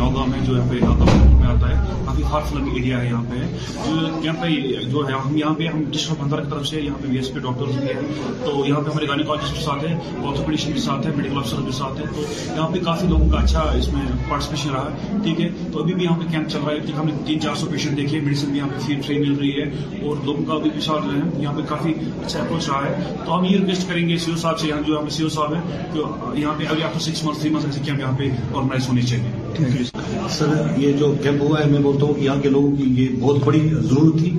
نوگاؤں 0.05 0.27
میں 0.31 0.39
جو 0.47 0.55
یہاں 0.57 0.65
پہ 0.71 0.77
علاقہ 0.77 1.47
آتا 1.51 1.69
ہے 1.69 1.93
کافی 2.07 2.23
ہارڈ 2.31 2.47
فلنگ 2.49 2.71
ایریا 2.77 3.01
ہے 3.03 3.07
یہاں 3.09 3.23
پہ 3.31 3.39
جو 4.23 4.23
یہاں 4.25 4.35
پہ 4.43 4.83
جو 4.93 5.07
ہے 5.09 5.13
ہم 5.13 5.37
یہاں 5.37 5.55
پہ 5.59 5.67
ہم 5.69 5.83
بندر 6.21 6.41
کی 6.41 6.51
طرف 6.51 6.67
سے 6.69 6.81
یہاں 6.81 6.97
پہ 7.03 7.09
وی 7.11 7.17
ایس 7.17 7.33
پی 7.35 7.41
بھی 7.41 7.89
ہیں 7.89 8.45
تو 8.45 8.65
یہاں 8.67 8.81
پہ 8.81 8.91
ہمارے 8.91 9.09
گائنیکالوجسٹ 9.09 9.53
بھی 10.73 10.81
ساتھ 10.81 11.07
ہے 11.07 11.13
میڈیکل 11.17 11.39
افسر 11.39 11.61
بھی 11.65 11.73
ساتھ 11.79 12.01
ہے 12.01 12.07
تو 12.17 12.23
یہاں 12.57 12.69
پہ 12.73 12.79
کافی 12.85 13.07
لوگوں 13.11 13.29
کا 13.33 13.39
اچھا 13.39 13.61
اس 13.79 13.89
میں 13.93 14.03
پارٹیسپیشن 14.29 14.71
رہا 14.75 15.19
ٹھیک 15.25 15.41
ہے 15.41 15.49
تو 15.73 15.83
ابھی 15.83 15.95
بھی 15.95 16.05
یہاں 16.05 16.17
پہ 16.21 16.31
کیمپ 16.33 16.49
چل 16.53 16.61
رہا 16.67 16.73
ہے 16.73 16.81
کہ 16.87 16.93
ہم 16.99 17.07
نے 17.07 17.13
تین 17.27 17.41
چار 17.47 17.55
سو 17.61 17.67
پیشنٹ 17.71 17.97
دیکھے 17.97 18.21
میڈیسن 18.27 18.51
بھی 18.51 18.59
یہاں 18.59 18.69
پہ 18.75 18.85
فری 18.87 19.01
فری 19.07 19.19
مل 19.21 19.35
رہی 19.39 19.53
ہے 19.61 20.01
اور 20.09 20.25
لوگوں 20.27 20.45
کا 20.53 20.59
بھی 20.65 20.71
جو 20.85 20.99
ہے 21.07 21.21
یہاں 21.43 21.55
پہ 21.57 21.63
کافی 21.69 21.95
اچھا 22.25 22.41
اپروچ 22.43 22.69
رہا 22.69 22.85
ہے 22.85 23.15
تو 23.25 23.39
ہم 23.39 23.45
یہ 23.45 23.57
ریکویسٹ 23.57 23.89
کریں 23.89 24.09
گے 24.09 24.19
سی 24.27 24.31
او 24.31 24.37
صاحب 24.45 24.59
سے 24.61 24.69
یہاں 24.69 24.83
جو 24.87 25.03
سی 25.19 25.23
او 25.23 25.29
صاحب 25.39 25.73
کہ 25.95 26.03
یہاں 26.41 26.55
پہ 26.59 26.65
ابھی 26.71 26.83
آپ 26.91 27.01
سکس 27.09 27.25
منتھ 27.25 27.41
تھری 27.41 27.51
منتھ 27.57 27.67
ایسے 27.67 27.81
کیمپ 27.85 28.01
یہاں 28.01 28.17
پہ 28.19 28.29
آرگنائز 28.55 28.89
ہونی 28.89 29.03
چاہیے 29.13 29.44
سر 30.29 30.53
یہ 30.79 30.93
جو 30.99 31.15
کیمپ 31.23 31.43
ہوا 31.43 31.61
ہے 31.61 31.65
میں 31.71 31.81
بولتا 31.83 32.07
ہوں 32.07 32.15
کہ 32.15 32.25
یہاں 32.25 32.41
کے 32.43 32.49
لوگوں 32.51 32.71
کی 32.77 32.83
یہ 33.03 33.15
بہت 33.21 33.45
بڑی 33.45 33.61
ضرورت 33.73 34.19
تھی 34.23 34.39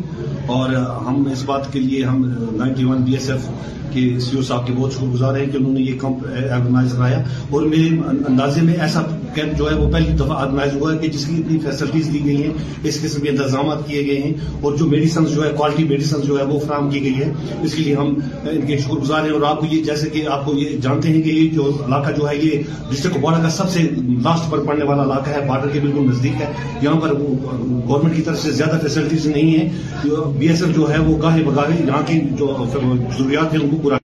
اور 0.55 0.73
ہم 1.07 1.23
اس 1.33 1.43
بات 1.45 1.71
کے 1.73 1.79
لیے 1.79 2.03
ہم 2.05 2.21
ninety 2.57 2.83
one 2.85 3.01
B 3.05 3.13
S 3.17 3.29
F 3.31 3.47
کے 3.93 4.09
سی 4.29 4.37
او 4.37 4.41
صاحب 4.47 4.67
کے 4.67 4.73
بہت 4.77 4.93
شکر 4.93 5.11
گزار 5.13 5.35
ہیں 5.37 5.45
کہ 5.51 5.57
انہوں 5.57 5.73
نے 5.73 5.81
یہ 5.81 5.99
کیمپ 5.99 6.25
آرگنائز 6.55 6.93
کرایا 6.97 7.23
اور 7.51 7.61
میرے 7.69 7.87
اندازے 8.29 8.61
میں 8.67 8.73
ایسا 8.83 9.01
کیمپ 9.35 9.57
جو 9.57 9.69
ہے 9.69 9.75
وہ 9.75 9.89
پہلی 9.91 10.11
دفعہ 10.19 10.37
آرگنائز 10.41 10.73
ہوا 10.75 10.91
ہے 10.93 10.97
کہ 10.97 11.07
جس 11.15 11.25
کی 11.27 11.35
اتنی 11.39 11.57
فیسلٹیز 11.63 12.09
دی 12.13 12.23
گئی 12.25 12.35
ہیں 12.43 12.51
اس 12.91 13.01
قسم 13.01 13.21
کے 13.21 13.29
انتظامات 13.29 13.79
کیے 13.87 14.05
گئے 14.07 14.19
ہیں 14.21 14.31
اور 14.61 14.75
جو 14.77 14.85
میڈیسنز 14.93 15.33
جو 15.35 15.43
ہے 15.45 15.49
کوالٹی 15.57 15.83
میڈیسنز 15.91 16.25
جو 16.27 16.37
ہے 16.39 16.43
وہ 16.51 16.59
فراہم 16.65 16.89
کی 16.89 17.01
گئی 17.03 17.13
ہے 17.21 17.31
اس 17.69 17.73
کے 17.75 17.83
لیے 17.83 17.95
ہم 17.95 18.13
ان 18.51 18.65
کے 18.67 18.77
شکر 18.77 19.01
گزار 19.05 19.23
ہیں 19.25 19.31
اور 19.39 19.47
آپ 19.49 19.59
کو 19.59 19.65
یہ 19.71 19.83
جیسے 19.89 20.09
کہ 20.13 20.25
آپ 20.37 20.45
کو 20.45 20.53
یہ 20.59 20.77
جانتے 20.85 21.09
ہیں 21.15 21.21
کہ 21.21 21.29
یہ 21.39 21.49
جو 21.55 21.69
علاقہ 21.87 22.11
جو 22.19 22.29
ہے 22.29 22.35
یہ 22.35 22.63
ڈسٹرکٹ 22.91 23.15
کپواڑہ 23.15 23.41
کا 23.43 23.49
سب 23.57 23.69
سے 23.75 23.83
لاسٹ 24.29 24.49
پر 24.51 24.63
پڑنے 24.67 24.85
والا 24.91 25.03
علاقہ 25.03 25.29
ہے 25.37 25.45
بارڈر 25.49 25.69
کے 25.73 25.79
بالکل 25.87 26.09
نزدیک 26.11 26.41
ہے 26.41 26.51
یہاں 26.81 26.99
پر 27.01 27.13
گورنمنٹ 27.19 28.15
کی 28.15 28.21
طرف 28.29 28.39
سے 28.45 28.51
زیادہ 28.61 28.79
فیسلٹیز 28.83 29.27
نہیں 29.35 29.53
ہے 29.57 30.23
بی 30.37 30.47
ایس 30.49 30.63
ایف 30.63 30.75
جو 30.75 30.91
ہے 30.93 30.99
وہ 31.09 31.21
گاہے 31.21 31.43
بگاہے 31.51 31.81
یہاں 31.87 32.01
کی 32.07 32.19
جو 32.39 32.53
ضروریات 32.73 33.53
ہیں 33.53 33.61
ان 33.61 33.69
کو 33.75 33.81
پورا 33.83 33.97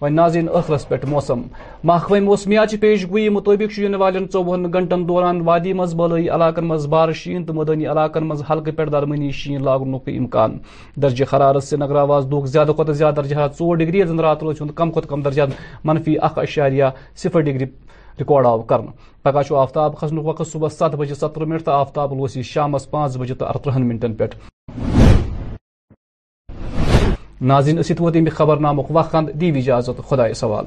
واضر 0.00 0.46
پٮ۪ٹھ 0.88 1.04
موسم 1.10 1.40
محمہ 1.88 2.18
موسمیات 2.24 2.70
چہِ 2.70 2.80
پیش 2.80 3.04
گویی 3.10 3.28
مُطٲبِق 3.36 3.70
چھُ 3.74 3.82
یِنہٕ 3.82 4.00
والٮ۪ن 4.00 4.28
چوہن 4.32 4.66
گنٹن 4.74 5.08
دوران 5.08 5.40
وادی 5.46 5.72
منٛز 5.72 5.94
بل 5.94 6.12
علاقن 6.28 6.64
منٛز 6.68 6.86
بارٕ 6.92 7.14
شیٖن 7.14 7.44
تہٕ 7.44 7.54
مٲدٲنی 7.56 7.86
علاقن 7.92 8.26
من 8.28 8.36
حلقہ 8.50 8.70
پہ 8.76 8.84
درمیانی 8.92 9.30
شین 9.40 9.62
لا 9.64 9.74
اِمکان 10.16 10.58
درجہِ 11.02 11.26
حرارت 11.32 11.64
سے 11.64 11.76
زیادٕ 12.46 12.74
کھۄتہٕ 12.76 12.92
زیادٕ 12.94 13.24
زیادہ 13.24 13.34
حرارت 13.38 13.58
ژور 13.58 13.76
ڈگری 13.76 14.04
زن 14.08 14.20
رات 14.20 14.38
کم 14.76 14.90
کھۄتہٕ 14.92 15.08
کم 15.08 15.22
درجات 15.22 15.48
منفی 15.84 16.14
اکھ 16.22 16.38
اخاریہ 16.38 16.84
صِفر 17.22 17.40
ڈگری 17.40 17.64
رِکاڈ 18.20 18.46
آو 18.46 18.62
کرنہٕ 18.70 18.92
پگہہ 19.22 19.42
چھُ 19.48 19.56
آفتاب 19.58 19.96
کھسنُک 20.00 20.26
وقت 20.26 20.46
صبحس 20.52 20.78
سات 20.78 20.94
بجے 20.98 21.14
سترہ 21.14 21.44
مِنٹ 21.48 21.62
تہٕ 21.64 21.74
آفتاب 21.74 22.14
لوس 22.16 22.36
یہ 22.36 22.42
شام 22.52 22.76
پانچ 22.90 23.16
بجے 23.18 23.34
ارتہن 23.40 23.88
مِنٹن 23.88 24.14
پٮ۪ٹھ 24.16 24.34
ناظرین 27.40 27.78
اسی 27.78 27.94
ناظین 27.94 28.28
خبر 28.30 28.56
نامک 28.58 28.90
وقت 28.90 29.16
دی 29.30 29.50
اجازت 29.58 30.00
خدا 30.00 30.32
سوال 30.34 30.66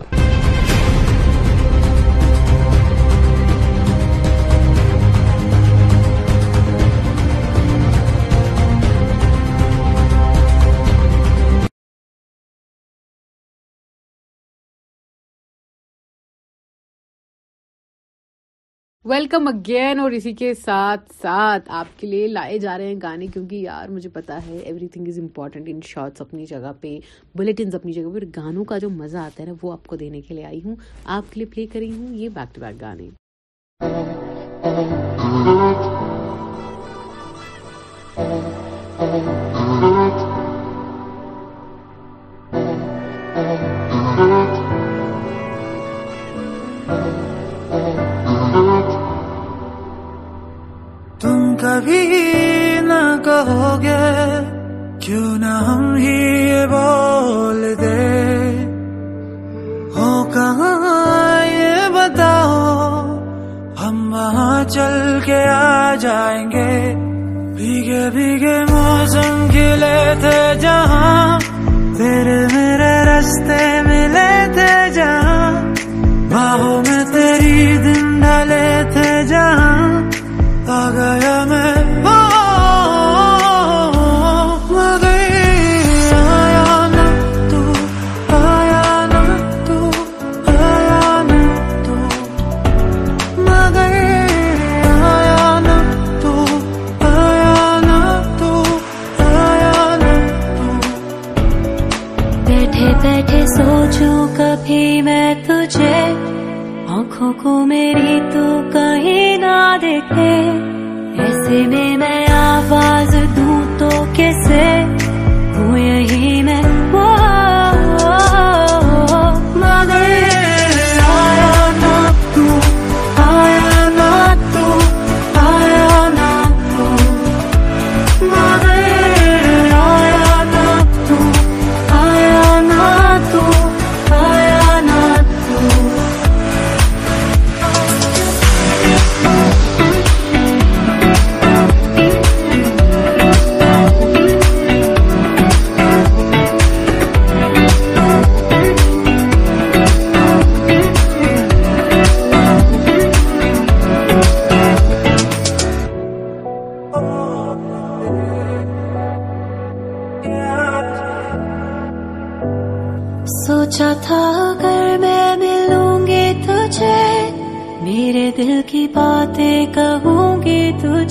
ویلکم 19.09 19.47
اگین 19.47 19.99
اور 19.99 20.11
اسی 20.15 20.31
کے 20.39 20.53
ساتھ 20.63 21.13
ساتھ 21.21 21.69
آپ 21.75 21.87
کے 21.99 22.07
لیے 22.07 22.27
لائے 22.27 22.57
جا 22.65 22.77
رہے 22.77 22.87
ہیں 22.87 22.95
گانے 23.03 23.27
کیونکہ 23.33 23.55
یار 23.55 23.87
مجھے 23.89 24.09
پتا 24.13 24.37
ہے 24.47 24.57
everything 24.93 25.07
is 25.07 25.17
important 25.19 25.67
in 25.71 25.79
shorts 25.87 26.21
اپنی 26.21 26.45
جگہ 26.49 26.71
پہ 26.81 26.97
بلیٹنس 27.37 27.75
اپنی 27.75 27.93
جگہ 27.93 28.13
پہ 28.19 28.25
گانوں 28.39 28.65
کا 28.71 28.77
جو 28.83 28.89
مزہ 29.01 29.17
آتا 29.25 29.43
ہے 29.43 29.47
نا 29.47 29.53
وہ 29.61 29.71
آپ 29.71 29.87
کو 29.87 29.95
دینے 30.03 30.21
کے 30.27 30.33
لیے 30.33 30.45
آئی 30.45 30.61
ہوں 30.65 30.75
آپ 31.17 31.31
کے 31.33 31.39
لیے 31.39 31.45
پلے 31.55 31.65
کری 31.73 31.91
ہوں 31.97 32.15
یہ 32.15 32.29
بیک 32.33 32.55
ٹو 32.55 32.61
بیک 32.61 32.81
گانے 32.81 33.09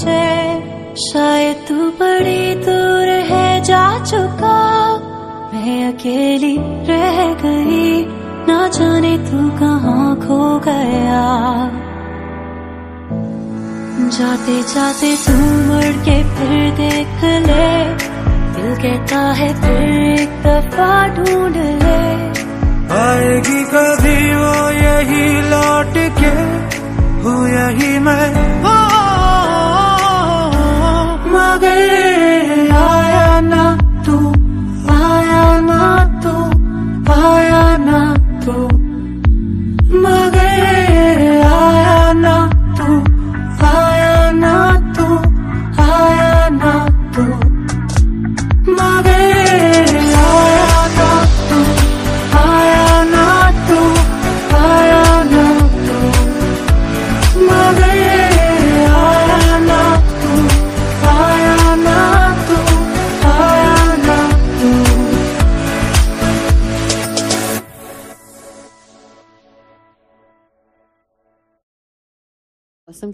مجھے 0.00 0.92
شاید 1.02 1.66
تو 1.68 1.74
بڑی 1.98 2.54
دور 2.64 3.08
ہے 3.30 3.58
جا 3.64 3.86
چکا 4.10 4.50
میں 5.52 5.72
اکیلی 5.88 6.56
رہ 6.88 7.18
گئی 7.42 8.04
نہ 8.48 8.58
جانے 8.78 9.16
تو 9.30 9.40
کہاں 9.58 10.14
کھو 10.24 10.38
گیا 10.64 11.24
جاتے 14.18 14.60
جاتے 14.74 15.14
تو 15.26 15.32
مڑ 15.68 15.84
کے 16.04 16.22
پھر 16.36 16.68
دیکھ 16.78 17.24
لے 17.46 17.70
دل 18.56 18.74
کہتا 18.82 19.20
ہے 19.38 19.50
پھر 19.60 19.78
ایک 20.10 20.44
دفعہ 20.44 21.06
ڈھونڈ 21.16 21.56
لے 21.56 22.12
آئے 23.00 23.36
گی 23.48 23.62
کبھی 23.72 24.18
وہ 24.34 24.74
یہی 24.74 25.28
لوٹ 25.50 25.98
کے 26.20 26.30
ہوں 27.24 27.46
یہی 27.48 27.98
میں 28.08 28.32
ہاں 28.64 28.89
گے 31.62 31.76
آیا 32.84 33.28
نہ 33.50 33.62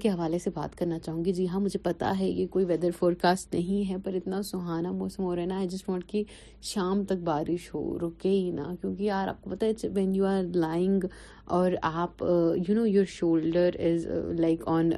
کے 0.06 0.10
حوالے 0.12 0.38
سے 0.38 0.50
بات 0.54 0.76
کرنا 0.78 0.98
چاہوں 1.04 1.24
گی 1.24 1.32
جی 1.36 1.46
ہاں 1.48 1.60
مجھے 1.60 1.78
پتا 1.82 2.12
ہے 2.18 2.26
یہ 2.28 2.46
کوئی 2.56 2.64
ویدر 2.64 2.90
فورکاسٹ 2.98 3.54
نہیں 3.54 3.88
ہے 3.88 3.96
پر 4.04 4.14
اتنا 4.18 4.40
سہانا 4.50 4.90
موسم 4.98 5.22
ہو 5.22 5.34
رہا 5.34 5.42
ہے 5.42 5.46
نا 5.46 5.64
جسٹ 5.70 5.88
وانٹ 5.88 6.04
کی 6.12 6.22
شام 6.72 7.02
تک 7.10 7.22
بارش 7.30 7.64
ہو 7.74 7.82
رکے 8.02 8.30
ہی 8.34 8.50
نہ 8.58 8.66
کیونکہ 8.80 9.02
یار 9.04 9.28
آپ 9.28 9.40
کو 9.42 9.50
پتا 9.50 9.66
ہے 9.66 9.88
وین 9.94 10.14
یو 10.14 10.26
آر 10.26 10.42
لائنگ 10.66 11.04
اور 11.58 11.72
آپ 12.02 12.22
you 12.68 12.74
know 12.74 12.86
your 12.86 13.04
shoulder 13.16 13.78
is 13.90 14.06
like 14.40 14.62
on 14.76 14.90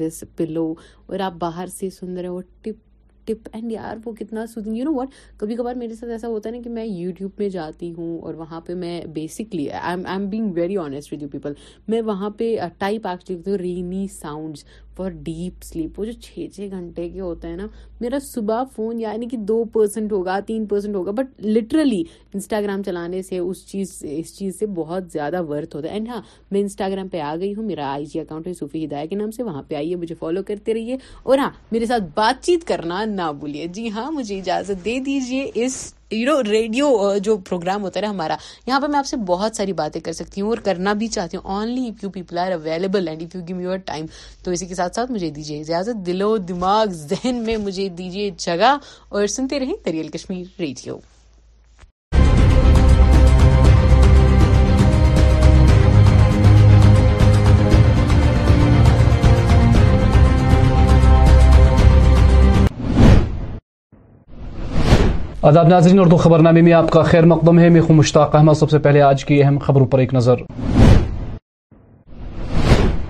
this 0.00 0.22
pillow 0.36 0.72
اور 1.06 1.18
آپ 1.30 1.40
باہر 1.46 1.66
سے 1.78 1.90
سندر 2.00 2.26
ٹپ 2.62 2.88
ٹپ 3.26 3.48
اینڈ 3.52 3.72
یار 3.72 3.96
وہ 4.04 4.12
کتنا 4.18 4.44
یو 4.64 4.84
نو 4.90 5.02
کبھی 5.38 5.56
کبھار 5.56 5.74
میرے 5.76 5.94
ساتھ 5.94 6.10
ایسا 6.10 6.28
ہوتا 6.28 6.48
ہے 6.50 6.54
نا 6.54 6.62
کہ 6.62 6.70
میں 6.70 6.84
یوٹیوب 6.86 7.30
میں 7.38 7.48
جاتی 7.48 7.92
ہوں 7.96 8.18
اور 8.20 8.34
وہاں 8.34 8.60
پہ 8.66 8.74
میں 8.74 9.00
basically 9.14 9.70
I 9.80 10.02
am 10.12 10.26
being 10.30 10.52
very 10.58 10.76
honest 10.84 11.12
you 11.20 11.28
people 11.32 11.52
میں 11.88 12.00
وہاں 12.10 12.30
پہ 12.38 12.54
ٹائپ 12.78 13.06
ایکچولی 13.06 13.40
کے 13.44 13.58
rainy 13.62 14.06
sounds 14.20 14.64
proper 15.00 15.16
deep 15.24 15.62
sleep 15.64 15.98
وہ 16.00 16.04
جو 16.04 16.12
چھ 16.22 16.46
چھ 16.54 16.66
گھنٹے 16.70 17.08
کے 17.10 17.20
ہوتے 17.20 17.48
ہیں 17.48 17.56
نا 17.56 17.66
میرا 18.00 18.18
صبح 18.22 18.62
فون 18.74 19.00
یعنی 19.00 19.26
کہ 19.28 19.36
دو 19.50 19.62
پرسینٹ 19.72 20.12
ہوگا 20.12 20.38
تین 20.46 20.64
پرسینٹ 20.72 20.96
ہوگا 20.96 21.10
بٹ 21.16 21.40
لٹرلی 21.44 22.02
انسٹاگرام 22.34 22.82
چلانے 22.86 23.22
سے 23.28 23.38
اس 23.38 23.64
چیز 23.68 23.96
اس 24.10 24.36
چیز 24.38 24.58
سے 24.58 24.66
بہت 24.80 25.10
زیادہ 25.12 25.42
ورتھ 25.48 25.76
ہوتا 25.76 25.88
ہے 25.88 25.92
اینڈ 25.92 26.08
ہاں 26.08 26.20
میں 26.50 26.60
انسٹاگرام 26.60 27.08
پہ 27.12 27.20
آ 27.28 27.34
گئی 27.40 27.54
ہوں 27.54 27.64
میرا 27.66 27.90
آئی 27.92 28.06
جی 28.12 28.20
اکاؤنٹ 28.20 28.46
ہے 28.46 28.52
صوفی 28.58 28.84
ہدایہ 28.84 29.06
کے 29.10 29.16
نام 29.16 29.30
سے 29.38 29.42
وہاں 29.42 29.62
پہ 29.68 29.74
آئیے 29.74 29.96
مجھے 30.02 30.14
فالو 30.18 30.42
کرتے 30.48 30.74
رہیے 30.74 30.96
اور 31.22 31.38
ہاں 31.38 31.50
میرے 31.72 31.86
ساتھ 31.86 32.04
بات 32.14 32.44
چیت 32.44 32.64
کرنا 32.68 33.04
نہ 33.14 33.32
بھولیے 33.38 33.66
جی 33.74 33.90
ہاں 33.94 34.10
مجھے 34.12 34.38
اجازت 34.38 34.84
دے 34.84 34.98
دیجیے 35.06 35.50
اس 35.64 35.80
یو 36.12 36.24
نو 36.26 36.32
ریڈیو 36.50 36.86
جو 37.24 37.36
پروگرام 37.48 37.82
ہوتا 37.82 38.00
ہے 38.00 38.06
ہمارا 38.06 38.36
یہاں 38.66 38.78
پہ 38.80 38.86
میں 38.90 38.98
آپ 38.98 39.06
سے 39.06 39.16
بہت 39.26 39.56
ساری 39.56 39.72
باتیں 39.80 40.00
کر 40.04 40.12
سکتی 40.12 40.40
ہوں 40.40 40.48
اور 40.48 40.58
کرنا 40.64 40.92
بھی 41.02 41.06
چاہتی 41.16 41.36
ہوں 41.36 41.50
only 41.56 41.86
if 41.88 42.02
you 42.04 42.10
people 42.16 42.38
are 42.44 42.52
available 42.52 43.06
and 43.08 43.22
if 43.22 43.34
you 43.36 43.42
give 43.48 43.60
your 43.72 43.76
time 43.92 44.06
تو 44.44 44.50
اسی 44.50 44.66
کے 44.66 44.74
ساتھ 44.80 44.96
ساتھ 44.96 45.12
مجھے 45.12 45.30
دیجیے 45.38 45.80
دل 46.06 46.22
و 46.30 46.36
دماغ 46.48 46.86
ذہن 47.10 47.42
میں 47.46 47.56
مجھے 47.66 47.88
دیجیے 47.98 48.28
جگہ 48.46 48.76
اور 49.14 49.26
سنتے 49.36 49.60
رہیں 49.60 49.74
دریال 49.86 50.08
کشمیر 50.18 50.60
ریڈیو 50.60 50.98
آداب 65.42 65.68
ناظرین 65.68 65.98
اردو 65.98 66.16
خبر 66.16 66.38
میں 66.52 66.62
میں 66.62 66.72
آپ 66.76 66.90
کا 66.92 67.02
خیر 67.02 67.24
مقدم 67.26 67.58
ہے 67.58 67.68
مشتاق 67.90 68.34
احمد 68.36 68.54
سب 68.54 68.70
سے 68.70 68.78
پہلے 68.86 69.00
آج 69.02 69.24
کی 69.24 69.42
اہم 69.42 69.58
خبروں 69.66 69.84
پر 69.92 69.98
ایک 69.98 70.12
نظر 70.14 70.40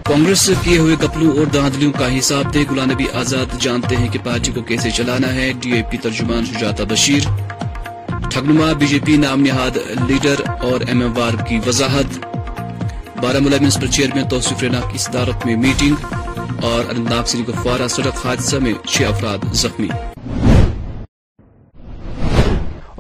کانگریس 0.09 0.51
کیے 0.65 0.77
ہوئے 0.79 0.97
کپلوں 1.05 1.33
اور 1.39 1.47
دہاندلیوں 1.55 1.93
کا 1.99 2.09
حساب 2.19 2.53
دے 2.55 2.63
گلا 2.71 2.85
نبی 2.93 3.05
آزاد 3.21 3.57
جانتے 3.63 3.97
ہیں 4.03 4.09
کہ 4.13 4.19
پارٹی 4.25 4.53
کو 4.55 4.63
کیسے 4.69 4.91
چلانا 4.99 5.33
ہے 5.35 5.51
ڈی 5.63 5.73
اے 5.77 5.81
پی 5.91 5.97
ترجمان 6.05 6.45
شجاتا 6.53 6.85
بشیر 6.93 7.27
ٹھگنما 8.31 8.71
بی 8.79 8.87
جے 8.93 8.99
پی 9.05 9.17
نام 9.25 9.41
نہاد 9.47 9.77
لیڈر 10.11 10.41
اور 10.69 10.87
ایم 10.89 11.01
ایم 11.03 11.13
وار 11.17 11.43
کی 11.49 11.59
وضاحت 11.67 12.19
بارہ 13.23 13.39
میونسپل 13.49 13.91
چیئرمین 13.97 14.29
توصیف 14.35 14.63
رینا 14.63 14.81
کی 14.93 14.99
صدارت 15.07 15.47
میں 15.47 15.57
میٹنگ 15.67 16.63
اور 16.71 16.95
اننتاگ 16.97 17.25
سری 17.33 17.43
گفوارہ 17.49 17.89
سڑک 17.97 18.25
حادثہ 18.27 18.57
میں 18.63 18.73
چھ 18.93 19.03
افراد 19.09 19.53
زخمی 19.63 19.89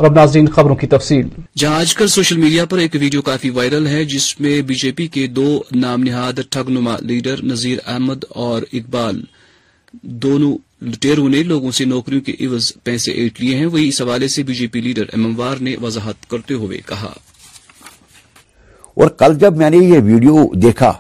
اور 0.00 0.08
اب 0.08 0.14
ناظرین 0.16 0.46
خبروں 0.48 0.74
کی 0.80 0.86
تفصیل 0.92 1.26
جہاں 1.58 1.78
آج 1.78 1.92
کل 1.94 2.06
سوشل 2.08 2.36
میڈیا 2.40 2.64
پر 2.66 2.78
ایک 2.82 2.94
ویڈیو 3.00 3.22
کافی 3.22 3.48
وائرل 3.56 3.86
ہے 3.86 4.04
جس 4.12 4.26
میں 4.40 4.60
بی 4.66 4.74
جے 4.82 4.90
پی 4.96 5.06
کے 5.16 5.26
دو 5.38 5.46
نام 5.80 6.02
نہاد 6.02 6.38
ٹھگ 6.50 6.68
نما 6.70 6.94
لیڈر 7.08 7.42
نظیر 7.48 7.78
احمد 7.92 8.24
اور 8.44 8.62
اقبال 8.78 9.20
دونوں 10.22 10.52
لٹیروں 10.90 11.28
نے 11.28 11.42
لوگوں 11.50 11.70
سے 11.78 11.84
نوکریوں 11.90 12.20
کے 12.28 12.32
عوض 12.46 12.70
پیسے 12.84 13.12
ایٹ 13.22 13.40
لیے 13.40 13.56
ہیں 13.56 13.66
وہی 13.74 13.88
اس 13.88 14.00
حوالے 14.02 14.28
سے 14.34 14.42
بی 14.48 14.54
جے 14.60 14.66
پی 14.72 14.80
لیڈر 14.86 15.12
اموار 15.18 15.56
نے 15.66 15.74
وضاحت 15.82 16.28
کرتے 16.30 16.54
ہوئے 16.62 16.78
کہا 16.88 17.12
اور 19.00 19.08
کل 19.24 19.36
جب 19.40 19.56
میں 19.62 19.70
نے 19.70 19.78
یہ 19.88 20.00
ویڈیو 20.04 20.46
دیکھا 20.62 20.92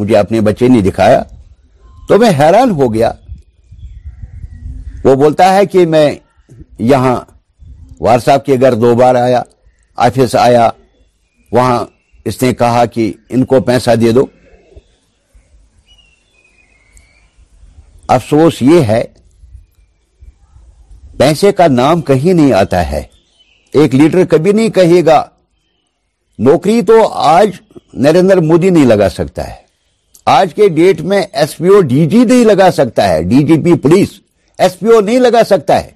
مجھے 0.00 0.16
اپنے 0.18 0.40
بچے 0.50 0.68
نے 0.74 0.80
دکھایا 0.88 1.22
تو 2.08 2.18
میں 2.24 2.30
حیران 2.38 2.70
ہو 2.82 2.92
گیا 2.94 3.12
وہ 5.04 5.14
بولتا 5.22 5.52
ہے 5.54 5.64
کہ 5.76 5.86
میں 5.96 6.08
یہاں 6.92 7.14
وار 8.00 8.18
صاحب 8.24 8.44
کے 8.44 8.56
گھر 8.60 8.74
دو 8.74 8.94
بار 8.98 9.14
آیا 9.14 9.42
آفس 10.06 10.34
آیا 10.40 10.68
وہاں 11.52 11.84
اس 12.28 12.42
نے 12.42 12.52
کہا 12.58 12.84
کہ 12.94 13.12
ان 13.28 13.44
کو 13.50 13.60
پیسہ 13.64 13.94
دے 14.00 14.12
دو 14.12 14.24
افسوس 18.14 18.60
یہ 18.62 18.80
ہے 18.88 19.02
پیسے 21.18 21.52
کا 21.58 21.66
نام 21.70 22.00
کہیں 22.10 22.32
نہیں 22.32 22.52
آتا 22.60 22.90
ہے 22.90 23.02
ایک 23.80 23.94
لیڈر 23.94 24.24
کبھی 24.30 24.52
نہیں 24.52 24.68
کہے 24.78 25.04
گا 25.06 25.22
نوکری 26.48 26.80
تو 26.86 27.06
آج 27.22 27.50
نریندر 28.06 28.40
مودی 28.50 28.70
نہیں 28.70 28.86
لگا 28.86 29.08
سکتا 29.10 29.46
ہے 29.48 29.62
آج 30.34 30.54
کے 30.54 30.68
ڈیٹ 30.76 31.00
میں 31.10 31.22
S 31.40 31.56
P 31.56 31.68
O 31.68 31.80
D 31.88 32.04
G 32.10 32.24
نہیں 32.24 32.44
لگا 32.44 32.70
سکتا 32.72 33.08
ہے 33.08 33.22
D 33.22 33.42
G 33.46 33.60
P 33.64 33.74
police 33.82 34.18
S 34.62 34.78
P 34.78 34.88
O 34.94 35.00
نہیں 35.00 35.18
لگا 35.20 35.42
سکتا 35.50 35.82
ہے 35.84 35.90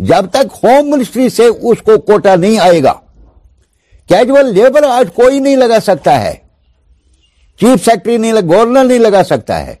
جب 0.00 0.26
تک 0.32 0.54
ہوم 0.62 0.90
منسٹری 0.90 1.28
سے 1.28 1.46
اس 1.46 1.82
کو 1.84 1.96
کوٹا 2.10 2.34
نہیں 2.34 2.58
آئے 2.60 2.82
گا 2.82 2.92
کیجول 4.08 4.52
لیبر 4.54 4.82
آج 4.90 5.08
کوئی 5.14 5.38
نہیں 5.38 5.56
لگا 5.56 5.78
سکتا 5.86 6.20
ہے 6.22 6.32
چیف 7.60 7.84
سیکٹری 7.84 8.16
نہیں 8.16 8.32
گورنر 8.52 8.84
نہیں 8.84 8.98
لگا 8.98 9.22
سکتا 9.24 9.64
ہے 9.66 9.74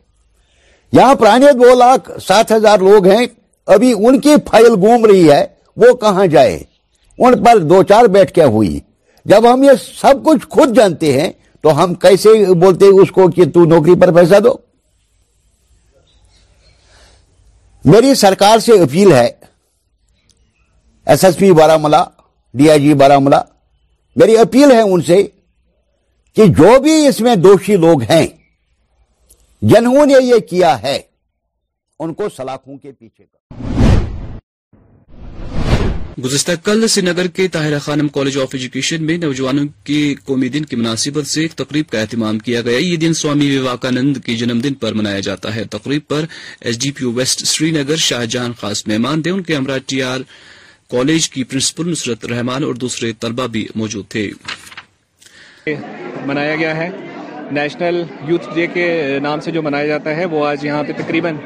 یہاں 0.96 1.14
پرانے 1.20 1.52
دو 1.62 1.74
لاکھ 1.78 2.10
سات 2.26 2.50
ہزار 2.52 2.78
لوگ 2.88 3.06
ہیں 3.08 3.24
ابھی 3.74 3.92
ان 4.06 4.20
کی 4.20 4.34
فائل 4.50 4.74
گوم 4.84 5.04
رہی 5.06 5.30
ہے 5.30 5.44
وہ 5.84 5.92
کہاں 6.00 6.26
جائے 6.34 6.58
ان 7.18 7.42
پر 7.44 7.58
دو 7.68 7.82
چار 7.88 8.04
بیٹھکیں 8.16 8.44
ہوئی 8.44 8.78
جب 9.30 9.52
ہم 9.52 9.62
یہ 9.62 9.70
سب 10.00 10.24
کچھ 10.24 10.46
خود 10.50 10.76
جانتے 10.76 11.20
ہیں 11.20 11.30
تو 11.62 11.82
ہم 11.82 11.92
کیسے 12.02 12.28
بولتے 12.60 12.86
اس 13.00 13.10
کو 13.14 13.28
کہ 13.34 13.44
نوکری 13.66 13.94
پر 14.00 14.12
پیسہ 14.14 14.40
دو 14.44 14.56
میری 17.92 18.14
سرکار 18.14 18.58
سے 18.64 18.72
اپیل 18.82 19.12
ہے 19.12 19.28
ایس 21.10 21.24
ایس 21.24 21.36
پی 21.38 21.50
بارہ 21.58 21.76
ملا 21.82 22.02
ڈی 22.58 22.68
آئی 22.70 22.80
جی 22.80 22.92
بارہ 22.98 23.18
ملا 23.18 23.40
میری 24.16 24.36
اپیل 24.38 24.70
ہے 24.72 24.80
ان 24.80 25.00
سے 25.06 25.16
کہ 26.36 26.44
جو 26.58 26.78
بھی 26.82 26.92
اس 27.06 27.20
میں 27.20 27.34
دوشی 27.36 27.76
لوگ 27.84 28.02
ہیں 28.10 28.26
جنہوں 29.72 30.04
نے 30.06 30.14
یہ 30.26 30.38
کیا 30.50 30.80
ہے 30.82 30.98
ان 32.02 32.12
کو 32.14 32.28
سلاخوں 32.36 32.76
کے 32.82 32.92
پیچھے 32.98 33.24
گزشتہ 36.24 36.52
کل 36.64 36.84
نگر 37.04 37.26
کے 37.36 37.46
Tahira 37.52 37.78
Khanum 37.82 38.08
college 38.14 38.38
of 38.42 38.48
education 38.54 39.04
میں 39.06 39.16
نوجوانوں 39.18 39.64
کے 39.84 40.04
قومی 40.24 40.48
دن 40.54 40.64
کی 40.70 40.76
مناسبت 40.76 41.26
سے 41.26 41.40
ایک 41.42 41.52
تقریب 41.64 41.84
کا 41.90 42.00
اہتمام 42.00 42.38
کیا 42.48 42.60
گیا 42.62 42.78
یہ 42.78 42.96
دن 43.04 43.14
سوامی 43.22 43.56
وویکانند 43.56 44.16
کے 44.24 44.36
جنم 44.36 44.60
دن 44.64 44.74
پر 44.82 44.94
منایا 45.02 45.20
جاتا 45.30 45.54
ہے 45.54 45.64
تقریب 45.76 46.02
پر 46.08 46.24
S 46.66 46.80
D 46.82 46.90
P 46.96 47.04
O 47.04 47.12
west 47.16 47.44
Srinagar 47.82 47.96
Shahjahan 48.08 48.48
خاص 48.60 48.86
مہمان 48.88 49.22
تھے 49.22 49.30
ان 49.30 49.42
کے 49.42 49.56
ہمراہ 49.56 49.78
ٹی 49.86 50.02
آر 50.02 50.20
کالج 50.92 51.28
کی 51.30 51.42
پرنسپل 51.50 51.88
نصرت 51.90 52.24
رحمان 52.30 52.64
اور 52.64 52.74
دوسرے 52.80 53.10
طلبہ 53.20 53.46
بھی 53.52 53.64
موجود 53.82 54.04
تھے 54.14 55.74
منایا 56.26 56.56
گیا 56.62 56.76
ہے 56.76 56.88
نیشنل 57.58 58.02
یوتھ 58.28 58.48
ڈے 58.54 58.66
کے 58.72 58.84
نام 59.22 59.40
سے 59.44 59.50
جو 59.50 59.62
منایا 59.62 59.86
جاتا 59.86 60.14
ہے 60.16 60.24
وہ 60.34 60.44
آج 60.46 60.64
یہاں 60.64 60.82
پہ 60.88 60.92
تقریباً 60.96 61.36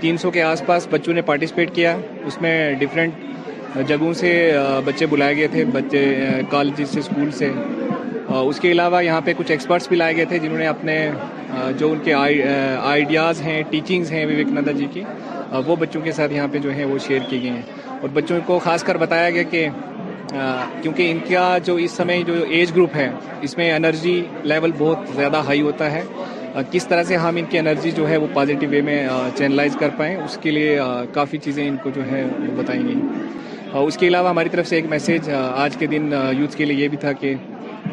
تین 0.00 0.18
سو 0.24 0.30
کے 0.36 0.42
آس 0.42 0.62
پاس 0.66 0.86
بچوں 0.90 1.14
نے 1.14 1.22
پارٹیسپیٹ 1.30 1.74
کیا 1.74 1.96
اس 2.26 2.40
میں 2.42 2.54
ڈفرینٹ 2.80 3.78
جگہوں 3.88 4.12
سے 4.20 4.30
بچے 4.84 5.06
بلائے 5.14 5.36
گئے 5.36 5.46
تھے 5.56 5.64
بچے 5.78 6.04
کالجز 6.50 6.90
سے 6.94 7.00
اسکول 7.00 7.30
سے 7.38 7.50
اس 8.44 8.60
کے 8.60 8.72
علاوہ 8.72 9.04
یہاں 9.04 9.20
پہ 9.24 9.32
کچھ 9.38 9.50
ایکسپرٹس 9.52 9.88
بھی 9.88 9.96
لائے 9.96 10.16
گئے 10.16 10.24
تھے 10.32 10.38
جنہوں 10.38 10.58
نے 10.58 10.66
اپنے 10.66 10.98
جو 11.78 11.90
ان 11.92 11.98
کے 12.04 12.14
آئیڈیاز 12.14 13.40
ہیں 13.42 13.62
ٹیچنگز 13.70 14.12
ہیں 14.12 14.24
وویکانندا 14.26 14.72
جی 14.78 14.86
کی 14.92 15.02
وہ 15.66 15.76
بچوں 15.84 16.00
کے 16.02 16.12
ساتھ 16.12 16.32
یہاں 16.32 16.48
پہ 16.52 16.58
جو 16.68 16.72
ہیں 16.78 16.84
وہ 16.92 16.98
شیئر 17.06 17.18
کی 17.28 17.42
گئی 17.42 17.50
ہیں 17.50 17.62
اور 18.00 18.08
بچوں 18.14 18.38
کو 18.46 18.58
خاص 18.64 18.82
کر 18.84 18.96
بتایا 18.96 19.30
گیا 19.30 19.42
کہ 19.50 19.66
کیونکہ 20.82 21.10
ان 21.10 21.18
کا 21.28 21.46
جو 21.64 21.74
اس 21.84 21.92
سمے 21.96 22.22
جو 22.26 22.34
ایج 22.56 22.72
گروپ 22.74 22.96
ہے 22.96 23.08
اس 23.46 23.56
میں 23.58 23.70
انرجی 23.72 24.22
لیول 24.52 24.70
بہت 24.78 25.08
زیادہ 25.16 25.36
ہائی 25.46 25.60
ہوتا 25.62 25.90
ہے 25.92 26.02
کس 26.70 26.86
طرح 26.88 27.02
سے 27.08 27.16
ہم 27.22 27.36
ان 27.38 27.44
کی 27.50 27.58
انرجی 27.58 27.90
جو 27.96 28.08
ہے 28.08 28.16
وہ 28.16 28.26
پازیٹیو 28.34 28.68
وے 28.70 28.80
میں 28.88 29.06
چینلائز 29.38 29.76
کر 29.80 29.88
پائیں 29.98 30.14
اس 30.16 30.38
کے 30.42 30.50
لیے 30.50 30.78
کافی 31.14 31.38
چیزیں 31.44 31.66
ان 31.68 31.76
کو 31.82 31.90
جو 31.94 32.06
ہے 32.10 32.22
وہ 32.38 32.56
بتائیں 32.62 32.82
گی 32.88 32.94
اور 33.78 33.86
اس 33.86 33.96
کے 33.98 34.08
علاوہ 34.08 34.28
ہماری 34.30 34.48
طرف 34.52 34.66
سے 34.68 34.76
ایک 34.76 34.86
میسیج 34.90 35.30
آج 35.40 35.76
کے 35.78 35.86
دن 35.94 36.12
یوتھ 36.38 36.56
کے 36.56 36.64
لیے 36.64 36.82
یہ 36.82 36.88
بھی 36.94 36.98
تھا 37.00 37.12
کہ 37.20 37.34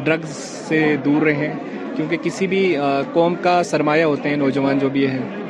ڈرگز 0.04 0.36
سے 0.68 0.84
دور 1.06 1.22
رہیں 1.26 1.52
کیونکہ 1.96 2.18
کسی 2.24 2.48
بھی 2.54 2.62
قوم 3.14 3.36
کا 3.44 3.62
سرمایہ 3.72 4.04
ہوتے 4.04 4.30
ہیں 4.30 4.38
نوجوان 4.46 4.80
جو 4.80 4.90
بھی 4.96 5.08
ہیں 5.08 5.45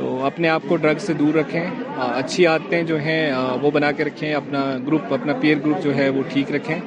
تو 0.00 0.08
اپنے 0.24 0.48
آپ 0.48 0.62
کو 0.68 0.76
ڈرگ 0.82 0.98
سے 1.06 1.12
دور 1.14 1.34
رکھیں 1.34 1.64
اچھی 2.02 2.46
عادتیں 2.46 2.82
جو 2.90 2.98
ہیں 3.00 3.32
وہ 3.62 3.70
بنا 3.70 3.90
کے 3.96 4.04
رکھیں 4.04 4.32
اپنا 4.34 4.60
گروپ 4.86 5.12
اپنا 5.14 5.32
پیئر 5.40 5.56
گروپ 5.64 5.82
جو 5.84 5.94
ہے 5.96 6.08
وہ 6.16 6.22
ٹھیک 6.32 6.50
رکھیں 6.54 6.78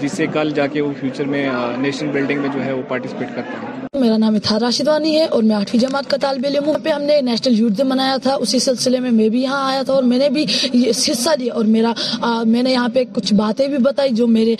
جس 0.00 0.12
سے 0.16 0.26
کل 0.32 0.50
جا 0.54 0.66
کے 0.72 0.80
وہ 0.80 0.92
فیوچر 1.00 1.24
میں 1.32 1.46
نیشن 1.80 2.06
بلڈنگ 2.12 2.40
میں 2.40 2.48
جو 2.52 2.64
ہے 2.64 2.72
وہ 2.72 2.82
پارٹیسپیٹ 2.88 3.28
کرتا 3.36 3.62
ہے 3.62 3.74
میرا 4.00 4.16
نام 4.18 4.36
رشید 4.66 4.88
وانی 4.88 5.14
ہے 5.18 5.24
اور 5.34 5.42
میں 5.42 5.54
آٹھویں 5.56 5.80
جماعت 5.80 6.08
کا 6.10 6.16
طالب 6.20 6.44
علم 6.46 6.68
پہ 6.82 6.88
ہم 6.90 7.02
نے 7.02 7.20
نیشنل 7.26 7.58
یوتھ 7.58 7.72
ڈے 7.76 7.82
منایا 7.92 8.16
تھا 8.22 8.34
اسی 8.44 8.58
سلسلے 8.64 8.98
میں 9.00 9.10
میں 9.18 9.28
بھی 9.34 9.42
یہاں 9.42 9.68
آیا 9.70 9.82
تھا 9.86 9.92
اور 9.94 10.02
میں 10.10 10.18
نے 10.18 10.28
بھی 10.30 10.44
حصہ 10.90 11.30
لیا 11.38 11.52
اور 11.54 11.64
میرا 11.76 11.92
میں 12.46 12.62
نے 12.62 12.72
یہاں 12.72 12.88
پہ 12.94 13.04
کچھ 13.14 13.32
باتیں 13.34 13.66
بھی 13.68 13.78
بتائی 13.86 14.10
جو 14.14 14.26
میرے 14.36 14.54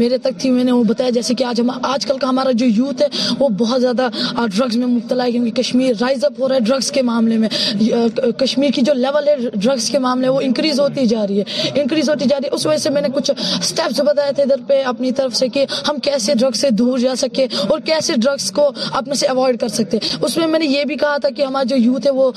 میرے 0.00 0.18
تک 0.24 0.38
تھی 0.40 0.50
میں 0.50 0.64
نے 0.64 0.72
وہ 0.72 0.82
بتایا 0.88 1.10
جیسے 1.18 1.34
کہ 1.34 1.44
آج 1.50 1.60
ہم 1.60 1.70
آج 1.92 2.06
کل 2.06 2.18
کا 2.20 2.28
ہمارا 2.30 2.50
جو 2.60 2.66
یوتھ 2.66 3.02
ہے 3.02 3.06
وہ 3.38 3.48
بہت 3.62 3.80
زیادہ 3.80 4.08
ڈرگز 4.34 4.76
میں 4.76 4.86
مبتلا 4.86 5.24
ہے 5.24 5.32
کیونکہ 5.32 5.60
کشمیر 5.62 5.92
رائز 6.00 6.24
اپ 6.24 6.40
ہو 6.40 6.48
رہا 6.48 6.54
ہے 6.56 6.60
ڈرگز 6.66 6.90
کے 6.98 7.02
معاملے 7.10 7.38
میں 7.38 7.48
کشمیر 8.44 8.70
کی 8.74 8.82
جو 8.90 8.94
لیول 8.96 9.28
ہے 9.28 9.36
ڈرگز 9.54 9.88
کے 9.90 9.98
معاملے 10.06 10.28
وہ 10.28 10.40
انکریز 10.48 10.80
ہوتی 10.80 11.06
جا 11.14 11.26
رہی 11.28 11.40
ہے 11.40 11.80
انکریز 11.82 12.10
ہوتی 12.10 12.24
جا 12.28 12.36
رہی 12.40 12.46
ہے 12.48 12.54
اس 12.54 12.66
وجہ 12.66 12.76
سے 12.86 12.90
میں 12.98 13.02
نے 13.02 13.08
کچھ 13.14 13.30
اسٹیپس 13.36 14.00
بتایا 14.10 14.30
تھے 14.36 14.42
ادھر 14.42 14.62
پہ 14.68 14.71
پہ 14.72 14.82
اپنی 14.92 15.10
طرف 15.18 15.34
سے 15.36 15.48
کہ 15.54 15.64
ہم 15.88 15.98
کیسے 16.06 16.34
ڈرگ 16.42 16.54
سے 16.62 16.70
دور 16.82 16.98
جا 17.06 17.14
سکے 17.24 17.46
اور 17.70 17.78
کیسے 17.88 18.14
ڈرگس 18.24 18.50
کو 18.58 18.68
اپنے 19.00 19.14
سے 19.22 19.26
اوائڈ 19.34 19.58
کر 19.62 19.68
سکتے 19.78 19.98
اس 20.28 20.36
میں 20.36 20.46
میں 20.52 20.58
نے 20.62 20.66
یہ 20.76 20.84
بھی 20.92 20.96
کہا 21.02 21.16
تھا 21.24 21.30
کہ 21.36 21.42
ہمارے 21.48 21.68
جو 21.72 21.76
یوتھ 21.88 22.06
ہے 22.06 22.12
وہ 22.20 22.30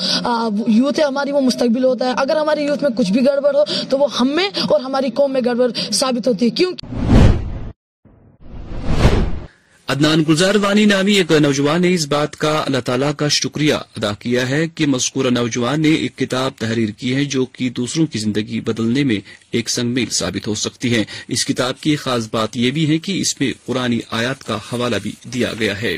یوتھ 0.79 0.99
ہے 0.99 1.05
ہماری 1.11 1.31
وہ 1.38 1.41
مستقبل 1.49 1.83
ہوتا 1.91 2.07
ہے 2.09 2.13
اگر 2.25 2.36
ہماری 2.41 2.65
یوتھ 2.71 2.83
میں 2.88 2.91
کچھ 2.99 3.11
بھی 3.17 3.25
گڑبڑ 3.29 3.55
ہو 3.59 3.63
تو 3.89 3.97
وہ 4.03 4.07
ہم 4.19 4.36
میں 4.41 4.49
اور 4.67 4.79
ہماری 4.89 5.09
قوم 5.21 5.33
میں 5.38 5.41
گڑبڑ 5.49 5.69
ثابت 6.01 6.27
ہوتی 6.27 6.45
ہے 6.45 6.49
کیونکہ 6.61 6.94
عدنان 9.95 10.21
گلزار 10.27 10.55
وانی 10.61 10.85
نامی 10.85 11.13
ایک 11.17 11.31
نوجوان 11.41 11.81
نے 11.81 11.89
اس 11.93 12.05
بات 12.11 12.35
کا 12.37 12.51
اللہ 12.65 12.77
تعالیٰ 12.85 13.11
کا 13.17 13.27
شکریہ 13.35 13.73
ادا 13.97 14.11
کیا 14.19 14.43
ہے 14.49 14.59
کہ 14.75 14.83
مذکورہ 14.93 15.29
نوجوان 15.35 15.81
نے 15.81 15.89
ایک 16.03 16.13
کتاب 16.17 16.51
تحریر 16.59 16.89
کی 16.99 17.11
ہے 17.15 17.23
جو 17.35 17.43
کہ 17.55 17.65
دوسروں 17.77 18.05
کی 18.11 18.17
زندگی 18.19 18.59
بدلنے 18.69 19.03
میں 19.11 19.15
ایک 19.57 19.65
سنگ 19.69 19.89
میل 19.97 20.09
ثابت 20.17 20.47
ہو 20.47 20.53
سکتی 20.65 20.89
ہے 20.95 21.03
اس 21.35 21.41
کتاب 21.51 21.73
کی 21.83 21.93
خاص 22.03 22.23
بات 22.31 22.51
یہ 22.63 22.69
بھی 22.77 22.83
ہے 22.89 22.97
کہ 23.05 23.11
اس 23.21 23.31
میں 23.39 23.51
قرآن 23.67 23.93
آیات 24.19 24.39
کا 24.47 24.57
حوالہ 24.71 24.95
بھی 25.03 25.11
دیا 25.33 25.49
گیا 25.59 25.75
ہے 25.81 25.93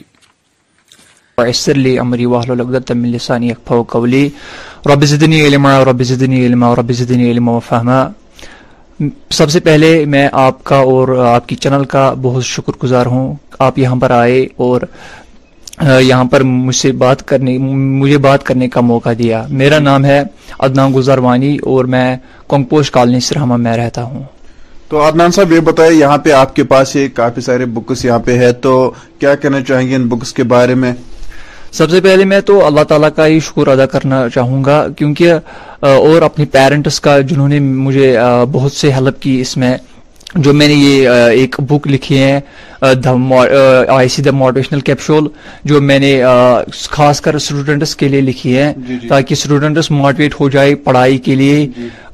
من 2.04 2.18
رب 2.36 2.76
رب 5.96 6.10
رب 6.80 6.90
سب 9.38 9.50
سے 9.52 9.60
پہلے 9.64 9.90
میں 10.10 10.28
آپ 10.44 10.64
کا 10.66 10.76
اور 10.92 11.08
آپ 11.26 11.48
کی 11.50 11.56
چینل 11.56 11.84
کا 11.90 12.10
بہت 12.22 12.44
شکر 12.46 12.78
گزار 12.84 13.06
ہوں 13.06 13.34
آپ 13.66 13.78
یہاں 13.80 13.96
پر 14.02 14.12
آئے 14.12 14.42
اور 14.68 14.82
یہاں 16.02 16.24
پر 16.32 16.44
مجھ 16.44 16.76
سے 16.76 16.92
بات 17.04 17.22
کرنے 17.28 17.58
مجھے 17.62 18.18
بات 18.26 18.44
کرنے 18.46 18.68
کا 18.76 18.82
موقع 18.82 19.10
دیا 19.20 19.44
میرا 19.60 19.80
نام 19.80 20.06
ہے 20.06 20.22
عدنان 20.68 20.94
گزاروانی 20.96 21.56
اور 21.74 21.86
میں 21.96 22.16
کنگپوش 22.50 22.92
کالنی 22.92 23.20
سرحمہ 23.28 23.56
میں 23.68 23.76
رہتا 23.78 24.04
ہوں 24.04 24.24
تو 24.90 25.06
عدنان 25.08 25.32
صاحب 25.36 25.52
یہ 25.54 25.60
بتائے 25.70 25.94
یہاں 25.94 26.18
پہ 26.26 26.32
آپ 26.32 26.56
کے 26.56 26.64
پاس 26.74 26.96
یہ 26.96 27.08
کافی 27.14 27.42
سارے 27.50 27.66
بکس 27.76 28.06
یہاں 28.06 28.20
پہ 28.26 28.38
ہے 28.40 28.52
تو 28.66 28.74
کیا 29.20 29.36
کہنا 29.42 29.62
چاہیں 29.68 29.88
گے 29.90 29.96
ان 29.96 30.08
بکس 30.08 30.34
کے 30.34 30.44
بارے 30.56 30.76
میں 30.84 30.94
سب 31.72 31.92
سے 31.92 32.02
پہلے 32.02 32.26
میں 32.26 32.40
تو 32.46 32.66
اللہ 32.66 32.84
تعالیٰ 32.90 33.10
کا 33.16 33.26
ہی 33.28 33.40
شکر 33.48 33.68
ادا 33.72 33.86
کرنا 33.86 34.24
چاہوں 34.34 34.64
گا 34.66 34.86
کیونکہ 34.98 35.34
اور 35.90 36.22
اپنی 36.22 36.46
پیرنٹس 36.52 37.00
کا 37.02 37.20
جنہوں 37.20 37.48
نے 37.48 37.60
مجھے 37.60 38.16
بہت 38.52 38.72
سے 38.72 38.92
ہیلپ 38.94 39.22
کی 39.22 39.40
اس 39.42 39.56
میں 39.58 39.76
جو 40.36 40.52
میں 40.54 40.68
نے 40.68 40.74
یہ 40.74 41.10
ایک 41.10 41.56
بک 41.68 41.86
لکھی 41.88 42.18
ہے 42.22 42.40
آئی 42.82 44.08
سی 44.16 44.22
دا 44.24 44.32
موٹیویشنل 44.32 44.80
کیپشول 44.90 45.28
جو 45.66 45.80
میں 45.82 45.98
نے 46.00 46.12
خاص 46.90 47.22
کر 47.22 47.36
اسٹوڈنٹس 47.36 47.96
کے 47.96 48.08
لیے 48.08 48.22
لکھی 48.22 48.56
ہے 48.58 48.72
جی، 48.88 48.98
جی۔ 49.02 49.08
تاکہ 49.08 49.34
اسٹوڈنٹس 49.34 49.90
موٹیویٹ 49.92 50.40
ہو 50.40 50.50
جائے 50.56 50.76
پڑھائی 50.90 51.18
کے 51.28 51.36
لیے 51.36 51.66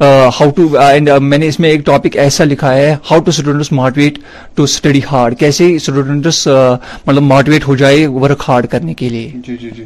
ہاؤ 0.02 0.50
ٹو 0.56 0.68
اینڈ 0.82 1.10
میں 1.22 1.38
نے 1.38 1.48
اس 1.48 1.60
میں 1.60 1.70
ایک 1.70 1.86
ٹاپک 1.86 2.18
ایسا 2.26 2.44
لکھا 2.52 2.74
ہے 2.76 2.96
how 3.12 3.20
to 3.24 3.30
students 3.38 3.72
motivate 3.82 4.20
to 4.56 4.64
study 4.74 5.02
hard 5.12 5.38
کیسے 5.40 5.74
اسٹوڈنٹس 5.76 6.48
مطلب 7.06 7.24
موٹیویٹ 7.34 7.68
ہو 7.68 7.76
جائے 7.82 8.06
ورک 8.22 8.44
ہارڈ 8.48 8.68
کرنے 8.72 8.94
کے 9.02 9.10
لیے 9.10 9.30
جی، 9.48 9.84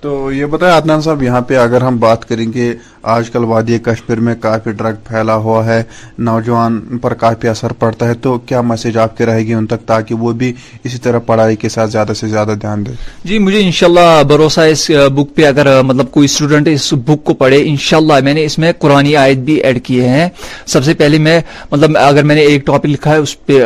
تو 0.00 0.10
یہ 0.32 0.46
بتائیں 0.50 1.88
بات 2.00 2.28
کریں 2.28 2.46
گے 2.54 2.72
آج 3.12 3.28
کل 3.30 3.44
وادی 3.48 3.76
کشمیر 3.84 4.20
میں 4.26 4.34
کافی 4.40 4.72
ڈرگ 4.78 4.94
پھیلا 5.06 5.34
ہوا 5.44 5.64
ہے 5.66 5.82
نوجوان 6.28 6.80
پر 7.02 7.14
کافی 7.22 7.48
اثر 7.48 7.72
پڑتا 7.78 8.08
ہے 8.08 8.14
تو 8.22 8.36
کیا 8.46 8.60
میسج 8.70 8.96
آپ 9.02 9.16
کے 9.18 9.26
رہے 9.26 9.40
گی 9.46 9.54
ان 9.54 9.66
تک 9.66 9.86
تاکہ 9.86 10.14
وہ 10.24 10.32
بھی 10.42 10.52
اسی 10.84 10.98
طرح 11.02 11.18
پڑھائی 11.26 11.56
کے 11.62 11.68
ساتھ 11.74 11.90
زیادہ 11.90 12.12
زیادہ 12.20 12.54
سے 12.84 12.94
جی 13.28 13.38
مجھے 13.46 13.60
انشاءاللہ 13.60 14.22
بھروسہ 14.28 14.60
اس 14.72 14.90
بک 15.14 15.34
پہ 15.36 15.46
اگر 15.46 15.70
مطلب 15.84 16.10
کوئی 16.12 16.24
اسٹوڈنٹ 16.30 16.68
اس 16.72 16.92
بک 17.06 17.24
کو 17.24 17.34
پڑھے 17.42 17.62
انشاءاللہ 17.68 18.18
میں 18.24 18.34
نے 18.34 18.44
اس 18.44 18.58
میں 18.58 18.72
قرآن 18.78 19.14
آیت 19.20 19.38
بھی 19.48 19.54
ایڈ 19.62 19.82
کیے 19.84 20.08
ہیں 20.08 20.28
سب 20.66 20.84
سے 20.84 20.94
پہلے 21.02 21.18
میں 21.28 21.40
مطلب 21.72 21.96
اگر 22.00 22.22
میں 22.30 22.34
نے 22.34 22.40
ایک 22.50 22.66
ٹاپک 22.66 22.86
لکھا 22.86 23.10
ہے 23.12 23.16
اس 23.16 23.36
پہ 23.46 23.58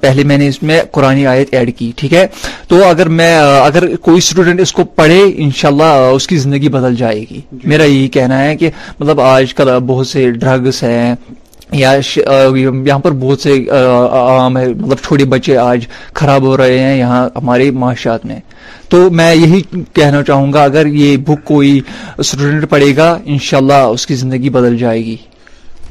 پہلے 0.00 0.24
میں 0.30 0.38
نے 0.38 0.48
اس 0.48 0.62
میں 0.62 0.80
قرآن 0.92 1.24
آیت 1.26 1.54
ایڈ 1.54 1.76
کی 1.78 1.90
ٹھیک 1.96 2.14
ہے 2.14 2.26
تو 2.68 2.84
اگر 2.88 3.08
میں 3.20 3.34
اگر 3.62 3.94
کوئی 4.02 4.18
اسٹوڈنٹ 4.18 4.60
اس 4.60 4.72
کو 4.72 4.84
پڑھے 5.02 5.22
انشاءاللہ 5.64 6.14
اس 6.14 6.26
کی 6.26 6.36
زندگی 6.36 6.68
بدل 6.68 6.94
جائے 6.96 7.20
گی 7.30 7.40
جی۔ 7.52 7.68
میرا 7.68 7.84
یہی 7.84 8.06
کہنا 8.14 8.38
ہے 8.44 8.56
کہ 8.60 8.70
مطلب 9.00 9.20
آج 9.20 9.52
کل 9.54 9.68
بہت 9.86 10.06
سے 10.06 10.30
ڈرگس 10.40 10.82
ہیں 10.82 11.14
یا 11.82 11.92
یہاں 12.04 12.98
پر 13.04 13.10
بہت 13.20 13.40
سے 13.40 13.52
عام 14.40 14.56
ہے 14.58 14.66
مطلب 14.80 14.98
چھوٹے 15.04 15.24
بچے 15.34 15.56
آج 15.70 15.86
خراب 16.18 16.42
ہو 16.46 16.56
رہے 16.56 16.78
ہیں 16.82 16.96
یہاں 16.98 17.26
ہمارے 17.36 17.70
معاشیات 17.84 18.26
میں 18.26 18.38
تو 18.90 19.08
میں 19.18 19.34
یہی 19.34 19.60
کہنا 19.94 20.22
چاہوں 20.28 20.52
گا 20.52 20.64
اگر 20.70 20.86
یہ 21.02 21.16
بک 21.28 21.44
کوئی 21.52 21.80
اسٹوڈنٹ 22.18 22.68
پڑھے 22.70 22.94
گا 22.96 23.16
انشاءاللہ 23.24 23.80
اس 23.94 24.06
کی 24.06 24.14
زندگی 24.24 24.50
بدل 24.58 24.76
جائے 24.78 25.04
گی 25.04 25.16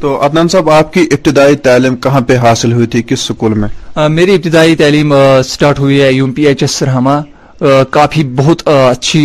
تو 0.02 0.18
عدنان 0.26 0.48
صاحب 0.54 0.70
آپ 0.72 0.94
کی 0.94 1.06
ابتدائی 1.12 1.56
تعلیم 1.68 1.96
کہاں 2.04 2.22
پہ 2.28 2.36
حاصل 2.44 2.74
ہوئی 2.74 2.86
تھی 2.94 3.02
کس 3.08 3.20
سکول 3.30 3.54
میں 3.64 4.08
میری 4.20 4.36
ابتدائی 4.36 4.76
تعلیم 4.76 5.14
سٹارٹ 5.48 5.80
ہوئی 5.80 6.02
ہے 6.02 6.12
یو 6.14 6.28
پی 6.36 6.48
ایچ 6.48 6.62
ایس 6.64 6.72
سرہما 6.80 7.22
کافی 7.92 8.24
بہت 8.36 8.68
اچھی 8.68 9.20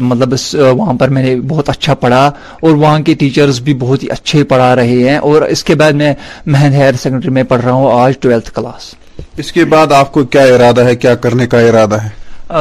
مطلب 0.00 0.34
وہاں 0.78 0.92
پر 0.98 1.08
میں 1.14 1.22
نے 1.22 1.34
بہت 1.48 1.68
اچھا 1.70 1.94
پڑھا 2.02 2.24
اور 2.64 2.74
وہاں 2.74 2.98
کے 3.06 3.14
ٹیچرز 3.20 3.60
بھی 3.64 3.74
بہت 3.78 4.02
ہی 4.02 4.08
اچھے 4.12 4.42
پڑھا 4.52 4.74
رہے 4.76 5.02
ہیں 5.08 5.16
اور 5.26 5.42
اس 5.50 5.64
کے 5.64 5.74
بعد 5.80 5.92
میں 6.02 6.12
مہند 6.46 6.74
ہائر 6.74 6.94
سیکنڈری 7.02 7.30
میں 7.38 7.42
پڑھ 7.48 7.60
رہا 7.62 7.72
ہوں 7.72 8.00
آج 8.00 8.18
ٹویلتھ 8.20 8.52
کلاس 8.54 8.94
اس 9.38 9.52
کے 9.52 9.64
بعد 9.74 9.92
آپ 9.92 10.12
کو 10.12 10.24
کیا 10.34 10.42
ارادہ 10.54 10.84
ہے 10.84 10.94
کیا 10.96 11.14
کرنے 11.24 11.46
کا 11.46 11.60
ارادہ 11.68 11.98
ہے 12.04 12.18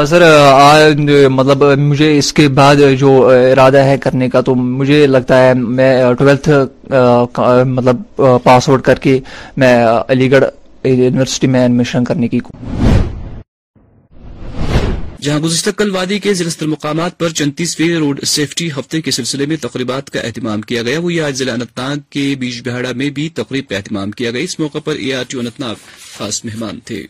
سر 0.10 0.24
مطلب 1.32 1.64
مجھے 1.80 2.18
اس 2.18 2.32
کے 2.40 2.48
بعد 2.60 2.76
جو 3.00 3.14
ارادہ 3.30 3.84
ہے 3.84 3.98
کرنے 4.04 4.30
کا 4.30 4.42
تو 4.48 4.56
مجھے 4.56 5.06
لگتا 5.08 5.44
ہے 5.46 5.54
میں 5.60 5.94
ٹویلتھ 6.18 6.50
مطلب 7.78 8.22
پاس 8.44 8.70
آؤٹ 8.70 8.84
کر 8.86 9.00
کے 9.06 9.20
میں 9.58 9.76
علی 10.08 10.32
گڑھ 10.32 10.44
یونیورسٹی 10.88 11.48
میں 11.54 11.60
ایڈمیشن 11.62 12.04
کرنے 12.04 12.28
کی 12.28 12.40
جہاں 15.24 15.40
گزشتہ 15.44 15.70
کل 15.78 15.90
وادی 15.96 16.18
کے 16.24 16.34
زلستر 16.40 16.68
مقامات 16.74 17.18
پر 17.20 17.30
چنتیسویں 17.40 17.96
روڈ 18.00 18.20
سیفٹی 18.34 18.68
ہفتے 18.78 19.02
کے 19.06 19.12
سلسلے 19.12 19.46
میں 19.52 19.56
تقریبات 19.62 20.10
کا 20.10 20.20
اہتمام 20.28 20.62
کیا 20.70 20.82
گیا 20.90 21.00
وہی 21.00 21.20
آج 21.22 21.36
ضلع 21.38 21.54
انتناگ 21.54 21.98
کے 22.16 22.24
بیج 22.40 22.62
بہاڑا 22.68 22.92
میں 23.02 23.10
بھی 23.18 23.28
تقریب 23.40 23.68
کا 23.70 23.76
اہتمام 23.78 24.12
کیا 24.22 24.32
گیا 24.32 24.44
اس 24.50 24.60
موقع 24.60 24.78
پر 24.86 24.96
اے 25.04 25.14
آر 25.16 25.24
ٹیو 25.30 25.40
انتناگ 25.40 25.76
خاص 26.18 26.44
مہمان 26.46 26.80
تھے 26.88 27.02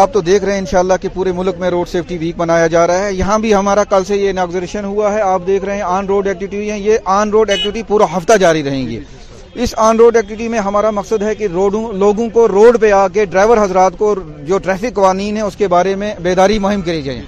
آپ 0.00 0.12
تو 0.12 0.20
دیکھ 0.30 0.44
رہے 0.44 0.52
ہیں 0.52 0.60
انشاءاللہ 0.60 0.94
کہ 1.02 1.08
پورے 1.14 1.32
ملک 1.36 1.56
میں 1.60 1.70
روڈ 1.70 1.88
سیفٹی 1.88 2.18
ویک 2.20 2.36
منایا 2.38 2.66
جا 2.74 2.86
رہا 2.86 3.04
ہے 3.06 3.12
یہاں 3.14 3.38
بھی 3.44 3.54
ہمارا 3.54 3.84
کل 3.90 4.04
سے 4.08 4.16
یہ 4.16 4.32
ناگزریشن 4.40 4.84
ہوا 4.84 5.12
ہے 5.14 5.20
آپ 5.22 5.46
دیکھ 5.46 5.64
رہے 5.64 5.74
ہیں 5.76 5.88
آن 5.98 6.06
روڈ 6.06 6.26
ایکٹیویٹی 6.28 6.84
یہ 6.88 6.98
آن 7.20 7.30
روڈ 7.36 7.50
ایکٹیویٹی 7.50 7.82
پورا 7.88 8.16
ہفتہ 8.16 8.36
جاری 8.46 8.62
رہیں 8.70 8.86
گے 8.90 9.00
اس 9.64 9.72
آن 9.84 9.96
روڈ 9.98 10.16
ایکٹیویٹی 10.16 10.46
میں 10.48 10.58
ہمارا 10.64 10.90
مقصد 10.96 11.22
ہے 11.22 11.34
کہ 11.34 11.46
لوگوں 11.52 12.28
کو 12.32 12.46
روڈ 12.48 12.80
پہ 12.80 12.90
آ 12.92 13.06
کے 13.14 13.24
ڈرائیور 13.32 13.56
حضرات 13.62 13.96
کو 13.98 14.14
جو 14.48 14.58
ٹریفک 14.66 14.94
قوانین 14.94 15.36
ہیں 15.36 15.42
اس 15.44 15.56
کے 15.56 15.68
بارے 15.68 15.94
میں 16.02 16.12
بیداری 16.22 16.58
مہم 16.66 16.82
کری 16.88 17.02
جائے 17.02 17.20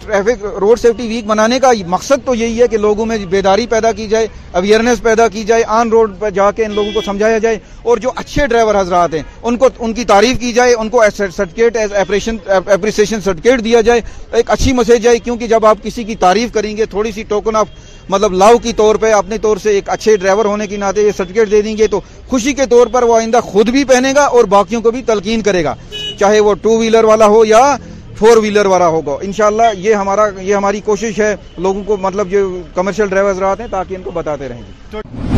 ٹریفک 0.00 0.44
روڈ 0.60 0.78
سیفٹی 0.80 1.06
ویک 1.08 1.26
بنانے 1.26 1.58
کا 1.64 1.70
مقصد 1.96 2.24
تو 2.24 2.34
یہی 2.34 2.60
ہے 2.60 2.66
کہ 2.68 2.78
لوگوں 2.78 3.06
میں 3.06 3.16
بیداری 3.30 3.66
پیدا 3.66 3.92
کی 4.00 4.06
جائے 4.06 4.26
اویئرنیس 4.60 5.02
پیدا 5.02 5.28
کی 5.36 5.44
جائے 5.50 5.62
آن 5.78 5.90
روڈ 5.90 6.18
پہ 6.20 6.30
جا 6.38 6.50
کے 6.56 6.64
ان 6.64 6.72
لوگوں 6.78 6.92
کو 6.94 7.00
سمجھایا 7.06 7.38
جائے 7.46 7.58
اور 7.88 7.96
جو 8.04 8.10
اچھے 8.22 8.46
ڈرائیور 8.46 8.80
حضرات 8.80 9.14
ہیں 9.14 9.22
ان 9.48 9.56
کو 9.62 9.68
ان 9.78 9.92
کی 10.00 10.04
تعریف 10.12 10.38
کی 10.40 10.52
جائے 10.58 10.74
ان 10.78 10.88
کو 10.96 11.02
سرٹیفکیٹ 11.16 11.76
ایز 11.84 11.94
اپریسیشن 12.00 13.20
سرٹیفکیٹ 13.20 13.64
دیا 13.64 13.80
جائے 13.88 14.00
ایک 14.38 14.50
اچھی 14.56 14.72
مسیج 14.82 15.02
جائے 15.02 15.18
کیونکہ 15.28 15.46
جب 15.54 15.66
آپ 15.66 15.82
کسی 15.82 16.04
کی 16.10 16.14
تعریف 16.26 16.52
کریں 16.52 16.76
گے 16.76 16.86
تھوڑی 16.96 17.12
سی 17.14 17.22
ٹوکن 17.28 17.56
آف 17.64 17.68
مطلب 18.10 18.32
لاؤ 18.38 18.56
کی 18.62 18.72
طور 18.76 18.94
پہ 19.00 19.12
اپنے 19.12 19.38
طور 19.42 19.56
سے 19.62 19.70
ایک 19.76 19.88
اچھے 19.90 20.16
ڈرائیور 20.16 20.44
ہونے 20.44 20.66
کی 20.66 20.76
ناطے 20.76 21.02
یہ 21.02 21.10
سرٹیفکیٹ 21.16 21.50
دے 21.50 21.60
دیں 21.62 21.76
گے 21.78 21.86
تو 21.94 22.00
خوشی 22.28 22.52
کے 22.60 22.66
طور 22.70 22.86
پر 22.92 23.02
وہ 23.08 23.16
آئندہ 23.16 23.40
خود 23.52 23.68
بھی 23.76 23.84
پہنے 23.92 24.12
گا 24.16 24.24
اور 24.36 24.44
باقیوں 24.56 24.80
کو 24.82 24.90
بھی 24.90 25.02
تلقین 25.06 25.40
کرے 25.48 25.64
گا 25.64 25.74
چاہے 26.20 26.40
وہ 26.48 26.54
ٹو 26.62 26.78
ویلر 26.78 27.04
والا 27.04 27.26
ہو 27.36 27.44
یا 27.44 27.64
فور 28.18 28.36
ویلر 28.42 28.66
والا 28.66 28.86
ہوگا 28.96 29.16
انشاءاللہ 29.22 29.62
یہ 29.78 29.94
ہمارا 29.94 30.26
یہ 30.40 30.54
ہماری 30.54 30.80
کوشش 30.84 31.20
ہے 31.20 31.34
لوگوں 31.66 31.82
کو 31.86 31.96
مطلب 32.06 32.30
جو 32.30 32.48
کمرشل 32.74 33.08
ڈرائیورز 33.08 33.42
رہتے 33.42 33.62
ہیں 33.62 33.70
تاکہ 33.70 33.94
ان 33.96 34.02
کو 34.04 34.10
بتاتے 34.14 34.48
رہیں 34.48 34.62
گے 34.92 35.36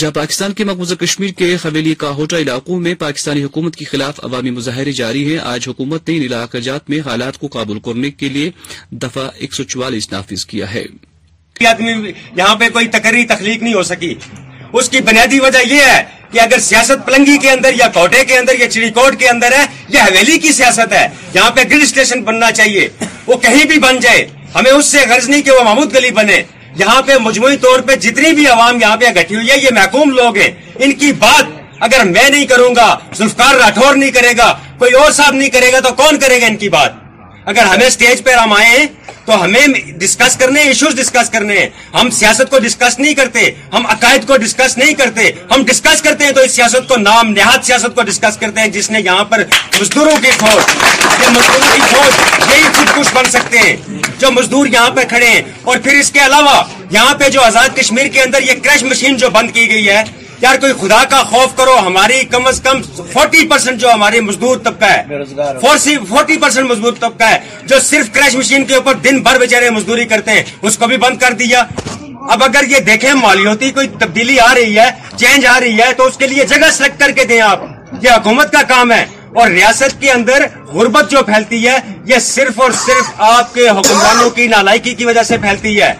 جہاں 0.00 0.10
پاکستان 0.10 0.52
کے 0.58 0.64
مقبوضہ 0.64 0.94
کشمیر 1.00 1.30
کے 1.38 1.50
حویلی 1.64 1.94
کا 1.98 2.10
علاقوں 2.36 2.78
میں 2.84 2.94
پاکستانی 2.98 3.42
حکومت 3.42 3.76
کے 3.76 3.84
خلاف 3.90 4.18
عوامی 4.24 4.50
مظاہرے 4.50 4.92
جاری 5.00 5.22
ہیں 5.30 5.38
آج 5.50 5.68
حکومت 5.68 6.08
نے 6.08 6.16
ان 6.16 6.22
علاقہ 6.22 6.58
جات 6.68 6.88
میں 6.90 6.98
حالات 7.06 7.38
کو 7.38 7.48
قابل 7.56 7.78
کرنے 7.84 8.10
کے 8.10 8.28
لیے 8.36 8.50
دفعہ 9.04 9.28
ایک 9.40 9.54
سو 9.54 9.62
چوالیس 9.74 10.10
نافذ 10.12 10.44
کیا 10.52 10.72
ہے 10.72 10.84
یہاں 11.60 12.54
پہ 12.62 12.68
کوئی 12.78 12.88
تکری 12.96 13.24
تخلیق 13.34 13.62
نہیں 13.62 13.74
ہو 13.74 13.82
سکی 13.92 14.12
اس 14.80 14.88
کی 14.94 15.00
بنیادی 15.10 15.38
وجہ 15.40 15.64
یہ 15.72 15.82
ہے 15.92 16.02
کہ 16.32 16.40
اگر 16.46 16.58
سیاست 16.70 17.06
پلنگی 17.06 17.36
کے 17.42 17.50
اندر 17.50 17.74
یا 17.80 17.88
کوٹے 17.94 18.24
کے 18.30 18.38
اندر 18.38 18.58
یا 18.60 18.70
چڑی 18.70 18.90
کوٹ 19.00 19.18
کے 19.18 19.28
اندر 19.34 19.52
ہے 19.58 19.64
یا 19.96 20.04
حویلی 20.04 20.38
کی 20.46 20.52
سیاست 20.60 20.92
ہے 21.00 21.06
یہاں 21.34 21.50
پہ 21.58 21.62
گرل 21.70 21.82
اسٹیشن 21.82 22.22
بننا 22.30 22.50
چاہیے 22.60 22.88
وہ 23.26 23.36
کہیں 23.46 23.64
بھی 23.72 23.78
بن 23.88 24.00
جائے 24.06 24.26
ہمیں 24.54 24.70
اس 24.70 24.86
سے 24.86 24.98
غرض 25.08 25.28
نہیں 25.28 25.42
کہ 25.46 25.50
وہ 25.50 25.64
محمود 25.64 25.94
گلی 25.94 26.10
بنے 26.16 26.42
یہاں 26.78 27.00
پہ 27.06 27.14
مجموعی 27.22 27.56
طور 27.64 27.80
پہ 27.86 27.94
جتنی 28.04 28.32
بھی 28.34 28.46
عوام 28.50 28.80
یہاں 28.80 28.96
پہ 29.00 29.06
اکٹھی 29.06 29.34
ہوئی 29.36 29.50
ہے 29.50 29.58
یہ 29.62 29.68
محکوم 29.74 30.10
لوگ 30.16 30.36
ہیں 30.38 30.50
ان 30.84 30.92
کی 31.02 31.12
بات 31.24 31.82
اگر 31.86 32.04
میں 32.04 32.28
نہیں 32.30 32.46
کروں 32.52 32.74
گا 32.76 32.86
ذوالفقار 33.18 33.54
راٹھور 33.60 33.94
نہیں 33.96 34.10
کرے 34.16 34.32
گا 34.38 34.52
کوئی 34.78 34.92
اور 35.02 35.10
صاحب 35.20 35.34
نہیں 35.34 35.48
کرے 35.58 35.72
گا 35.72 35.80
تو 35.88 35.92
کون 36.02 36.18
کرے 36.24 36.40
گا 36.40 36.46
ان 36.46 36.56
کی 36.64 36.68
بات 36.76 36.92
اگر 37.52 37.62
ہمیں 37.74 37.88
سٹیج 37.90 38.22
پہ 38.24 38.32
ہم 38.42 38.52
آئے 38.52 38.66
ہیں 38.68 38.86
تو 39.26 39.32
ہمیں 39.42 39.60
ڈسکس 39.98 40.36
کرنے 40.38 40.60
ایشوز 40.70 40.96
ڈسکس 40.96 41.30
کرنے 41.30 41.56
ہیں 41.58 41.68
ہم 41.94 42.08
سیاست 42.18 42.50
کو 42.50 42.58
ڈسکس 42.64 42.98
نہیں 42.98 43.14
کرتے 43.20 43.48
ہم 43.72 43.86
عقائد 43.94 44.26
کو 44.28 44.36
ڈسکس 44.44 44.76
نہیں 44.78 44.94
کرتے 44.94 45.30
ہم 45.50 45.62
ڈسکس 45.68 46.02
کرتے 46.02 46.24
ہیں 46.24 46.32
تو 46.34 46.40
اس 46.48 46.54
سیاست 46.56 46.88
کو 46.88 46.96
نام 47.02 47.30
نہاد 47.38 47.64
سیاست 47.66 47.94
کو 47.94 48.02
ڈسکس 48.10 48.36
کرتے 48.40 48.60
ہیں 48.60 48.68
جس 48.76 48.90
نے 48.90 49.00
یہاں 49.04 49.24
پر 49.30 49.42
مزدوروں 49.80 50.16
کی 50.22 50.30
فوج 50.40 51.22
یہ 51.22 51.28
مزدوروں 51.36 51.74
کی 51.74 51.94
فوج 51.94 52.50
یہی 52.50 52.62
خود 52.74 52.94
کچھ 52.96 53.14
بن 53.14 53.30
سکتے 53.30 53.58
ہیں 53.58 53.76
جو 54.18 54.30
مزدور 54.32 54.66
یہاں 54.72 54.90
پہ 54.96 55.04
کھڑے 55.14 55.28
ہیں 55.30 55.40
اور 55.62 55.76
پھر 55.84 55.98
اس 56.00 56.10
کے 56.12 56.24
علاوہ 56.26 56.62
یہاں 56.90 57.14
پہ 57.18 57.28
جو 57.36 57.40
آزاد 57.44 57.76
کشمیر 57.80 58.08
کے 58.12 58.22
اندر 58.22 58.42
یہ 58.48 58.62
کریش 58.64 58.82
مشین 58.90 59.16
جو 59.24 59.30
بند 59.38 59.50
کی 59.54 59.68
گئی 59.70 59.88
ہے 59.88 60.02
یار 60.44 60.56
کوئی 60.60 60.72
خدا 60.80 61.02
کا 61.10 61.22
خوف 61.30 61.56
کرو 61.56 61.74
ہماری 61.86 62.16
کم 62.30 62.46
از 62.46 62.60
کم 62.64 62.80
فورٹی 63.12 63.46
پرسینٹ 63.48 63.80
جو 63.80 63.90
ہمارے 63.92 64.20
مزدور 64.20 64.56
طبقہ 64.62 64.84
ہے 64.84 66.00
فورٹی 66.10 66.36
پرسینٹ 66.40 66.70
مزدور 66.70 66.92
طبقہ 67.00 67.24
ہے 67.32 67.38
جو 67.70 67.78
صرف 67.90 68.12
کریش 68.14 68.34
مشین 68.36 68.64
کے 68.70 68.74
اوپر 68.78 68.94
دن 69.04 69.22
بھر 69.28 69.38
بیچارے 69.40 69.70
مزدوری 69.76 70.04
کرتے 70.12 70.30
ہیں 70.38 70.42
اس 70.68 70.78
کو 70.78 70.86
بھی 70.90 70.96
بند 71.04 71.18
کر 71.22 71.32
دیا 71.42 71.64
اب 72.34 72.42
اگر 72.48 72.64
یہ 72.74 72.80
دیکھیں 72.90 73.12
مالیوتی 73.22 73.70
کوئی 73.78 73.88
تبدیلی 74.00 74.38
آ 74.50 74.52
رہی 74.60 74.78
ہے 74.78 74.88
چینج 75.16 75.46
آ 75.54 75.58
رہی 75.60 75.78
ہے 75.80 75.92
تو 75.96 76.04
اس 76.06 76.16
کے 76.22 76.26
لیے 76.26 76.44
جگہ 76.54 76.70
سلیکٹ 76.78 77.00
کر 77.00 77.10
کے 77.18 77.24
دیں 77.32 77.40
آپ 77.50 77.64
یہ 78.04 78.10
حکومت 78.16 78.52
کا 78.52 78.62
کام 78.74 78.92
ہے 78.92 79.04
اور 79.40 79.50
ریاست 79.58 80.00
کے 80.00 80.10
اندر 80.18 80.46
غربت 80.74 81.10
جو 81.10 81.22
پھیلتی 81.30 81.66
ہے 81.66 81.78
یہ 82.12 82.18
صرف 82.34 82.60
اور 82.64 82.70
صرف 82.86 83.10
آپ 83.36 83.54
کے 83.54 83.68
حکمرانوں 83.76 84.30
کی 84.36 84.46
نالائکی 84.56 84.94
کی 85.00 85.04
وجہ 85.10 85.22
سے 85.32 85.36
پھیلتی 85.46 85.80
ہے 85.80 85.92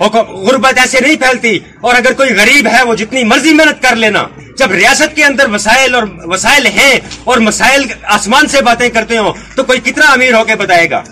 غربت 0.00 0.78
ایسے 0.78 1.00
نہیں 1.02 1.16
پھیلتی 1.20 1.58
اور 1.80 1.94
اگر 1.94 2.12
کوئی 2.16 2.34
غریب 2.36 2.66
ہے 2.72 2.82
وہ 2.86 2.94
جتنی 2.94 3.24
مرضی 3.24 3.54
محنت 3.54 3.82
کر 3.82 3.96
لینا 3.96 4.24
جب 4.58 4.70
ریاست 4.72 5.16
کے 5.16 5.24
اندر 5.24 5.48
وسائل 5.52 5.94
اور 5.94 6.02
وسائل 6.30 6.66
ہیں 6.76 6.98
اور 7.32 7.38
مسائل 7.48 7.82
آسمان 8.16 8.48
سے 8.48 8.62
باتیں 8.64 8.88
کرتے 8.94 9.18
ہوں 9.18 9.32
تو 9.56 9.64
کوئی 9.64 9.80
کتنا 9.84 10.12
امیر 10.12 10.34
ہو 10.34 10.44
کے 10.46 10.54
بتائے 10.64 10.90
گا 10.90 11.02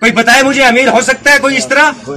کوئی 0.00 0.12
بتائے 0.12 0.42
مجھے 0.42 0.64
امیر 0.64 0.88
ہو 0.94 1.00
سکتا 1.02 1.32
ہے 1.32 1.38
کوئی 1.40 1.56
اس 1.56 1.66
طرح 1.68 2.08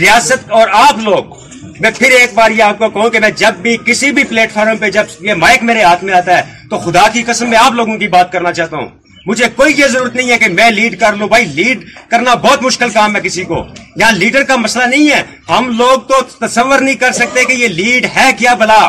ریاست 0.00 0.50
اور 0.60 0.68
آپ 0.86 0.98
لوگ 1.04 1.36
میں 1.80 1.90
پھر 1.98 2.10
ایک 2.18 2.34
بار 2.34 2.50
یہ 2.50 2.62
آپ 2.62 2.78
کو 2.78 2.88
کہوں 2.90 3.08
کہ 3.10 3.20
میں 3.20 3.30
جب 3.36 3.54
بھی 3.62 3.76
کسی 3.86 4.10
بھی 4.18 4.24
پلیٹ 4.28 4.52
فارم 4.52 4.76
پہ 4.80 4.90
جب 4.90 5.06
یہ 5.24 5.34
مائک 5.40 5.62
میرے 5.70 5.82
ہاتھ 5.82 6.04
میں 6.04 6.14
آتا 6.14 6.36
ہے 6.38 6.42
تو 6.70 6.78
خدا 6.84 7.06
کی 7.12 7.22
قسم 7.26 7.50
میں 7.50 7.58
آپ 7.62 7.72
لوگوں 7.72 7.96
کی 7.98 8.08
بات 8.14 8.32
کرنا 8.32 8.52
چاہتا 8.52 8.76
ہوں 8.76 8.88
مجھے 9.26 9.46
کوئی 9.56 9.74
یہ 9.76 9.86
ضرورت 9.92 10.14
نہیں 10.16 10.30
ہے 10.30 10.36
کہ 10.38 10.48
میں 10.48 10.70
لیڈ 10.70 10.98
کر 10.98 11.12
لوں 11.18 11.28
بھائی 11.28 11.44
لیڈ 11.54 11.80
کرنا 12.08 12.34
بہت 12.42 12.62
مشکل 12.62 12.88
کام 12.94 13.16
ہے 13.16 13.20
کسی 13.20 13.44
کو 13.44 13.62
یہاں 14.00 14.10
لیڈر 14.18 14.42
کا 14.50 14.56
مسئلہ 14.56 14.84
نہیں 14.92 15.08
ہے 15.10 15.22
ہم 15.48 15.70
لوگ 15.78 16.00
تو 16.10 16.20
تصور 16.46 16.80
نہیں 16.82 16.94
کر 17.00 17.12
سکتے 17.12 17.44
کہ 17.44 17.52
یہ 17.62 17.68
لیڈ 17.80 18.06
ہے 18.16 18.28
کیا 18.38 18.54
بلا 18.60 18.80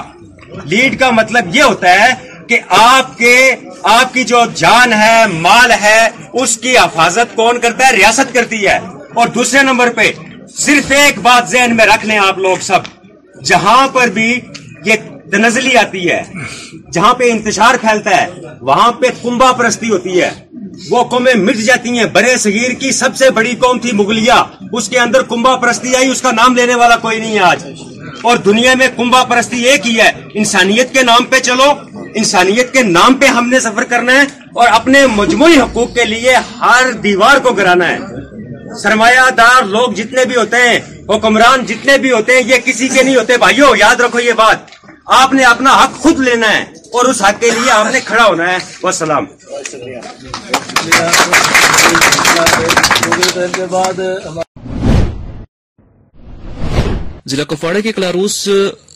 لیڈ 0.74 1.00
کا 1.00 1.10
مطلب 1.22 1.56
یہ 1.56 1.64
ہوتا 1.70 1.94
ہے 2.02 2.12
کہ 2.50 2.60
آپ 2.82 3.18
کے 3.18 3.36
آپ 3.96 4.14
کی 4.14 4.24
جو 4.34 4.44
جان 4.62 4.94
ہے 5.02 5.16
مال 5.40 5.72
ہے 5.82 5.98
اس 6.42 6.56
کی 6.66 6.78
حفاظت 6.78 7.36
کون 7.36 7.60
کرتا 7.64 7.88
ہے 7.88 7.96
ریاست 7.96 8.34
کرتی 8.34 8.66
ہے 8.68 8.78
اور 9.20 9.28
دوسرے 9.40 9.64
نمبر 9.72 9.94
پہ 9.96 10.12
صرف 10.58 10.92
ایک 11.02 11.20
بات 11.30 11.50
ذہن 11.52 11.76
میں 11.78 11.86
رکھ 11.96 12.06
لیں 12.06 12.18
آپ 12.28 12.38
لوگ 12.48 12.58
سب 12.72 12.94
جہاں 13.46 13.88
پر 13.94 14.10
بھی 14.20 14.30
یہ 14.86 14.96
تنزلی 15.32 15.76
آتی 15.78 16.10
ہے 16.10 16.22
جہاں 16.94 17.14
پہ 17.20 17.32
انتشار 17.32 17.76
پھیلتا 17.82 18.22
ہے 18.22 18.28
وہاں 18.70 18.92
پہ 19.00 19.08
کمبا 19.22 19.52
پرستی 19.60 19.90
ہوتی 19.90 20.22
ہے 20.22 20.30
وہ 20.90 21.04
قومیں 21.12 21.34
مٹ 21.44 21.58
جاتی 21.68 21.98
ہیں 21.98 22.06
برے 22.14 22.36
صغیر 22.46 22.74
کی 22.80 22.92
سب 23.02 23.16
سے 23.20 23.30
بڑی 23.38 23.54
قوم 23.62 23.80
تھی 23.86 23.92
مغلیہ 24.02 24.40
اس 24.78 24.90
کے 24.90 25.00
اندر 25.00 25.24
کمبا 25.30 25.56
پرستی 25.64 25.96
آئی 25.96 26.10
اس 26.12 26.22
کا 26.22 26.32
نام 26.40 26.56
لینے 26.56 26.76
والا 26.82 26.96
کوئی 27.06 27.20
نہیں 27.20 27.34
ہے 27.38 27.44
آج 27.52 27.66
اور 28.30 28.38
دنیا 28.46 28.74
میں 28.78 28.88
کنبا 28.98 29.24
پرستی 29.30 29.62
ایک 29.70 29.88
ہی 29.88 29.98
ہے 30.00 30.10
انسانیت 30.42 30.94
کے 30.94 31.04
نام 31.12 31.24
پہ 31.32 31.40
چلو 31.50 31.72
انسانیت 32.22 32.72
کے 32.74 32.84
نام 32.84 33.14
پہ 33.22 33.26
ہم 33.38 33.50
نے 33.50 33.60
سفر 33.68 33.84
کرنا 33.90 34.14
ہے 34.22 34.24
اور 34.60 34.68
اپنے 34.80 35.06
مجموعی 35.16 35.60
حقوق 35.60 35.94
کے 35.96 36.06
لیے 36.14 36.36
ہر 36.62 36.92
دیوار 37.04 37.40
کو 37.44 37.54
گرانا 37.60 37.88
ہے 37.90 37.98
سرمایہ 38.82 39.30
دار 39.38 39.62
لوگ 39.76 39.92
جتنے 40.00 40.26
بھی 40.30 40.36
ہوتے 40.36 40.58
ہیں 40.68 40.80
حکمران 41.10 41.66
جتنے 41.66 41.98
بھی 42.06 42.12
ہوتے 42.12 42.34
ہیں 42.36 42.42
یہ 42.48 42.58
کسی 42.66 42.88
کے 42.94 43.04
نہیں 43.04 43.16
ہوتے 43.16 43.38
بھائیو 43.46 43.76
یاد 43.80 44.02
رکھو 44.02 44.20
یہ 44.20 44.34
بات 44.38 44.76
آپ 45.16 45.34
نے 45.34 45.44
اپنا 45.46 45.74
حق 45.84 45.94
خود 46.02 46.18
لینا 46.20 46.48
ہے 46.54 46.64
اور 47.00 47.06
اس 47.10 47.22
حق 47.22 47.40
کے 47.42 47.50
لیے 47.60 47.70
آپ 47.72 47.86
نے 47.92 48.00
کھڑا 48.06 48.24
ہونا 48.26 48.52
ہے 48.52 48.58
وہ 48.84 48.92
سلام 48.98 49.26
ضلع 57.28 57.44
کپواڑے 57.50 57.82
کے 57.82 57.92
کلاروس 57.92 58.48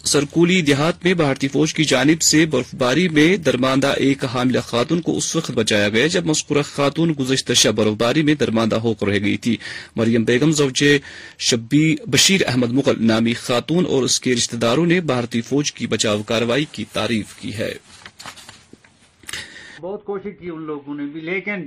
سرکولی 0.09 0.59
دیہات 0.67 1.03
میں 1.05 1.13
بھارتی 1.13 1.47
فوج 1.47 1.73
کی 1.73 1.83
جانب 1.91 2.21
سے 2.21 2.45
برفباری 2.51 3.07
میں 3.15 3.35
درماندہ 3.45 3.93
ایک 4.05 4.23
حاملہ 4.33 4.59
خاتون 4.65 5.01
کو 5.01 5.15
اس 5.17 5.35
وقت 5.35 5.51
بچایا 5.55 5.89
گیا 5.95 6.07
جب 6.15 6.31
خاتون 6.71 7.13
گزشتہ 7.19 7.53
شہ 7.61 7.69
برفباری 7.75 8.23
میں 8.29 8.35
درماندہ 8.39 8.75
ہو 8.83 8.93
کر 8.93 9.07
رہ 9.07 9.17
گئی 9.23 9.35
تھی 9.45 9.55
مریم 9.95 10.23
بیگم 10.25 10.51
زوجے 10.59 10.97
شبی 11.49 11.95
بشیر 12.13 12.41
احمد 12.47 12.71
مغل 12.79 13.05
نامی 13.07 13.33
خاتون 13.43 13.85
اور 13.93 14.03
اس 14.03 14.19
کے 14.21 14.33
رشتہ 14.35 14.55
داروں 14.65 14.85
نے 14.85 14.99
بھارتی 15.11 15.41
فوج 15.49 15.71
کی 15.71 15.87
بچاؤ 15.93 16.21
کاروائی 16.29 16.65
کی 16.71 16.85
تعریف 16.93 17.33
کی 17.39 17.53
ہے 17.57 17.71
بہت 19.81 20.09
کی 20.39 20.49
ان 20.49 20.61
لوگوں 20.65 20.95
نے 20.95 21.05
بھی 21.13 21.21
لیکن 21.29 21.65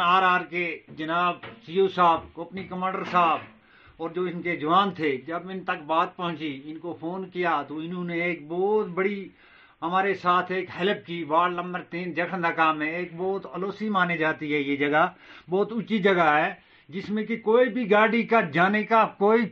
آر 0.00 0.22
آر 0.22 0.40
کے 0.50 0.64
جناب 0.98 1.44
صاحب 1.66 1.94
صاحب 1.94 2.58
کمانڈر 2.70 3.02
اور 4.00 4.10
جو 4.14 4.22
ان 4.32 4.40
کے 4.42 4.54
جوان 4.56 4.90
تھے 4.94 5.10
جب 5.26 5.48
ان 5.50 5.58
تک 5.64 5.82
بات 5.86 6.16
پہنچی 6.16 6.50
ان 6.70 6.76
کو 6.82 6.96
فون 7.00 7.28
کیا 7.30 7.50
تو 7.68 7.76
انہوں 7.78 8.04
نے 8.10 8.20
ایک 8.26 8.46
بہت 8.48 8.86
بڑی 8.98 9.16
ہمارے 9.82 10.12
ساتھ 10.22 10.52
ایک 10.56 10.68
ہیلپ 10.78 11.04
کی 11.06 11.22
وارڈ 11.28 11.54
نمبر 11.54 11.80
تین 11.90 12.12
جکھن 12.18 12.42
دکا 12.42 12.70
میں 12.78 12.88
ایک 12.98 13.10
بہت 13.16 13.46
الوسی 13.54 13.88
جاتی 14.18 14.52
ہے 14.52 14.58
یہ 14.58 14.76
جگہ 14.84 15.06
بہت 15.56 15.72
اونچی 15.72 15.98
جگہ 16.06 16.28
ہے 16.34 16.52
جس 16.94 17.10
میں 17.16 17.24
کہ 17.24 17.36
کوئی 17.48 17.68
بھی 17.74 17.90
گاڑی 17.90 18.22
کا 18.32 18.40
جانے 18.52 18.82
کا 18.92 19.04
کوئی 19.18 19.44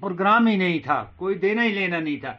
پروگرام 0.00 0.46
ہی 0.46 0.56
نہیں 0.64 0.78
تھا 0.88 0.96
کوئی 1.22 1.34
دینا 1.46 1.64
ہی 1.64 1.72
لینا 1.78 1.98
نہیں 1.98 2.16
تھا 2.24 2.34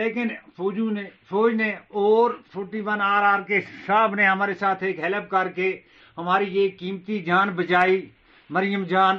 لیکن 0.00 0.28
فوج 0.56 0.78
نے 0.98 1.04
فوج 1.30 1.54
نے 1.62 1.70
اور 2.02 2.34
فورٹی 2.54 2.80
ون 2.88 3.00
آر 3.10 3.22
آر 3.32 3.42
کے 3.48 3.60
صاحب 3.86 4.14
نے 4.20 4.26
ہمارے 4.26 4.54
ساتھ 4.64 4.84
ایک 4.90 4.98
ہیلپ 5.04 5.28
کر 5.30 5.48
کے 5.56 5.72
ہماری 6.18 6.54
یہ 6.58 6.68
قیمتی 6.78 7.18
جان 7.32 7.50
بچائی 7.64 8.00
مریم 8.58 8.84
جان 8.94 9.18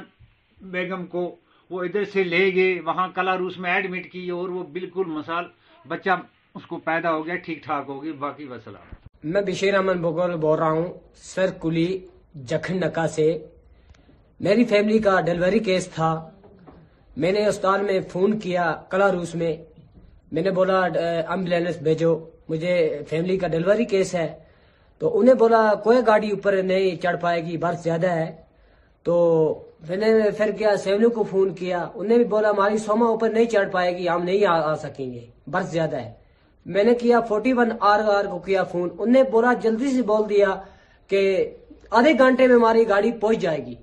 بیگم 0.76 1.06
کو 1.16 1.26
وہ 1.70 1.82
ادھر 1.84 2.04
سے 2.12 2.22
لے 2.24 2.44
گئے 2.54 2.78
وہاں 2.84 3.06
اس 3.48 3.58
میں 3.62 3.70
ایڈمٹ 3.70 4.10
کی 4.12 4.28
اور 4.38 4.48
وہ 4.48 4.62
بالکل 4.72 5.16
بچہ 5.88 6.10
اس 6.56 6.64
کو 6.68 6.76
پیدا 6.84 7.12
ہو 7.14 7.26
گیا 7.26 7.34
ٹھیک 7.44 7.62
ٹھاک 7.64 7.84
ہوگی 7.88 8.12
میں 9.32 9.40
بشیر 9.46 9.74
احمد 9.74 9.96
بھگول 10.00 10.34
بول 10.44 10.58
رہا 10.58 10.70
ہوں 10.70 10.86
سر 11.24 11.50
کلی 11.62 11.88
جکھن 12.48 12.80
نکا 12.80 13.06
سے 13.14 13.26
میری 14.46 14.64
فیملی 14.72 14.98
کا 15.06 15.20
ڈلیوری 15.26 15.58
کیس 15.68 15.88
تھا 15.94 16.10
میں 17.22 17.32
نے 17.32 17.46
اسپتال 17.46 17.84
میں 17.84 17.98
فون 18.12 18.38
کیا 18.40 18.72
کلاروس 18.90 19.34
میں 19.40 19.52
میں 20.32 20.42
نے 20.42 20.50
بولا 20.58 20.82
ایمبولینس 20.84 21.76
بھیجو 21.82 22.18
مجھے 22.48 22.74
فیملی 23.08 23.36
کا 23.38 23.48
ڈلیوری 23.54 23.84
کیس 23.94 24.14
ہے 24.14 24.28
تو 24.98 25.18
انہیں 25.18 25.34
بولا 25.42 25.62
کوئی 25.84 25.98
گاڑی 26.06 26.30
اوپر 26.30 26.56
نہیں 26.64 26.96
چڑھ 27.02 27.16
پائے 27.22 27.44
گی 27.46 27.56
برف 27.64 27.82
زیادہ 27.82 28.10
ہے 28.20 28.30
تو 29.04 29.16
میں 29.88 29.96
نے 29.96 30.06
پھر 30.36 30.50
کیا 30.58 30.74
سیونو 30.84 31.08
کو 31.16 31.22
فون 31.30 31.52
کیا 31.54 31.86
انہیں 31.94 32.18
بھی 32.18 32.24
بولا 32.30 32.50
ہماری 32.50 32.78
سوما 32.84 33.06
اوپر 33.06 33.30
نہیں 33.30 33.44
چڑھ 33.50 33.70
پائے 33.72 33.96
گی 33.96 34.08
ہم 34.08 34.22
نہیں 34.24 34.44
آ 34.50 34.74
سکیں 34.82 35.10
گے 35.12 35.20
برس 35.50 35.70
زیادہ 35.70 35.96
ہے 35.96 36.10
میں 36.74 36.82
نے 36.84 36.94
کیا 37.00 37.20
فورٹی 37.28 37.52
ون 37.58 37.68
آر 37.90 38.00
آر 38.14 38.24
کو 38.30 38.38
کیا 38.46 38.62
فون 38.72 38.88
انہیں 38.98 39.22
بولا 39.32 39.52
جلدی 39.62 39.90
سے 39.94 40.02
بول 40.08 40.28
دیا 40.28 40.54
کہ 41.10 41.20
آدھے 41.98 42.12
گھنٹے 42.18 42.46
میں 42.46 42.54
ہماری 42.56 42.88
گاڑی 42.88 43.10
پہنچ 43.20 43.38
جائے 43.42 43.64
گی 43.66 43.74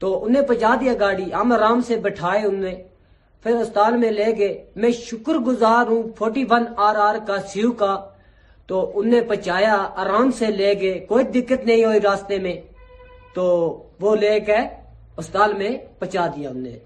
تو 0.00 0.24
انہیں 0.24 0.42
پہنچا 0.48 0.74
دیا 0.80 0.92
گاڑی 1.00 1.24
ہم 1.32 1.52
آرام 1.52 1.80
سے 1.86 1.96
بٹھائے 2.04 2.44
انہیں 2.46 2.76
پھر 3.42 3.54
استال 3.60 3.96
میں 4.02 4.10
لے 4.10 4.26
گئے 4.38 4.54
میں 4.82 4.90
شکر 4.98 5.36
گزار 5.46 5.86
ہوں 5.88 6.02
فورٹی 6.18 6.44
ون 6.50 6.64
آر 6.88 6.96
آر 7.08 7.16
کا 7.26 7.36
سیو 7.52 7.72
کا 7.82 7.94
تو 8.66 8.90
انہیں 9.00 9.28
پہنچایا 9.28 9.74
آرام 10.04 10.30
سے 10.38 10.46
لے 10.60 10.72
گئے 10.80 10.98
کوئی 11.08 11.24
دقت 11.40 11.66
نہیں 11.66 11.84
ہوئی 11.84 12.00
راستے 12.00 12.38
میں 12.46 12.54
تو 13.34 13.44
وہ 14.00 14.14
لے 14.20 14.38
کے 14.46 14.56
اسپتال 15.18 15.52
میں 15.58 15.70
دیا 16.12 16.24
ہم 16.50 16.56
نے 16.58 16.76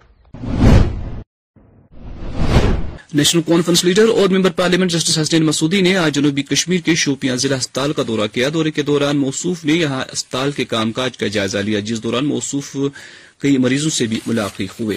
نیشنل 3.14 3.42
کانفرنس 3.46 3.82
لیڈر 3.84 4.08
اور 4.20 4.28
member 4.30 4.50
parliament 4.56 4.90
justice 4.90 5.18
Hussain 5.18 5.44
Masoodi 5.46 5.80
نے 5.82 5.96
آج 5.96 6.14
جنوبی 6.14 6.42
کشمیر 6.48 6.78
کے 6.84 6.94
شوپیاں 7.02 7.36
ضلع 7.42 7.56
اسپتال 7.56 7.92
کا 7.96 8.02
دورہ 8.06 8.26
کیا 8.32 8.48
دورے 8.54 8.70
کے 8.78 8.82
دوران 8.90 9.16
موصوف 9.16 9.64
نے 9.64 9.72
یہاں 9.72 10.00
اسپتال 10.12 10.50
کے 10.56 10.64
کام 10.72 10.92
کاج 10.98 11.16
کا 11.18 11.26
جائزہ 11.36 11.58
لیا 11.68 11.80
جس 11.90 12.02
دوران 12.02 12.26
موصوف 12.28 12.76
کئی 13.42 13.56
مریضوں 13.64 13.90
سے 13.98 14.06
بھی 14.12 14.20
ملاقات 14.26 14.80
ہوئے 14.80 14.96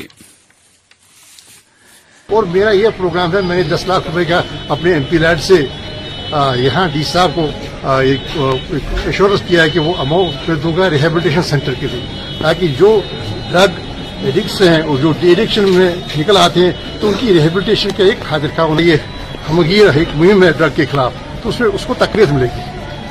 اور 2.38 2.44
میرا 2.56 2.72
یہ 2.72 2.98
پروگرام 2.98 3.34
ہے 3.36 3.42
میں 3.42 3.56
نے 3.64 3.64
دس 3.76 3.86
لاکھ 3.88 4.08
روپے 4.10 4.26
کا 4.30 4.42
اپنے 4.76 4.94
ایم 4.94 5.04
پی 5.10 5.18
سے 5.48 5.66
یہاں 6.34 6.88
ڈی 6.94 7.04
صاحب 7.12 7.36
کو 7.36 7.48
ایک 7.92 8.40
ایشورنس 9.06 9.42
کیا 9.48 9.64
ہے 9.64 9.70
کہ 9.70 9.80
وہ 9.80 9.94
اماؤنٹ 10.02 10.48
کر 10.48 10.56
دوں 10.64 10.76
گا 10.78 10.90
ریہیبلیٹیشن 10.90 11.42
سینٹر 11.44 11.74
کے 11.80 11.88
لیے 11.92 12.02
تاکہ 12.42 12.76
جو 12.80 13.00
ڈرگ 13.52 13.80
ایڈکٹس 14.26 14.62
ہیں 14.62 14.82
اور 14.82 14.98
جو 15.02 15.12
ایڈکشن 15.22 15.70
میں 15.78 15.90
نکل 16.18 16.38
آتے 16.38 16.60
ہیں 16.66 16.72
تو 17.02 17.08
ان 17.08 17.14
کی 17.20 17.34
ریہیبلیٹیشن 17.34 17.90
کا 17.98 18.04
ایک 18.04 18.26
ہونا 18.60 18.82
یہ 18.82 19.08
ہمگیر 19.50 19.98
ایک 20.00 20.10
مہم 20.16 20.44
ہے 20.44 20.52
ڈرگ 20.58 20.76
کے 20.76 20.86
خلاف 20.92 21.14
تو 21.44 21.50
اس 21.50 21.60
میں 21.60 21.68
اس 21.74 21.86
کو 21.88 21.94
تقریب 22.00 22.32
ملے 22.34 22.48
گی 22.56 22.62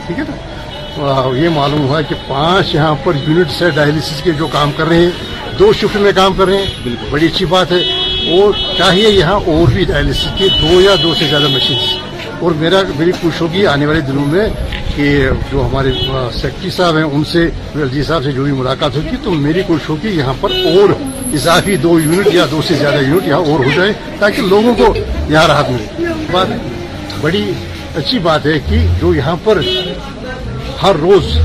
ٹھیک 0.06 0.18
ہے 0.18 0.24
نا 0.28 1.36
یہ 1.38 1.48
معلوم 1.54 1.86
ہوا 1.86 1.98
ہے 1.98 2.04
کہ 2.08 2.14
پانچ 2.26 2.74
یہاں 2.74 2.94
پر 3.04 3.16
یونٹس 3.28 3.60
ہے 3.62 3.70
ڈائلسس 3.74 4.22
کے 4.24 4.32
جو 4.38 4.46
کام 4.52 4.70
کر 4.76 4.86
رہے 4.88 5.04
ہیں 5.04 5.56
دو 5.58 5.72
شفٹ 5.80 5.96
میں 6.06 6.12
کام 6.16 6.34
کر 6.38 6.46
رہے 6.46 6.58
ہیں 6.58 6.66
بالکل 6.82 7.06
بڑی 7.10 7.26
اچھی 7.26 7.46
بات 7.54 7.72
ہے 7.72 7.78
اور 8.40 8.52
چاہیے 8.78 9.08
یہاں 9.10 9.38
اور 9.54 9.72
بھی 9.74 9.84
ڈائلسس 9.92 10.28
کے 10.38 10.48
دو 10.60 10.80
یا 10.80 10.94
دو 11.02 11.14
سے 11.18 11.26
زیادہ 11.30 11.48
مشینس 11.54 11.96
اور 12.44 12.52
میرا 12.58 12.80
میری 12.98 13.12
کوشش 13.20 13.40
ہوگی 13.40 13.64
آنے 13.66 13.86
والے 13.86 14.00
دنوں 14.08 14.26
میں 14.32 14.48
کہ 14.94 15.06
جو 15.52 15.62
ہمارے 15.68 15.90
سیکٹری 16.40 16.70
صاحب 16.70 16.96
ہیں 16.96 17.02
ان 17.04 17.24
سے 17.32 17.42
ایل 17.76 17.88
جی 17.92 18.02
صاحب 18.08 18.24
سے 18.24 18.32
جو 18.32 18.42
بھی 18.44 18.52
ملاقات 18.58 18.96
ہوگی 18.96 19.16
تو 19.24 19.30
میری 19.46 19.62
کوشش 19.66 19.88
ہوگی 19.88 20.08
یہاں 20.18 20.34
پر 20.40 20.52
اور 20.74 20.88
اضافی 21.40 21.76
دو 21.82 21.98
یونٹ 22.00 22.28
یا 22.34 22.44
دو 22.50 22.60
سے 22.68 22.74
زیادہ 22.80 23.00
یونٹ 23.06 23.26
یہاں 23.28 23.40
اور 23.52 23.64
ہو 23.64 23.70
جائے 23.76 23.92
تاکہ 24.18 24.42
لوگوں 24.54 24.74
کو 24.82 24.92
یہاں 25.30 25.46
راحت 25.48 25.70
ملے 25.70 26.12
بات 26.32 26.46
بڑی 27.20 27.42
اچھی 27.96 28.18
بات 28.28 28.46
ہے 28.46 28.58
کہ 28.68 28.86
جو 29.00 29.14
یہاں 29.14 29.36
پر 29.44 29.60
ہر 30.82 30.96
روز 31.00 31.36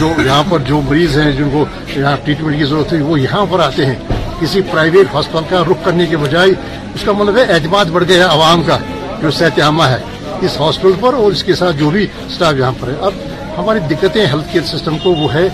جو 0.00 0.10
یہاں 0.26 0.42
پر 0.50 0.58
جو 0.68 0.80
مریض 0.88 1.18
ہیں 1.18 1.30
جن 1.38 1.48
کو 1.52 1.64
یہاں 1.96 2.16
ٹریٹمنٹ 2.24 2.58
کی 2.58 2.64
ضرورت 2.64 2.92
ہے 2.92 3.00
وہ 3.10 3.20
یہاں 3.20 3.44
پر 3.50 3.60
آتے 3.70 3.86
ہیں 3.86 3.94
کسی 4.40 4.60
پرائیویٹ 4.70 5.14
ہاسپٹل 5.14 5.44
کا 5.50 5.62
رخ 5.70 5.84
کرنے 5.84 6.06
کے 6.10 6.16
بجائے 6.24 6.50
اس 6.94 7.04
کا 7.04 7.12
مطلب 7.12 7.36
ہے 7.38 7.42
اعتماد 7.54 7.84
بڑھ 7.92 8.04
گیا 8.08 8.18
ہے 8.24 8.34
عوام 8.36 8.62
کا 8.66 8.76
جو 9.22 9.30
صحت 9.38 9.60
عامہ 9.64 9.82
ہے 9.90 9.98
اس 10.44 10.58
ہاسپٹل 10.60 10.92
پر 11.00 11.14
اور 11.14 11.32
اس 11.32 11.42
کے 11.44 11.54
ساتھ 11.54 11.76
جو 11.78 11.90
بھی 11.90 12.06
اسٹاف 12.26 12.54
یہاں 12.58 12.72
پر 12.80 12.88
ہے 12.88 12.94
اب 13.06 13.12
ہماری 13.58 13.78
دقتیں 13.90 14.24
ہیلتھ 14.26 14.52
کیئر 14.52 14.64
سسٹم 14.66 14.98
کو 15.02 15.12
وہ 15.14 15.32
ہے 15.34 15.48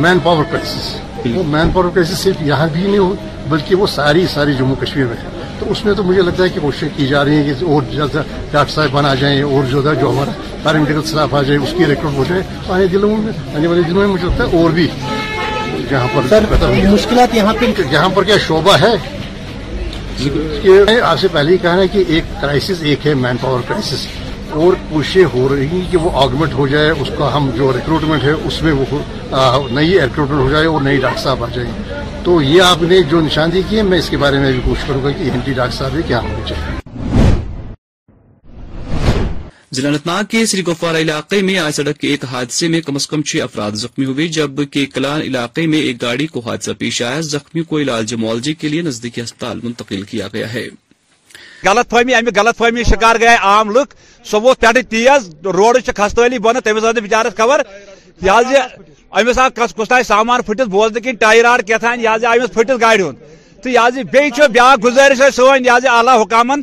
مین 0.00 0.18
پاور 0.22 0.44
کرائسس 0.50 0.94
وہ 1.34 1.42
مین 1.52 1.70
پاور 1.72 1.88
کرائسس 1.94 2.18
صرف 2.22 2.42
یہاں 2.46 2.66
بھی 2.72 2.82
نہیں 2.86 2.98
ہو 2.98 3.14
بلکہ 3.48 3.74
وہ 3.76 3.86
ساری 3.94 4.26
ساری 4.34 4.54
جموں 4.58 4.76
کشمیر 4.80 5.06
میں 5.06 5.16
ہے 5.22 5.34
تو 5.58 5.70
اس 5.70 5.84
میں 5.84 5.94
تو 5.96 6.02
مجھے 6.04 6.22
لگتا 6.22 6.42
ہے 6.44 6.48
کہ 6.54 6.60
کوششیں 6.60 6.88
کی 6.96 7.06
جا 7.06 7.24
رہی 7.24 7.36
ہیں 7.42 7.54
کہ 7.60 7.64
اور 7.72 7.82
زیادہ 7.94 8.22
ڈاکٹر 8.52 8.72
صاحبان 8.72 9.06
آ 9.06 9.14
جائیں 9.20 9.42
اور 9.42 9.64
زیادہ 9.70 9.94
جو 10.00 10.10
ہمارا 10.10 10.30
پیرامیڈیکل 10.62 10.98
اسٹاف 11.04 11.34
آ 11.34 11.42
جائے 11.42 11.58
اس 11.58 11.74
کی 11.78 11.86
ریکروٹ 11.86 12.14
ہو 12.18 12.24
جائے 12.28 12.42
آنے 12.74 12.86
دنوں 12.94 13.16
میں 13.24 13.32
آنے 13.54 13.66
والے 13.66 13.82
دنوں 13.88 13.98
میں 14.00 14.06
مجھے 14.14 14.26
لگتا 14.26 14.44
ہے 14.46 14.62
اور 14.62 14.70
بھی 14.78 14.86
جہاں 15.90 16.06
پر 16.14 16.40
مشکلات 16.92 17.34
یہاں 17.34 18.08
پر 18.14 18.24
کیا 18.24 18.36
شعبہ 18.46 18.76
ہے 18.82 18.94
یہ 20.18 21.00
آپ 21.04 21.18
سے 21.20 21.28
پہلے 21.32 21.52
ہی 21.52 21.58
کہا 21.62 21.74
ہے 21.76 21.86
کہ 21.92 22.04
ایک 22.14 22.24
کرائسس 22.40 22.82
ایک 22.88 23.06
ہے 23.06 23.12
مین 23.24 23.36
پاور 23.40 23.60
کرائسس 23.68 24.06
اور 24.64 24.72
کوششیں 24.88 25.24
ہو 25.34 25.48
رہی 25.54 25.66
ہیں 25.72 25.80
کہ 25.90 25.98
وہ 26.04 26.10
آگمنٹ 26.22 26.54
ہو 26.58 26.66
جائے 26.68 26.90
اس 26.90 27.10
کا 27.18 27.34
ہم 27.36 27.50
جو 27.56 27.72
ریکروٹمنٹ 27.76 28.24
ہے 28.24 28.32
اس 28.46 28.62
میں 28.62 28.72
وہ 28.78 28.84
نئی 29.70 30.00
ریکروٹمنٹ 30.00 30.40
ہو 30.40 30.50
جائے 30.50 30.66
اور 30.66 30.80
نئی 30.82 30.96
ڈاکٹر 31.02 31.20
صاحب 31.22 31.44
آ 31.44 31.48
جائیں 31.54 31.70
تو 32.24 32.40
یہ 32.42 32.62
آپ 32.62 32.82
نے 32.82 33.02
جو 33.10 33.20
نشاندہی 33.26 33.62
کی 33.68 33.76
ہے 33.78 33.82
میں 33.90 33.98
اس 33.98 34.08
کے 34.10 34.16
بارے 34.24 34.38
میں 34.38 34.52
بھی 34.52 34.60
کوشش 34.64 34.84
کروں 34.88 35.04
گا 35.04 35.10
کہ 35.18 35.30
ہندی 35.34 35.52
ڈاکٹر 35.56 35.76
صاحب 35.76 35.96
یہ 35.96 36.02
کیا 36.08 36.20
ہونا 36.22 36.46
چاہیے 36.48 36.84
ناگ 39.82 40.24
کے 40.30 40.44
سری 40.46 40.62
گفوارہ 40.66 40.96
علاقے 41.04 41.40
میں 41.46 41.58
آج 41.58 41.74
سڑک 41.74 41.96
کے 42.00 42.08
ایک 42.10 42.24
حادثے 42.30 42.68
میں 42.72 42.80
کم 42.86 42.94
از 42.96 43.06
کم 43.08 43.22
چھ 43.28 43.40
افراد 43.42 43.72
زخمی 43.84 44.04
ہوئے 44.06 44.26
جبکہ 44.36 44.86
کلان 44.94 45.20
علاقے 45.22 45.66
میں 45.70 45.78
ایک 45.86 46.00
گاڑی 46.02 46.26
کو 46.32 46.40
حادثہ 46.46 46.70
پیش 46.78 47.00
آیا 47.02 47.20
زخمی 47.34 47.62
کو 47.68 47.78
علاج 47.78 48.14
معالجے 48.22 48.54
کے 48.60 48.68
لیے 48.68 48.82
نزدیکی 48.88 49.22
ہسپتال 49.22 49.60
منتقل 49.62 50.02
کیا 50.10 50.28
گیا 50.34 50.52
ہے 50.52 50.66
غلط 51.64 51.90
فہمی 51.90 52.14
امی 52.14 52.30
غلط 52.36 52.58
فہمی 52.58 52.82
شکار 52.90 53.16
گیا 53.20 53.36
عام 53.50 53.70
لک 53.76 53.94
سو 54.30 54.40
ووت 54.40 54.60
پیٹ 54.60 54.88
تیز 54.90 55.28
روڈس 55.58 55.84
چ 55.86 55.96
خستی 55.96 56.38
بند 56.46 56.58
تم 56.64 56.78
بچارس 57.04 57.36
خبر 57.36 57.62
یہ 58.26 60.02
سامان 60.06 60.42
پھٹس 60.46 60.66
بوزن 60.76 61.00
کن 61.04 61.14
ٹائر 61.20 61.44
آر 61.54 61.60
کیا 61.66 61.76
یہ 62.22 62.46
پھٹس 62.54 62.80
گاڑی 62.80 63.02
ہند 63.02 63.62
تو 63.62 63.68
یہاں 63.68 64.76
گزارش 64.84 65.22
سو 65.34 65.48
یہ 65.64 65.88
اعلیٰ 65.90 66.20
حکامن 66.22 66.60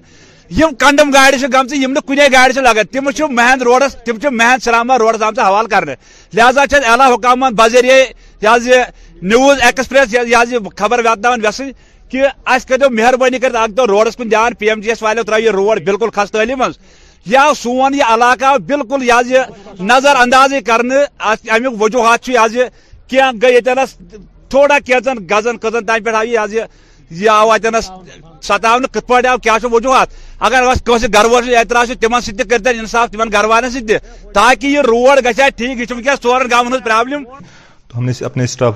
یم 0.58 0.72
کنڈم 0.80 1.12
گاڑی 1.14 1.38
گاڑی 1.54 2.22
گاڑ 2.34 2.50
لگان 2.64 2.86
تم 2.92 3.06
مہند 3.36 3.62
روڈس 3.66 3.96
تم 4.06 4.38
مہند 4.38 4.64
سرامہ 4.64 4.94
روڈس 5.00 5.22
آمت 5.24 5.40
حوالہ 5.40 5.68
کرنے 5.68 5.94
لہٰذا 6.34 6.62
اعلیٰ 6.90 7.10
حکامن 7.14 7.56
بذریعہ 7.56 7.96
یہ 8.66 8.84
نیوز 9.22 9.62
ایکسپریس 9.68 10.14
یہ 10.14 10.58
خبر 10.78 11.06
واتن 11.06 11.42
ویسے 11.46 11.64
کہ 12.12 12.24
اس 12.56 12.66
کرو 12.70 12.90
مہربانی 13.00 13.40
کر 13.44 13.54
اک 13.64 13.80
روڈس 13.90 14.16
کن 14.18 14.30
دھیان 14.32 14.54
پی 14.60 14.70
ایم 14.70 14.80
جی 14.82 14.90
ایس 14.90 15.02
والوں 15.04 15.24
ترا 15.28 15.38
روڈ 15.54 15.82
بالکل 15.86 16.56
مز 16.60 16.78
یا 17.34 17.52
من 17.66 17.94
یہ 17.96 18.14
علاقہ 18.14 18.46
آو 18.46 18.58
بالکل 18.68 19.08
یہ 19.10 19.82
نظر 19.92 20.16
اندازی 20.22 20.60
کرنے 20.72 21.04
امیک 21.20 21.82
وجوہات 21.82 22.24
کی 22.30 22.36
گئی 23.42 23.56
یتنس 23.56 23.96
تھوڑا 24.50 24.80
کیچن 24.86 25.26
گزن 25.32 25.58
کزن 25.62 25.86
تان 25.86 26.04
پہ 26.04 26.10
آئی 26.16 26.36
ہم 27.18 27.50
نے 27.50 27.78
اپنے 27.80 29.00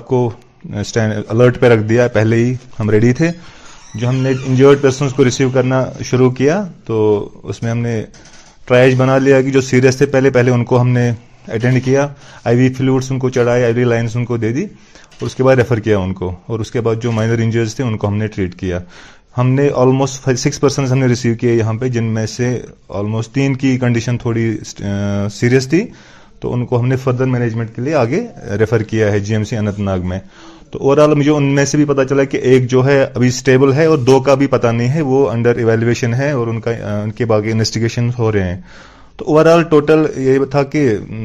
کو 0.06 0.30
الرٹ 1.28 1.62
رکھ 1.64 1.82
دیا 1.88 2.06
پہلے 2.12 2.36
ہی 2.36 2.54
ہم 2.80 2.90
ریڈی 2.90 3.12
تھے 3.20 3.30
جو 3.94 4.08
ہم 4.08 4.16
نے 4.22 4.32
کو 5.16 5.24
ریسیو 5.24 5.50
کرنا 5.54 5.84
شروع 6.10 6.30
کیا 6.40 6.62
تو 6.86 6.98
اس 7.50 7.62
میں 7.62 7.70
ہم 7.70 7.78
نے 7.88 8.02
ٹرائج 8.68 8.94
بنا 9.00 9.16
لیا 9.18 9.40
کہ 9.42 9.50
جو 9.50 9.60
سیریس 9.70 9.96
تھے 9.96 10.06
پہلے 10.14 10.30
پہلے 10.30 10.50
ان 10.50 10.64
کو 10.70 10.80
ہم 10.80 10.88
نے 10.98 11.10
اٹینڈ 11.54 11.84
کیا 11.84 12.02
آئی 12.48 12.56
آئی 12.60 12.70
وی 12.80 12.86
وی 12.86 12.88
ان 12.90 13.06
ان 13.10 13.18
کو 13.18 13.28
کو 13.28 13.82
لائنس 13.90 14.16
دے 14.40 14.52
دی 14.52 14.64
اور 15.20 15.26
اس 15.26 15.34
کے 15.36 15.42
بعد 15.44 15.56
ریفر 15.56 15.78
کیا 15.84 15.98
ان 15.98 16.12
کو 16.14 16.32
اور 16.48 16.60
اس 16.60 16.70
کے 16.70 16.80
بعد 16.86 16.96
جو 17.02 17.12
مائنر 17.12 17.38
انجریز 17.42 17.74
تھے 17.74 17.84
ان 17.84 17.96
کو 17.98 18.08
ہم 18.08 18.16
نے 18.16 18.26
ٹریٹ 18.34 18.54
کیا 18.58 18.78
ہم 19.38 19.48
نے 19.52 19.68
آلموسٹ 19.84 20.28
سکس 20.38 20.60
پرسن 20.60 20.98
نے 20.98 21.06
ریسیو 21.06 21.34
یہاں 21.46 21.72
پہ 21.80 21.88
جن 21.96 22.04
میں 22.14 22.26
سے 22.34 22.46
آلموسٹ 22.98 23.32
تین 23.34 23.54
کی 23.62 23.76
کنڈیشن 23.78 24.18
تھوڑی 24.18 24.44
سیریس 25.38 25.68
تھی 25.68 25.82
تو 26.40 26.52
ان 26.54 26.64
کو 26.66 26.80
ہم 26.80 26.86
نے 26.88 26.96
فردر 27.04 27.24
مینجمنٹ 27.34 27.74
کے 27.76 27.82
لیے 27.82 27.94
آگے 28.02 28.20
ریفر 28.58 28.82
کیا 28.92 29.10
ہے 29.12 29.20
جی 29.28 29.32
ایم 29.34 29.44
سی 29.50 29.56
انت 29.56 29.78
ناگ 29.88 30.06
میں 30.08 30.18
تو 30.72 30.78
اوور 30.82 30.98
آل 31.04 31.14
مجھے 31.14 31.30
ان 31.30 31.44
میں 31.54 31.64
سے 31.64 31.76
بھی 31.76 31.84
پتا 31.92 32.04
چلا 32.08 32.24
کہ 32.32 32.36
ایک 32.50 32.68
جو 32.70 32.84
ہے 32.86 33.00
ابھی 33.02 33.28
اسٹیبل 33.28 33.72
ہے 33.72 33.84
اور 33.86 33.98
دو 34.10 34.20
کا 34.28 34.34
بھی 34.42 34.46
پتا 34.54 34.72
نہیں 34.72 34.88
ہے 34.94 35.02
وہ 35.10 35.28
انڈر 35.30 35.56
ایویلویشن 35.64 36.14
ہے 36.14 36.30
اور 36.30 36.46
ان 36.46 36.54
ان 36.56 36.60
کا 36.60 36.72
کے 37.16 37.24
باقی 37.34 37.50
انویسٹیگیشن 37.52 38.08
ہو 38.18 38.30
رہے 38.32 38.50
ہیں 38.54 38.60
تو 39.18 39.24
اوور 39.30 39.46
آل 39.52 39.62
ٹوٹل 39.70 40.04
یہ 40.24 40.44
تھا 40.50 40.62
کہ 40.72 40.80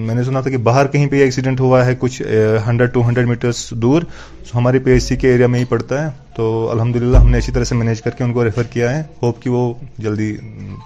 میں 0.06 0.14
نے 0.16 0.24
سنا 0.28 0.40
تھا 0.42 0.50
کہ 0.52 0.58
باہر 0.68 0.88
کہیں 0.94 1.06
پہ 1.10 1.16
یہ 1.16 1.24
ایکسیڈنٹ 1.24 1.60
ہوا 1.62 1.86
ہے 1.86 1.94
کچھ 2.00 2.22
ہنڈریڈ 2.68 2.94
ٹو 2.94 3.02
ہنڈریڈ 3.08 3.28
میٹرس 3.30 3.70
دور 3.82 4.02
سو 4.50 4.58
ہمارے 4.58 4.80
پی 4.86 4.92
ایچ 4.92 5.04
سی 5.04 5.16
کے 5.24 5.32
ایریا 5.32 5.48
میں 5.56 5.60
ہی 5.60 5.66
پڑتا 5.74 6.04
ہے 6.06 6.10
تو 6.36 6.50
الحمد 6.72 6.96
للہ 7.02 7.18
ہم 7.24 7.30
نے 7.32 7.38
اچھی 7.38 7.54
طرح 7.54 7.64
سے 7.72 7.76
مینیج 7.82 8.02
کر 8.02 8.18
کے 8.18 8.24
ان 8.24 8.34
کو 8.34 8.46
ریفر 8.46 8.68
کیا 8.74 8.96
ہے 8.98 9.04
ہوپ 9.22 9.42
کہ 9.42 9.50
وہ 9.56 9.74
جلدی 10.06 10.36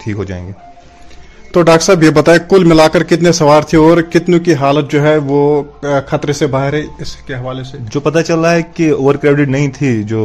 ٹھیک 0.04 0.16
ہو 0.18 0.24
جائیں 0.32 0.46
گے 0.48 0.52
تو 1.58 1.62
ڈاکٹر 1.66 1.84
صاحب 1.84 2.04
یہ 2.04 2.10
بتائیں 2.16 2.38
کل 2.50 2.64
ملا 2.68 2.88
کر 2.94 3.04
کتنے 3.10 3.32
سوار 3.34 3.62
تھے 3.70 3.78
اور 3.78 4.02
کتنے 4.14 4.40
کی 4.46 4.54
حالت 4.56 4.92
جو 4.92 5.02
ہے 5.04 5.16
وہ 5.28 5.38
خطرے 6.08 6.34
سے 6.40 6.48
باہر 6.56 6.74
ہے 6.74 6.82
اس 7.02 7.16
کے 7.28 7.34
حوالے 7.34 7.64
سے 7.70 7.78
جو 7.94 8.00
پتہ 8.08 8.20
چل 8.28 8.40
رہا 8.40 8.52
ہے 8.56 8.62
کہ 8.76 8.90
اوور 8.98 9.16
کراؤڈیڈ 9.22 9.50
نہیں 9.56 9.72
تھی 9.78 10.04
جو 10.12 10.20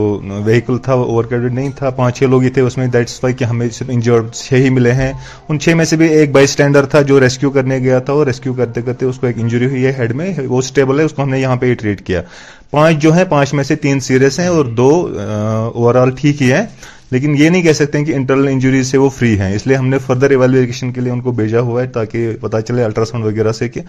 وہیکل 0.46 0.78
تھا 0.84 0.94
وہ 0.94 1.04
اوور 1.04 1.24
کراؤڈیڈ 1.30 1.54
نہیں 1.58 1.70
تھا 1.78 1.90
پانچ 2.00 2.16
چھ 2.18 2.24
لوگ 2.30 2.42
ہی 2.42 2.50
تھے 2.56 2.62
اس 2.62 2.76
میں 2.78 2.86
دیٹس 2.96 3.18
وائی 3.22 3.34
کہ 3.36 3.44
ہمیں 3.50 3.66
صرف 3.72 3.90
انجرڈ 3.94 4.30
چھ 4.34 4.54
ہی 4.64 4.70
ملے 4.76 4.92
ہیں 5.00 5.12
ان 5.48 5.58
چھ 5.60 5.74
میں 5.76 5.84
سے 5.84 5.96
بھی 5.96 6.08
ایک 6.18 6.32
بائی 6.32 6.44
اسٹینڈر 6.44 6.86
تھا 6.94 7.02
جو 7.10 7.20
ریسکیو 7.20 7.50
کرنے 7.50 7.78
گیا 7.84 7.98
تھا 8.06 8.12
اور 8.12 8.26
ریسکیو 8.26 8.52
کرتے 8.58 8.82
کرتے 8.86 9.06
اس 9.06 9.18
کو 9.20 9.26
ایک 9.26 9.38
انجری 9.42 9.66
ہوئی 9.70 9.86
ہے 9.86 9.92
ہیڈ 9.98 10.12
میں 10.16 10.32
وہ 10.48 10.58
اسٹیبل 10.58 10.98
ہے 11.00 11.04
اس 11.04 11.12
کو 11.16 11.22
ہم 11.22 11.28
نے 11.30 11.40
یہاں 11.40 11.56
پہ 11.60 11.74
ٹریٹ 11.82 12.06
کیا 12.06 12.22
پانچ 12.70 13.02
جو 13.02 13.14
ہیں 13.14 13.24
پانچ 13.28 13.54
میں 13.54 13.64
سے 13.72 13.76
تین 13.88 14.00
سیریس 14.10 14.38
ہیں 14.40 14.48
اور 14.48 14.64
دو 14.82 14.90
اوور 15.18 15.94
آل 16.02 16.10
ٹھیک 16.20 16.42
ہی 16.42 16.52
ہیں 16.52 16.66
لیکن 17.12 17.34
یہ 17.38 17.48
نہیں 17.50 17.62
کہہ 17.62 17.72
سکتے 17.78 17.98
ہیں 17.98 18.04
کہ 18.04 18.14
انٹرنل 18.16 18.46
انجریز 18.48 18.90
سے 18.90 18.98
وہ 18.98 19.08
فری 19.14 19.38
ہیں 19.38 19.54
اس 19.54 19.66
لیے 19.66 19.76
ہم 19.76 19.88
نے 19.94 19.98
فردر 20.04 20.30
ایویلویشن 20.34 20.92
کے 20.92 21.00
لیے 21.00 21.12
ان 21.12 21.20
کو 21.24 21.32
بھیجا 21.40 21.60
ہوا 21.66 21.82
ہے 21.82 21.86
تاکہ 21.96 22.36
پتا 22.40 22.60
چلے 22.68 22.84
الٹراساؤنڈ 22.84 23.26
وغیرہ 23.26 23.52
سے 23.58 23.68
کہ 23.68 23.80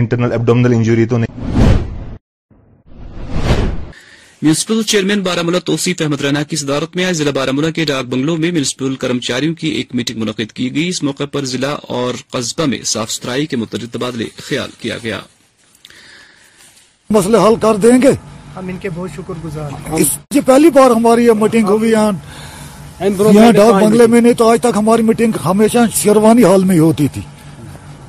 انٹرنل 0.00 0.32
ایبڈومنل 0.38 0.72
انجری 0.76 1.04
تو 1.12 1.18
نہیں 1.18 1.44
میونسپل 4.42 4.82
چیئرمین 4.92 5.22
بارہ 5.28 5.42
ملا 5.46 5.58
توسیف 5.66 6.02
احمد 6.02 6.20
رینا 6.26 6.42
کی 6.50 6.56
صدارت 6.62 6.96
میں 6.96 7.04
آج 7.04 7.14
ضلع 7.18 7.44
ملا 7.54 7.70
کے 7.76 7.84
ڈاک 7.92 8.06
بنگلوں 8.14 8.36
میں 8.44 8.50
میونسپل 8.52 8.94
کرمچاریوں 9.04 9.54
کی 9.60 9.68
ایک 9.80 9.94
میٹنگ 10.00 10.20
منعقد 10.22 10.52
کی 10.58 10.74
گئی 10.74 10.88
اس 10.88 11.02
موقع 11.10 11.24
پر 11.36 11.44
ضلع 11.52 11.74
اور 11.98 12.14
قصبہ 12.32 12.66
میں 12.72 12.82
صاف 12.94 13.12
ستھرائی 13.18 13.46
کے 13.52 13.56
متعدد 13.62 13.92
تبادلے 13.94 14.24
خیال 14.48 14.70
کیا 14.80 14.96
گیا 15.04 15.20
مسئلے 17.18 17.46
حل 17.46 17.56
کر 17.66 17.76
دیں 17.86 18.00
گے 18.02 18.12
ہم 18.56 18.68
ان 18.72 18.76
کے 18.82 18.88
بہت 18.94 19.10
شکر 19.16 19.44
گزار 19.44 20.40
پہلی 20.46 20.68
بار 20.80 20.90
ہماری 20.98 21.28
ہوئی 21.28 21.52
گئی 21.92 21.94
یہاں 23.00 23.50
ڈاک 23.52 23.74
بنگلے 23.82 24.06
میں 24.10 24.20
نہیں 24.20 24.32
تو 24.38 24.48
آج 24.50 24.60
تک 24.62 24.76
ہماری 24.76 25.02
میٹنگ 25.06 25.32
ہمیشہ 25.44 25.78
شیروانی 25.94 26.44
حال 26.44 26.62
میں 26.64 26.74
ہی 26.74 26.78
ہوتی 26.80 27.08
تھی 27.12 27.22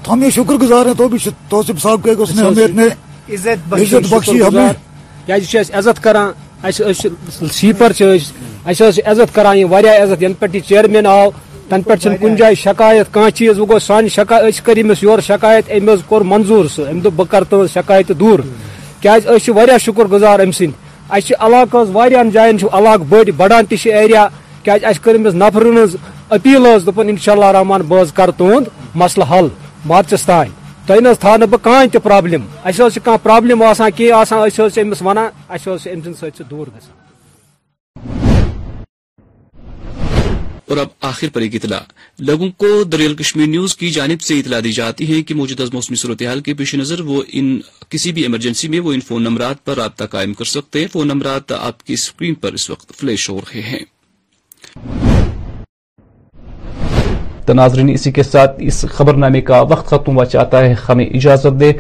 تو 0.04 0.14
ہم 0.14 0.24
یہ 0.24 0.30
شکر 0.36 0.54
گزار 0.62 0.86
ہیں 0.86 0.94
تو 0.98 1.08
بھی 1.08 1.18
توصف 1.50 1.82
صاحب 1.82 2.04
کے 2.04 2.12
اس 2.12 2.36
نے 2.36 2.42
اچھا، 2.42 2.66
ہمیں 2.66 2.86
اچھا، 2.86 3.80
عزت 3.80 4.08
بخشی 4.14 4.42
ہمیں 4.42 4.68
کیا 5.26 5.36
یہ 5.36 5.76
عزت 5.78 6.04
کران 6.04 6.72
سیپر 7.54 7.92
عزت 8.66 9.36
کران 9.36 9.58
یہ 9.58 9.66
واریا 9.70 9.96
عزت 10.04 10.22
ین 10.24 10.30
یعنی 10.30 10.34
پٹی 10.40 10.60
چیئرمین 10.68 11.06
آو 11.12 11.30
تن 11.70 11.82
پٹ 11.82 12.00
چن 12.04 12.16
کن 12.22 12.36
جائے 12.36 12.56
شکایت 12.64 13.14
کان 13.14 13.30
چیز 13.36 13.60
وہ 13.60 13.66
گو 13.70 13.80
سان 13.88 14.08
شکایت 14.12 14.54
اس 14.54 14.62
کریم 14.66 14.90
اس 14.92 15.02
یور 15.04 15.20
شکایت 15.28 15.70
ایمز 15.72 16.04
کور 16.08 16.22
منظور 16.34 16.66
سو 16.76 16.84
ایم 16.88 17.00
دو 17.04 17.10
بکر 17.16 17.44
تو 17.50 17.66
شکایت 17.74 18.08
دور 18.20 18.40
کیا 19.02 19.14
اس 19.36 19.50
شکر 19.86 20.08
گزار 20.12 20.40
ایم 20.40 20.52
سین 20.60 20.72
اس 21.18 21.32
علاقہ 21.40 21.84
واریا 21.94 22.22
جائن 22.34 22.60
چھو 22.60 22.68
علاقہ 22.78 23.04
بڑی 23.10 23.32
بڑان 23.38 23.66
تیش 23.70 23.86
ایریا 23.94 24.28
کیاز 24.68 24.84
اس 24.90 25.00
کر 25.04 25.16
امس 25.16 25.34
نفرن 25.34 25.78
ہز 25.82 25.96
اپیل 26.38 26.66
ہز 26.68 26.86
دپن 26.88 27.10
انشاءاللہ 27.10 27.52
رحمان 27.58 27.82
بز 27.92 28.12
کر 28.14 28.32
تہد 28.40 28.66
مسل 29.02 29.22
حل 29.30 29.48
مارچس 29.92 30.26
تان 30.26 30.48
تہ 30.88 31.00
نہ 31.04 31.10
تھا 31.20 31.36
بہ 31.52 31.58
کان 31.68 31.90
تہ 31.94 31.98
پرابلم 32.08 32.46
اس 32.72 32.82
کان 33.04 33.18
پرابلم 33.24 33.62
آسان 33.70 33.92
کی 33.98 34.12
آسان 34.20 34.44
اس 34.60 34.78
امس 34.84 35.02
ونان 35.08 35.30
اس 35.56 35.68
ام 35.92 36.02
سند 36.06 36.14
سہ 36.20 36.42
دور 36.52 36.68
گسان 36.76 37.06
اور 40.72 40.78
اب 40.78 40.88
آخر 41.12 41.28
پر 41.34 41.42
ایک 41.42 41.56
اطلاع 41.56 41.80
لوگوں 42.30 42.50
کو 42.62 42.84
دریال 42.92 43.14
کشمیر 43.22 43.48
نیوز 43.56 43.76
کی 43.84 43.90
جانب 43.98 44.22
سے 44.30 44.40
اطلاع 44.40 44.60
دی 44.64 44.72
جاتی 44.84 45.12
ہے 45.14 45.22
کہ 45.28 45.36
موجودہ 45.42 45.66
موسمی 45.74 45.96
صورتحال 46.04 46.42
کے 46.48 46.54
پیش 46.62 46.76
نظر 46.84 47.02
وہ 47.12 47.22
ان 47.40 47.58
کسی 47.90 48.12
بھی 48.18 48.22
ایمرجنسی 48.22 48.68
میں 48.74 48.80
وہ 48.88 48.94
ان 48.94 49.02
فون 49.10 49.24
نمبرات 49.30 49.66
پر 49.66 49.78
رابطہ 49.86 50.04
قائم 50.16 50.34
کر 50.42 50.52
سکتے 50.62 50.80
ہیں 50.82 50.88
فون 50.94 51.08
نمبرات 51.08 51.52
آپ 51.66 51.84
کی 51.86 51.96
سکرین 52.10 52.34
پر 52.44 52.60
اس 52.60 52.70
وقت 52.70 52.94
فلیش 53.00 53.30
ہو 53.30 53.38
رہے 53.48 53.62
ہیں 53.72 53.84
تناظرین 57.48 57.90
اسی 57.90 58.12
کے 58.12 58.24
ساتھ 58.24 58.56
اس 58.70 58.86
خبر 58.94 59.16
نامے 59.24 59.42
کا 59.50 59.62
وقت 59.70 59.86
ختم 59.90 60.16
ہوا 60.16 60.26
چاہتا 60.36 60.62
ہے 60.66 60.74
ہمیں 60.88 61.06
اجازت 61.06 61.60
دے 61.60 61.72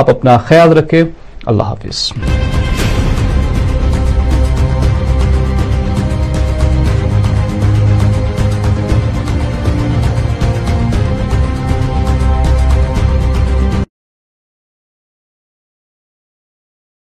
آپ 0.00 0.10
اپنا 0.10 0.36
خیال 0.46 0.76
رکھیں 0.78 1.02
اللہ 1.46 1.72
حافظ 1.76 2.51